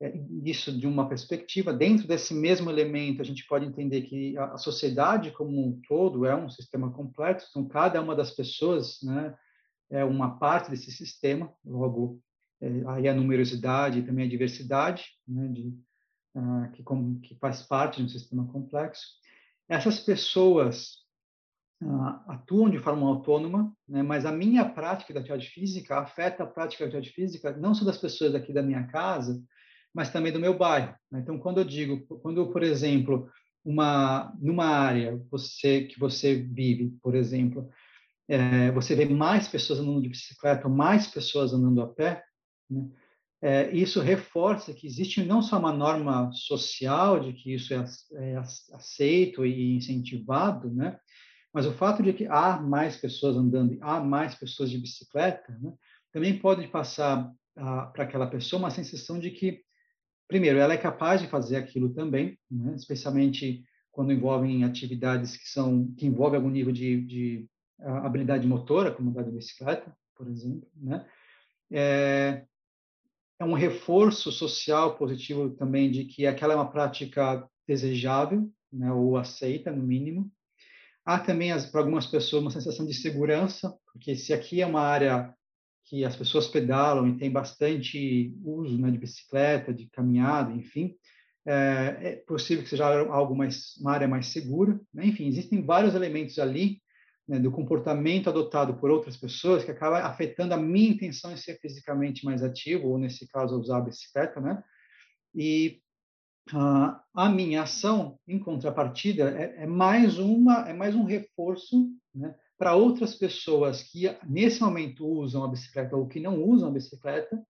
É, 0.00 0.12
isso 0.44 0.70
de 0.70 0.86
uma 0.86 1.08
perspectiva, 1.08 1.72
dentro 1.72 2.06
desse 2.06 2.32
mesmo 2.32 2.70
elemento, 2.70 3.20
a 3.20 3.24
gente 3.24 3.44
pode 3.48 3.66
entender 3.66 4.02
que 4.02 4.38
a 4.38 4.56
sociedade 4.56 5.32
como 5.32 5.60
um 5.60 5.80
todo 5.88 6.24
é 6.24 6.36
um 6.36 6.48
sistema 6.48 6.92
complexo, 6.92 7.48
então 7.50 7.66
cada 7.66 8.00
uma 8.00 8.14
das 8.14 8.30
pessoas, 8.30 8.98
né, 9.02 9.34
é 9.90 10.04
uma 10.04 10.38
parte 10.38 10.70
desse 10.70 10.92
sistema, 10.92 11.52
logo, 11.64 12.20
é, 12.60 12.68
aí 12.86 13.08
a 13.08 13.14
numerosidade 13.14 13.98
e 13.98 14.02
também 14.04 14.24
a 14.24 14.30
diversidade, 14.30 15.04
né, 15.26 15.48
de, 15.48 15.76
uh, 16.36 16.70
que, 16.74 16.82
como, 16.84 17.18
que 17.20 17.34
faz 17.34 17.62
parte 17.62 17.96
de 17.96 18.04
um 18.04 18.08
sistema 18.08 18.46
complexo. 18.46 19.04
Essas 19.68 20.00
pessoas 20.00 20.98
uh, 21.82 22.30
atuam 22.30 22.70
de 22.70 22.78
forma 22.78 23.06
autônoma, 23.06 23.72
né, 23.88 24.02
mas 24.02 24.24
a 24.24 24.32
minha 24.32 24.64
prática 24.64 25.12
da 25.12 25.20
atividade 25.20 25.48
física 25.50 25.98
afeta 25.98 26.44
a 26.44 26.46
prática 26.46 26.84
da 26.84 26.88
atividade 26.88 27.10
física 27.14 27.56
não 27.56 27.74
só 27.74 27.84
das 27.84 27.98
pessoas 27.98 28.34
aqui 28.34 28.52
da 28.52 28.62
minha 28.62 28.86
casa, 28.86 29.42
mas 29.94 30.10
também 30.10 30.32
do 30.32 30.40
meu 30.40 30.56
bairro. 30.56 30.94
Né? 31.10 31.20
Então, 31.20 31.38
quando 31.38 31.58
eu 31.58 31.64
digo, 31.64 32.00
quando, 32.20 32.50
por 32.50 32.62
exemplo, 32.62 33.30
uma 33.64 34.32
numa 34.40 34.66
área 34.66 35.20
você 35.30 35.82
que 35.82 35.98
você 35.98 36.34
vive, 36.34 36.96
por 37.02 37.14
exemplo, 37.14 37.68
é, 38.28 38.70
você 38.72 38.94
vê 38.94 39.04
mais 39.06 39.48
pessoas 39.48 39.78
andando 39.78 40.02
de 40.02 40.08
bicicleta, 40.08 40.68
mais 40.68 41.06
pessoas 41.06 41.52
andando 41.52 41.82
a 41.82 41.86
pé, 41.86 42.22
né? 42.70 42.88
É, 43.40 43.70
isso 43.70 44.00
reforça 44.00 44.74
que 44.74 44.86
existe 44.86 45.24
não 45.24 45.40
só 45.40 45.58
uma 45.58 45.72
norma 45.72 46.30
social 46.32 47.20
de 47.20 47.32
que 47.32 47.54
isso 47.54 47.72
é, 47.72 47.84
é 48.14 48.36
aceito 48.72 49.46
e 49.46 49.76
incentivado, 49.76 50.72
né? 50.72 50.98
mas 51.52 51.64
o 51.64 51.72
fato 51.72 52.02
de 52.02 52.12
que 52.12 52.26
há 52.26 52.60
mais 52.60 52.96
pessoas 52.96 53.36
andando, 53.36 53.78
há 53.80 54.00
mais 54.00 54.34
pessoas 54.34 54.70
de 54.70 54.78
bicicleta, 54.78 55.56
né? 55.60 55.72
também 56.12 56.38
pode 56.38 56.66
passar 56.68 57.30
para 57.54 58.04
aquela 58.04 58.26
pessoa 58.26 58.60
uma 58.60 58.70
sensação 58.70 59.18
de 59.18 59.30
que, 59.30 59.62
primeiro, 60.26 60.58
ela 60.58 60.74
é 60.74 60.78
capaz 60.78 61.20
de 61.20 61.28
fazer 61.28 61.56
aquilo 61.56 61.94
também, 61.94 62.36
né? 62.50 62.74
especialmente 62.74 63.64
quando 63.92 64.12
envolvem 64.12 64.64
atividades 64.64 65.36
que 65.36 65.48
são 65.48 65.92
que 65.96 66.06
envolvem 66.06 66.36
algum 66.36 66.50
nível 66.50 66.72
de, 66.72 67.00
de 67.04 67.48
habilidade 67.80 68.46
motora, 68.46 68.92
como 68.92 69.10
andar 69.10 69.24
de 69.24 69.32
bicicleta, 69.32 69.92
por 70.16 70.28
exemplo, 70.28 70.68
né? 70.76 71.06
É, 71.70 72.44
é 73.38 73.44
um 73.44 73.52
reforço 73.52 74.32
social 74.32 74.96
positivo 74.96 75.50
também 75.50 75.90
de 75.90 76.04
que 76.04 76.26
aquela 76.26 76.54
é 76.54 76.56
uma 76.56 76.70
prática 76.70 77.48
desejável, 77.66 78.50
né, 78.72 78.92
ou 78.92 79.16
aceita, 79.16 79.70
no 79.70 79.82
mínimo. 79.82 80.30
Há 81.04 81.18
também, 81.18 81.50
para 81.70 81.80
algumas 81.80 82.06
pessoas, 82.06 82.42
uma 82.42 82.50
sensação 82.50 82.84
de 82.84 82.92
segurança, 82.92 83.74
porque 83.92 84.14
se 84.14 84.32
aqui 84.32 84.60
é 84.60 84.66
uma 84.66 84.80
área 84.80 85.32
que 85.84 86.04
as 86.04 86.14
pessoas 86.14 86.46
pedalam 86.46 87.08
e 87.08 87.16
tem 87.16 87.30
bastante 87.30 88.34
uso 88.44 88.78
né, 88.78 88.90
de 88.90 88.98
bicicleta, 88.98 89.72
de 89.72 89.86
caminhada, 89.86 90.52
enfim, 90.52 90.94
é, 91.46 91.98
é 92.00 92.16
possível 92.26 92.62
que 92.62 92.68
seja 92.68 92.86
algo 92.86 93.34
mais, 93.34 93.74
uma 93.78 93.92
área 93.92 94.06
mais 94.06 94.26
segura. 94.26 94.78
Né? 94.92 95.06
Enfim, 95.06 95.26
existem 95.26 95.64
vários 95.64 95.94
elementos 95.94 96.38
ali 96.38 96.82
né, 97.28 97.38
do 97.38 97.50
comportamento 97.50 98.30
adotado 98.30 98.74
por 98.74 98.90
outras 98.90 99.16
pessoas 99.16 99.62
que 99.62 99.70
acaba 99.70 99.98
afetando 99.98 100.54
a 100.54 100.56
minha 100.56 100.90
intenção 100.90 101.30
em 101.30 101.36
ser 101.36 101.58
fisicamente 101.60 102.24
mais 102.24 102.42
ativo, 102.42 102.88
ou 102.88 102.98
nesse 102.98 103.28
caso 103.28 103.60
usar 103.60 103.78
a 103.78 103.82
bicicleta, 103.82 104.40
né? 104.40 104.62
E 105.34 105.80
uh, 106.54 106.96
a 107.14 107.28
minha 107.28 107.62
ação, 107.62 108.18
em 108.26 108.38
contrapartida, 108.38 109.30
é, 109.30 109.64
é, 109.64 109.66
mais 109.66 110.18
uma, 110.18 110.68
é 110.68 110.72
mais 110.72 110.94
um 110.94 111.04
reforço, 111.04 111.90
né? 112.14 112.34
Para 112.56 112.74
outras 112.74 113.14
pessoas 113.14 113.82
que 113.82 114.08
nesse 114.26 114.60
momento 114.60 115.06
usam 115.06 115.44
a 115.44 115.48
bicicleta 115.48 115.94
ou 115.94 116.08
que 116.08 116.18
não 116.18 116.42
usam 116.42 116.70
a 116.70 116.72
bicicleta, 116.72 117.40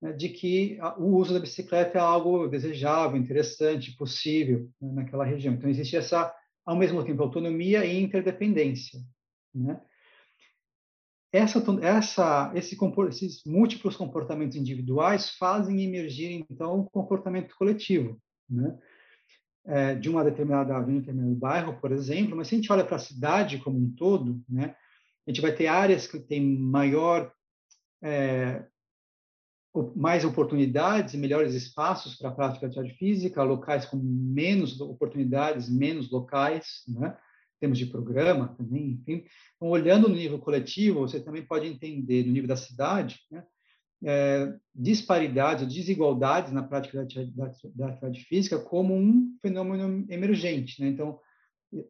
né, 0.00 0.12
de 0.12 0.28
que 0.28 0.78
o 0.96 1.16
uso 1.16 1.34
da 1.34 1.40
bicicleta 1.40 1.98
é 1.98 2.00
algo 2.00 2.46
desejável, 2.46 3.18
interessante, 3.18 3.96
possível 3.96 4.70
né, 4.80 4.92
naquela 4.92 5.24
região. 5.24 5.54
Então 5.54 5.68
existe 5.68 5.96
essa 5.96 6.32
ao 6.64 6.76
mesmo 6.76 7.04
tempo 7.04 7.22
autonomia 7.22 7.84
e 7.84 8.00
interdependência. 8.00 9.00
Né? 9.54 9.80
Essa, 11.34 11.60
essa, 11.82 12.52
esse, 12.54 12.78
esses 13.08 13.42
múltiplos 13.44 13.96
comportamentos 13.96 14.56
individuais 14.56 15.30
fazem 15.30 15.82
emergir, 15.82 16.46
então, 16.48 16.80
um 16.80 16.84
comportamento 16.84 17.56
coletivo, 17.56 18.20
né? 18.48 18.78
É, 19.66 19.94
de 19.94 20.10
uma 20.10 20.22
determinada 20.22 20.78
de 20.82 20.90
um 20.90 20.98
determinado 21.00 21.34
bairro, 21.34 21.80
por 21.80 21.90
exemplo, 21.90 22.36
mas 22.36 22.46
se 22.48 22.54
a 22.54 22.58
gente 22.58 22.70
olha 22.70 22.84
para 22.84 22.96
a 22.96 23.00
cidade 23.00 23.58
como 23.58 23.78
um 23.78 23.90
todo, 23.90 24.44
né, 24.46 24.76
a 25.26 25.30
gente 25.30 25.40
vai 25.40 25.52
ter 25.52 25.68
áreas 25.68 26.06
que 26.06 26.20
têm 26.20 26.58
maior, 26.58 27.32
é, 28.02 28.62
mais 29.96 30.22
oportunidades 30.22 31.14
melhores 31.14 31.54
espaços 31.54 32.14
para 32.14 32.28
a 32.28 32.32
prática 32.32 32.68
de 32.68 32.78
atividade 32.78 32.98
física, 32.98 33.42
locais 33.42 33.86
com 33.86 33.96
menos 33.96 34.80
oportunidades, 34.80 35.68
menos 35.68 36.10
locais, 36.10 36.82
né? 36.86 37.16
Termos 37.64 37.78
de 37.78 37.86
programa 37.86 38.48
também, 38.58 38.90
enfim. 38.90 39.24
Então, 39.56 39.68
olhando 39.68 40.06
no 40.06 40.14
nível 40.14 40.38
coletivo, 40.38 41.00
você 41.00 41.18
também 41.18 41.42
pode 41.42 41.66
entender 41.66 42.26
no 42.26 42.32
nível 42.32 42.48
da 42.48 42.56
cidade, 42.56 43.20
né, 43.30 43.42
é, 44.04 44.54
disparidades, 44.74 45.66
desigualdades 45.66 46.52
na 46.52 46.62
prática 46.62 46.98
da, 46.98 47.46
da, 47.74 47.86
atividade 47.86 48.20
física 48.24 48.58
como 48.58 48.94
um 48.94 49.34
fenômeno 49.40 50.04
emergente. 50.10 50.78
Né? 50.82 50.88
Então, 50.88 51.18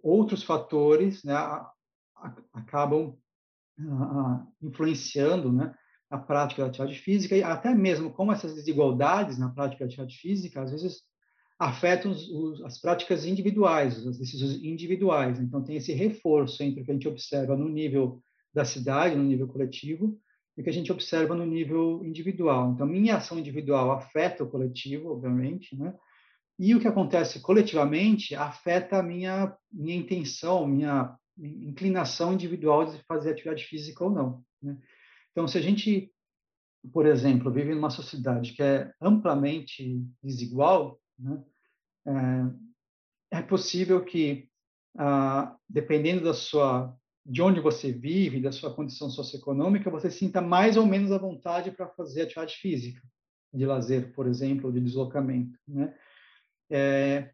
outros 0.01 0.45
fatores 0.45 1.25
né, 1.25 1.35
a, 1.35 1.69
a, 2.17 2.37
acabam 2.53 3.19
a, 3.81 4.47
influenciando 4.63 5.53
né, 5.53 5.75
a 6.09 6.19
prática 6.19 6.63
da 6.63 6.69
atividade 6.69 7.01
física 7.01 7.37
e 7.37 7.43
até 7.43 7.75
mesmo 7.75 8.13
como 8.13 8.31
essas 8.31 8.55
desigualdades 8.55 9.39
na 9.39 9.51
prática 9.51 9.81
da 9.81 9.87
atividade 9.87 10.17
física 10.19 10.63
às 10.63 10.71
vezes 10.71 11.03
afetam 11.59 12.11
os, 12.11 12.29
os, 12.29 12.63
as 12.63 12.81
práticas 12.81 13.25
individuais, 13.25 14.07
as 14.07 14.19
decisões 14.19 14.63
individuais. 14.63 15.39
Então, 15.39 15.63
tem 15.63 15.77
esse 15.77 15.93
reforço 15.93 16.63
entre 16.63 16.83
o 16.83 16.85
que 16.85 16.91
a 16.91 16.95
gente 16.95 17.09
observa 17.09 17.57
no 17.57 17.69
nível 17.69 18.23
da 18.53 18.65
cidade, 18.65 19.17
no 19.17 19.25
nível 19.25 19.49
coletivo, 19.49 20.19
e 20.57 20.61
o 20.61 20.65
que 20.65 20.71
a 20.71 20.73
gente 20.73 20.93
observa 20.93 21.35
no 21.35 21.47
nível 21.47 22.05
individual. 22.05 22.73
Então, 22.73 22.87
minha 22.87 23.17
ação 23.17 23.39
individual 23.39 23.93
afeta 23.93 24.45
o 24.45 24.51
coletivo, 24.51 25.11
obviamente, 25.11 25.77
né? 25.77 25.95
E 26.57 26.75
o 26.75 26.81
que 26.81 26.87
acontece 26.87 27.41
coletivamente 27.41 28.35
afeta 28.37 28.99
a 28.99 29.03
minha, 29.03 29.57
minha 29.73 29.97
intenção, 29.97 30.67
minha 30.67 31.17
inclinação 31.37 32.33
individual 32.33 32.87
de 32.87 33.03
fazer 33.09 33.33
atividade 33.33 33.65
física 33.65 34.05
ou 34.05 34.11
não. 34.11 34.45
Né? 34.63 34.79
Então, 35.33 35.49
se 35.49 35.59
a 35.59 35.61
gente, 35.61 36.13
por 36.93 37.07
exemplo, 37.07 37.51
vive 37.51 37.75
numa 37.75 37.91
sociedade 37.91 38.53
que 38.53 38.63
é 38.63 38.93
amplamente 39.01 40.01
desigual, 40.23 41.01
né? 41.19 41.45
é, 43.33 43.39
é 43.39 43.43
possível 43.43 44.05
que, 44.05 44.49
ah, 44.97 45.57
dependendo 45.69 46.25
da 46.25 46.35
sua 46.35 46.97
de 47.27 47.41
onde 47.41 47.59
você 47.59 47.91
vive, 47.91 48.41
da 48.41 48.53
sua 48.53 48.75
condição 48.75 49.09
socioeconômica, 49.09 49.91
você 49.91 50.11
sinta 50.11 50.43
mais 50.43 50.77
ou 50.77 50.85
menos 50.85 51.11
à 51.11 51.17
vontade 51.17 51.71
para 51.71 51.89
fazer 51.89 52.23
atividade 52.23 52.57
física, 52.57 53.01
de 53.53 53.65
lazer, 53.65 54.13
por 54.13 54.27
exemplo, 54.27 54.71
de 54.71 54.81
deslocamento, 54.81 55.59
né? 55.67 55.95
É, 56.71 57.31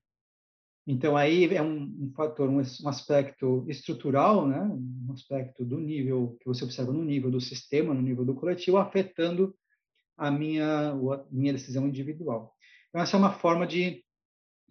então 0.86 1.16
aí 1.16 1.52
é 1.54 1.62
um, 1.62 1.82
um 1.82 2.12
fator, 2.14 2.48
um, 2.48 2.58
um, 2.58 2.88
aspecto 2.88 3.64
estrutural, 3.68 4.46
né? 4.46 4.60
Um 4.60 5.12
aspecto 5.12 5.64
do 5.64 5.78
nível 5.78 6.36
que 6.40 6.46
você 6.46 6.64
observa 6.64 6.92
no 6.92 7.04
nível 7.04 7.30
do 7.30 7.40
sistema, 7.40 7.92
no 7.92 8.02
nível 8.02 8.24
do 8.24 8.34
coletivo, 8.34 8.76
afetando 8.76 9.56
a 10.16 10.30
minha 10.30 10.90
a 10.90 11.24
minha 11.30 11.52
decisão 11.52 11.86
individual. 11.86 12.54
Então 12.90 13.00
essa 13.02 13.16
é 13.16 13.18
uma 13.18 13.32
forma 13.32 13.66
de 13.66 14.04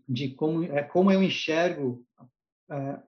de 0.07 0.30
como 0.30 0.63
é 0.63 0.84
como 0.84 1.11
eu 1.11 1.22
enxergo 1.22 2.03
é, 2.72 2.99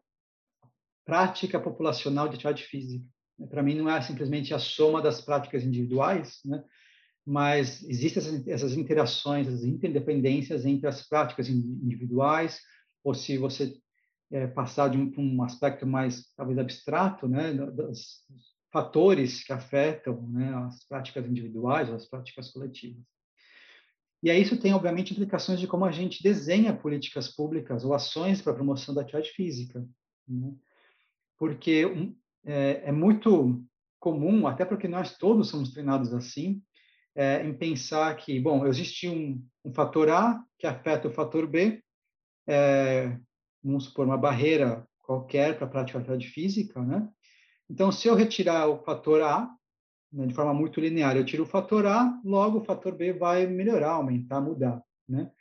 prática 1.05 1.59
populacional 1.59 2.27
de 2.27 2.35
atividade 2.35 2.63
física. 2.63 3.05
Para 3.49 3.63
mim, 3.63 3.75
não 3.75 3.89
é 3.89 3.99
simplesmente 4.01 4.53
a 4.53 4.59
soma 4.59 5.01
das 5.01 5.19
práticas 5.19 5.63
individuais, 5.63 6.39
né? 6.45 6.63
mas 7.25 7.83
existem 7.83 8.21
essas, 8.21 8.47
essas 8.47 8.73
interações, 8.73 9.47
essas 9.47 9.63
interdependências 9.63 10.65
entre 10.65 10.87
as 10.87 11.07
práticas 11.07 11.49
individuais, 11.49 12.59
ou 13.03 13.13
se 13.13 13.37
você 13.37 13.75
é, 14.31 14.47
passar 14.47 14.89
de 14.89 14.97
um, 14.97 15.11
um, 15.17 15.43
aspecto 15.43 15.85
mais, 15.87 16.31
talvez, 16.35 16.57
abstrato, 16.59 17.27
né? 17.27 17.53
dos 17.53 18.21
fatores 18.71 19.43
que 19.43 19.51
afetam 19.51 20.21
né? 20.29 20.53
as 20.67 20.85
práticas 20.85 21.25
individuais 21.25 21.89
as 21.89 22.07
práticas 22.07 22.51
coletivas. 22.51 23.03
E 24.23 24.29
aí 24.29 24.41
isso 24.41 24.59
tem, 24.59 24.73
obviamente, 24.73 25.13
implicações 25.13 25.59
de 25.59 25.67
como 25.67 25.85
a 25.85 25.91
gente 25.91 26.21
desenha 26.21 26.75
políticas 26.75 27.27
públicas 27.27 27.83
ou 27.83 27.93
ações 27.93 28.41
para 28.41 28.51
a 28.51 28.55
promoção 28.55 28.93
da 28.93 29.01
atividade 29.01 29.31
física. 29.31 29.83
Né? 30.27 30.53
porque 31.41 32.13
é, 32.45 32.83
é, 32.85 32.91
muito 32.91 33.65
comum, 33.99 34.45
até 34.45 34.63
porque 34.63 34.87
nós 34.87 35.17
todos 35.17 35.49
somos 35.49 35.71
treinados 35.71 36.13
assim, 36.13 36.61
é, 37.15 37.43
em 37.43 37.51
pensar 37.51 38.15
que, 38.15 38.39
bom, 38.39 38.67
existe 38.67 39.09
um, 39.09 39.43
um, 39.65 39.73
fator 39.73 40.07
A 40.11 40.39
que 40.59 40.67
afeta 40.67 41.07
o 41.07 41.11
fator 41.11 41.47
B, 41.47 41.83
é, 42.45 43.17
vamos 43.63 43.85
supor, 43.85 44.05
uma 44.05 44.19
barreira 44.19 44.87
qualquer 44.99 45.57
para 45.57 45.65
a 45.65 45.69
prática 45.69 45.97
de 45.97 46.03
atividade 46.03 46.31
física, 46.31 46.79
né? 46.79 47.09
Então, 47.67 47.91
se 47.91 48.07
eu 48.07 48.13
retirar 48.13 48.67
o 48.67 48.83
fator 48.83 49.23
A, 49.23 49.49
né, 50.11 50.27
de 50.27 50.33
forma 50.33 50.53
muito 50.53 50.79
linear, 50.79 51.15
eu 51.15 51.25
tiro 51.25 51.43
o 51.43 51.47
fator 51.47 51.85
A, 51.85 52.19
logo 52.23 52.59
o 52.59 52.65
fator 52.65 52.95
B 52.95 53.13
vai 53.13 53.47
melhorar, 53.47 53.91
aumentar, 53.91 54.41
mudar, 54.41 54.83
né? 55.07 55.31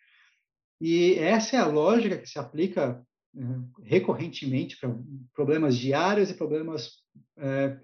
E 0.81 1.14
essa 1.14 1.57
é 1.57 1.59
a 1.59 1.66
lógica 1.66 2.16
que 2.16 2.29
se 2.29 2.39
aplica 2.39 3.05
né, 3.35 3.62
recorrentemente 3.83 4.79
para 4.79 4.97
problemas 5.35 5.77
diários 5.77 6.31
e 6.31 6.35
problemas 6.35 7.03
é, 7.37 7.79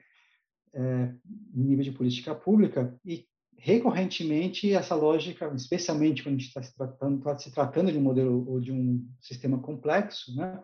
é, 0.72 1.14
nível 1.52 1.84
de 1.84 1.92
política 1.92 2.34
pública 2.34 2.98
e 3.04 3.26
recorrentemente 3.58 4.72
essa 4.72 4.94
lógica, 4.94 5.52
especialmente 5.54 6.22
quando 6.22 6.36
a 6.36 6.38
gente 6.38 6.48
está 6.48 6.62
se 6.62 6.74
tá 6.76 7.38
se 7.38 7.52
tratando 7.52 7.90
de 7.90 7.98
um 7.98 8.02
modelo 8.02 8.48
ou 8.48 8.60
de 8.60 8.72
um 8.72 9.06
sistema 9.20 9.58
complexo, 9.58 10.34
né? 10.36 10.62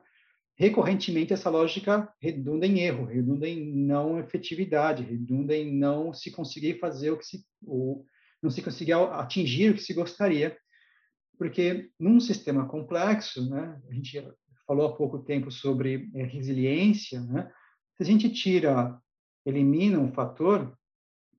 Recorrentemente 0.63 1.33
essa 1.33 1.51
lógica 1.51 2.09
redunda 2.21 2.65
em 2.65 2.79
erro, 2.79 3.05
redunda 3.05 3.49
em 3.49 3.75
não 3.85 4.21
efetividade, 4.21 5.03
redunda 5.03 5.57
em 5.57 5.77
não 5.77 6.15
se 6.15 6.31
conseguir 6.31 6.79
fazer 6.79 7.11
o 7.11 7.19
que 7.19 7.27
se 7.27 7.45
ou 7.67 8.07
não 8.41 8.49
se 8.49 8.63
conseguir 8.63 8.93
atingir 8.93 9.71
o 9.71 9.75
que 9.75 9.83
se 9.83 9.93
gostaria, 9.93 10.57
porque 11.37 11.91
num 11.99 12.21
sistema 12.21 12.69
complexo, 12.69 13.51
né, 13.51 13.77
a 13.89 13.93
gente 13.93 14.25
falou 14.65 14.87
há 14.87 14.97
pouco 14.97 15.19
tempo 15.19 15.51
sobre 15.51 16.09
é, 16.15 16.23
resiliência, 16.23 17.21
né? 17.21 17.51
Se 17.97 18.05
a 18.05 18.07
gente 18.07 18.31
tira, 18.31 18.97
elimina 19.45 19.99
um 19.99 20.13
fator 20.13 20.73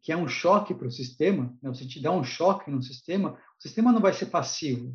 que 0.01 0.11
é 0.11 0.17
um 0.17 0.27
choque 0.27 0.73
para 0.73 0.87
o 0.87 0.91
sistema, 0.91 1.57
né? 1.61 1.73
se 1.73 1.87
te 1.87 2.01
dá 2.01 2.11
um 2.11 2.25
choque 2.25 2.69
no 2.69 2.83
sistema, 2.83 3.39
o 3.57 3.61
sistema 3.61 3.89
não 3.93 4.01
vai 4.01 4.11
ser 4.11 4.25
passivo, 4.25 4.89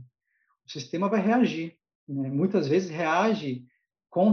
o 0.67 0.71
sistema 0.71 1.09
vai 1.09 1.23
reagir. 1.23 1.79
Né? 2.07 2.29
Muitas 2.29 2.69
vezes 2.69 2.91
reage 2.91 3.67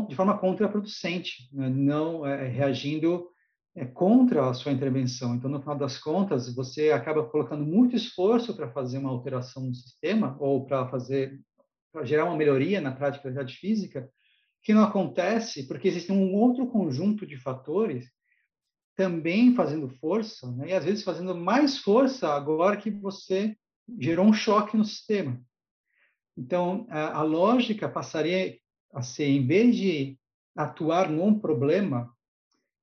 de 0.08 0.16
forma 0.16 0.38
contraproducente, 0.38 1.50
né? 1.52 1.70
não 1.70 2.26
é, 2.26 2.48
reagindo 2.48 3.28
é, 3.76 3.86
contra 3.86 4.50
a 4.50 4.54
sua 4.54 4.72
intervenção. 4.72 5.36
Então, 5.36 5.50
no 5.50 5.60
final 5.60 5.78
das 5.78 5.98
contas, 5.98 6.54
você 6.54 6.92
acaba 6.92 7.26
colocando 7.26 7.66
muito 7.66 7.96
esforço 7.96 8.56
para 8.56 8.72
fazer 8.72 8.98
uma 8.98 9.10
alteração 9.10 9.64
no 9.64 9.76
sistema 9.76 10.38
ou 10.40 10.66
para 10.66 10.88
fazer 10.88 11.40
gerar 12.04 12.26
uma 12.26 12.36
melhoria 12.36 12.82
na 12.82 12.92
prática 12.92 13.24
da 13.24 13.42
atividade 13.42 13.56
física, 13.58 14.10
que 14.62 14.74
não 14.74 14.84
acontece 14.84 15.68
porque 15.68 15.88
existe 15.88 16.12
um 16.12 16.34
outro 16.36 16.68
conjunto 16.68 17.26
de 17.26 17.38
fatores 17.38 18.10
também 18.96 19.54
fazendo 19.54 19.90
força, 19.90 20.50
né? 20.54 20.70
e 20.70 20.74
às 20.74 20.84
vezes 20.84 21.04
fazendo 21.04 21.36
mais 21.36 21.78
força 21.78 22.30
agora 22.30 22.78
que 22.78 22.90
você 22.90 23.56
gerou 24.00 24.26
um 24.26 24.34
choque 24.34 24.76
no 24.76 24.86
sistema. 24.86 25.40
Então, 26.38 26.88
a, 26.90 27.20
a 27.20 27.22
lógica 27.22 27.88
passaria 27.88 28.58
a 28.96 29.02
ser, 29.02 29.26
em 29.26 29.46
vez 29.46 29.76
de 29.76 30.18
atuar 30.56 31.12
num 31.12 31.38
problema, 31.38 32.10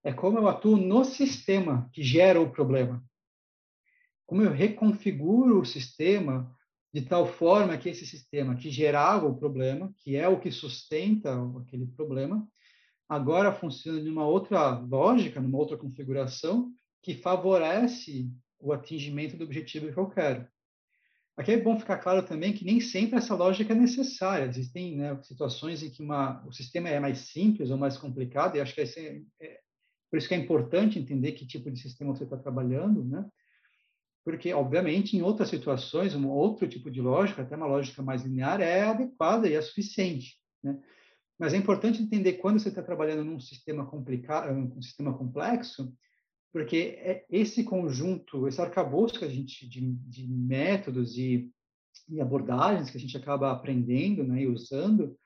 é 0.05 0.13
como 0.13 0.39
eu 0.39 0.47
atuo 0.47 0.77
no 0.77 1.05
sistema 1.05 1.89
que 1.91 2.03
gera 2.03 2.39
o 2.39 2.51
problema. 2.51 3.03
Como 4.27 4.43
eu 4.43 4.53
reconfiguro 4.53 5.61
o 5.61 5.65
sistema 5.65 6.55
de 6.93 7.01
tal 7.01 7.27
forma 7.27 7.79
que 7.79 7.89
esse 7.89 8.07
sistema 8.07 8.55
que 8.55 8.71
gerava 8.71 9.27
o 9.27 9.37
problema, 9.37 9.93
que 9.99 10.15
é 10.15 10.29
o 10.29 10.39
que 10.39 10.51
sustenta 10.51 11.35
aquele 11.59 11.87
problema, 11.87 12.47
agora 13.09 13.55
funciona 13.55 14.03
de 14.03 14.11
uma 14.11 14.27
outra 14.27 14.79
lógica, 14.79 15.41
numa 15.41 15.59
outra 15.59 15.79
configuração, 15.79 16.71
que 17.01 17.15
favorece 17.15 18.31
o 18.59 18.71
atingimento 18.71 19.37
do 19.37 19.45
objetivo 19.45 19.91
que 19.91 19.99
eu 19.99 20.11
quero. 20.11 20.47
Aqui 21.43 21.51
é 21.51 21.61
bom 21.61 21.77
ficar 21.77 21.99
claro 21.99 22.25
também 22.25 22.53
que 22.53 22.65
nem 22.65 22.81
sempre 22.81 23.19
essa 23.19 23.35
lógica 23.35 23.73
é 23.73 23.77
necessária. 23.77 24.45
Existem 24.45 24.97
né, 24.97 25.21
situações 25.23 25.83
em 25.83 25.91
que 25.91 26.01
uma, 26.01 26.41
o 26.47 26.53
sistema 26.53 26.89
é 26.89 27.01
mais 27.01 27.19
simples 27.19 27.69
ou 27.69 27.77
mais 27.77 27.99
complicado, 27.99 28.55
e 28.55 28.61
acho 28.61 28.73
que 28.73 28.81
é, 28.81 29.21
é, 29.41 29.59
por 30.09 30.19
isso 30.19 30.29
que 30.29 30.35
é 30.35 30.39
importante 30.39 31.01
entender 31.01 31.33
que 31.33 31.45
tipo 31.45 31.69
de 31.69 31.81
sistema 31.81 32.15
você 32.15 32.23
está 32.23 32.37
trabalhando, 32.37 33.03
né? 33.05 33.29
porque, 34.25 34.53
obviamente, 34.53 35.17
em 35.17 35.23
outras 35.23 35.49
situações, 35.49 36.15
um 36.15 36.29
outro 36.29 36.69
tipo 36.69 36.89
de 36.89 37.01
lógica, 37.01 37.43
até 37.43 37.57
uma 37.57 37.67
lógica 37.67 38.05
mais 38.05 38.23
linear, 38.23 38.61
é 38.61 38.83
adequada 38.83 39.49
e 39.49 39.55
é 39.55 39.61
suficiente. 39.61 40.37
Né? 40.63 40.81
Mas 41.37 41.55
é 41.55 41.57
importante 41.57 42.01
entender 42.01 42.35
quando 42.35 42.61
você 42.61 42.69
está 42.69 42.85
trabalhando 42.85 43.25
num 43.25 43.41
sistema 43.41 43.85
complicado, 43.85 44.53
um 44.53 44.81
sistema 44.81 45.13
complexo, 45.19 45.93
porque 46.53 46.99
é 46.99 47.25
esse 47.31 47.65
conjunto, 47.65 48.47
esse 48.47 48.61
arcabouço 48.61 49.19
que 49.19 49.25
a 49.25 49.29
gente 49.29 49.67
de, 49.67 49.81
de 49.81 50.29
métodos 50.29 51.17
e, 51.17 51.51
e, 52.09 52.21
abordagens 52.21 52.91
que 52.91 52.99
a 52.99 53.01
gente 53.01 53.17
acaba 53.17 53.51
aprendendo, 53.51 54.23
né, 54.23 54.43
e 54.43 54.47
usando, 54.47 55.17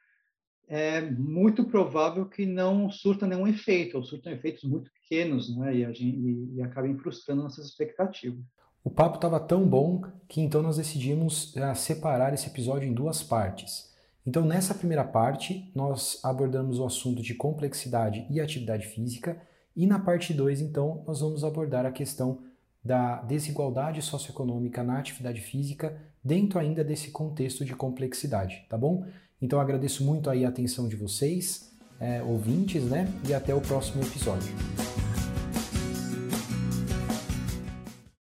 é 0.69 1.01
muito 1.01 1.65
provável 1.65 2.27
que 2.27 2.47
não 2.47 2.91
surta 2.91 3.27
nenhum 3.27 3.47
efeito, 3.47 3.97
ou 3.97 4.05
surtam 4.05 4.33
efeitos 4.33 4.65
muito 4.65 4.91
pequenos, 4.93 5.55
né, 5.57 5.77
e, 5.77 5.85
a 5.85 5.93
gente, 5.93 6.17
e, 6.17 6.55
e 6.57 6.63
acabem 6.63 6.97
frustrando 6.97 7.43
nossas 7.43 7.67
expectativas. 7.67 8.45
O 8.85 8.91
papo 8.91 9.17
estava 9.17 9.41
tão 9.41 9.69
bom 9.69 10.03
que 10.29 10.41
então 10.41 10.63
nós 10.63 10.77
decidimos 10.77 11.53
uh, 11.57 11.75
separar 11.75 12.33
esse 12.33 12.47
episódio 12.47 12.89
em 12.89 12.95
duas 12.95 13.21
partes. 13.21 13.93
Então, 14.25 14.45
nessa 14.45 14.75
primeira 14.75 15.05
parte, 15.05 15.73
nós 15.75 16.21
abordamos 16.25 16.79
o 16.79 16.85
assunto 16.85 17.21
de 17.21 17.35
complexidade 17.35 18.27
e 18.31 18.41
atividade 18.41 18.87
física, 18.87 19.41
e 19.77 19.87
na 19.87 19.99
parte 19.99 20.33
2, 20.33 20.63
então, 20.63 21.05
nós 21.07 21.21
vamos 21.21 21.45
abordar 21.45 21.85
a 21.85 21.93
questão 21.93 22.39
da 22.83 23.21
desigualdade 23.23 24.01
socioeconômica 24.01 24.83
na 24.83 24.99
atividade 24.99 25.41
física 25.41 26.01
dentro 26.25 26.59
ainda 26.59 26.83
desse 26.83 27.11
contexto 27.11 27.65
de 27.65 27.75
complexidade, 27.75 28.65
tá 28.69 28.79
bom? 28.79 29.05
Então 29.41 29.61
agradeço 29.61 30.05
muito 30.05 30.31
aí 30.31 30.45
a 30.45 30.49
atenção 30.49 30.89
de 30.89 30.97
vocês, 30.97 31.73
é, 32.01 32.23
ouvintes, 32.23 32.85
né? 32.85 33.07
E 33.29 33.35
até 33.35 33.55
o 33.55 33.61
próximo 33.61 34.03
episódio. 34.03 34.53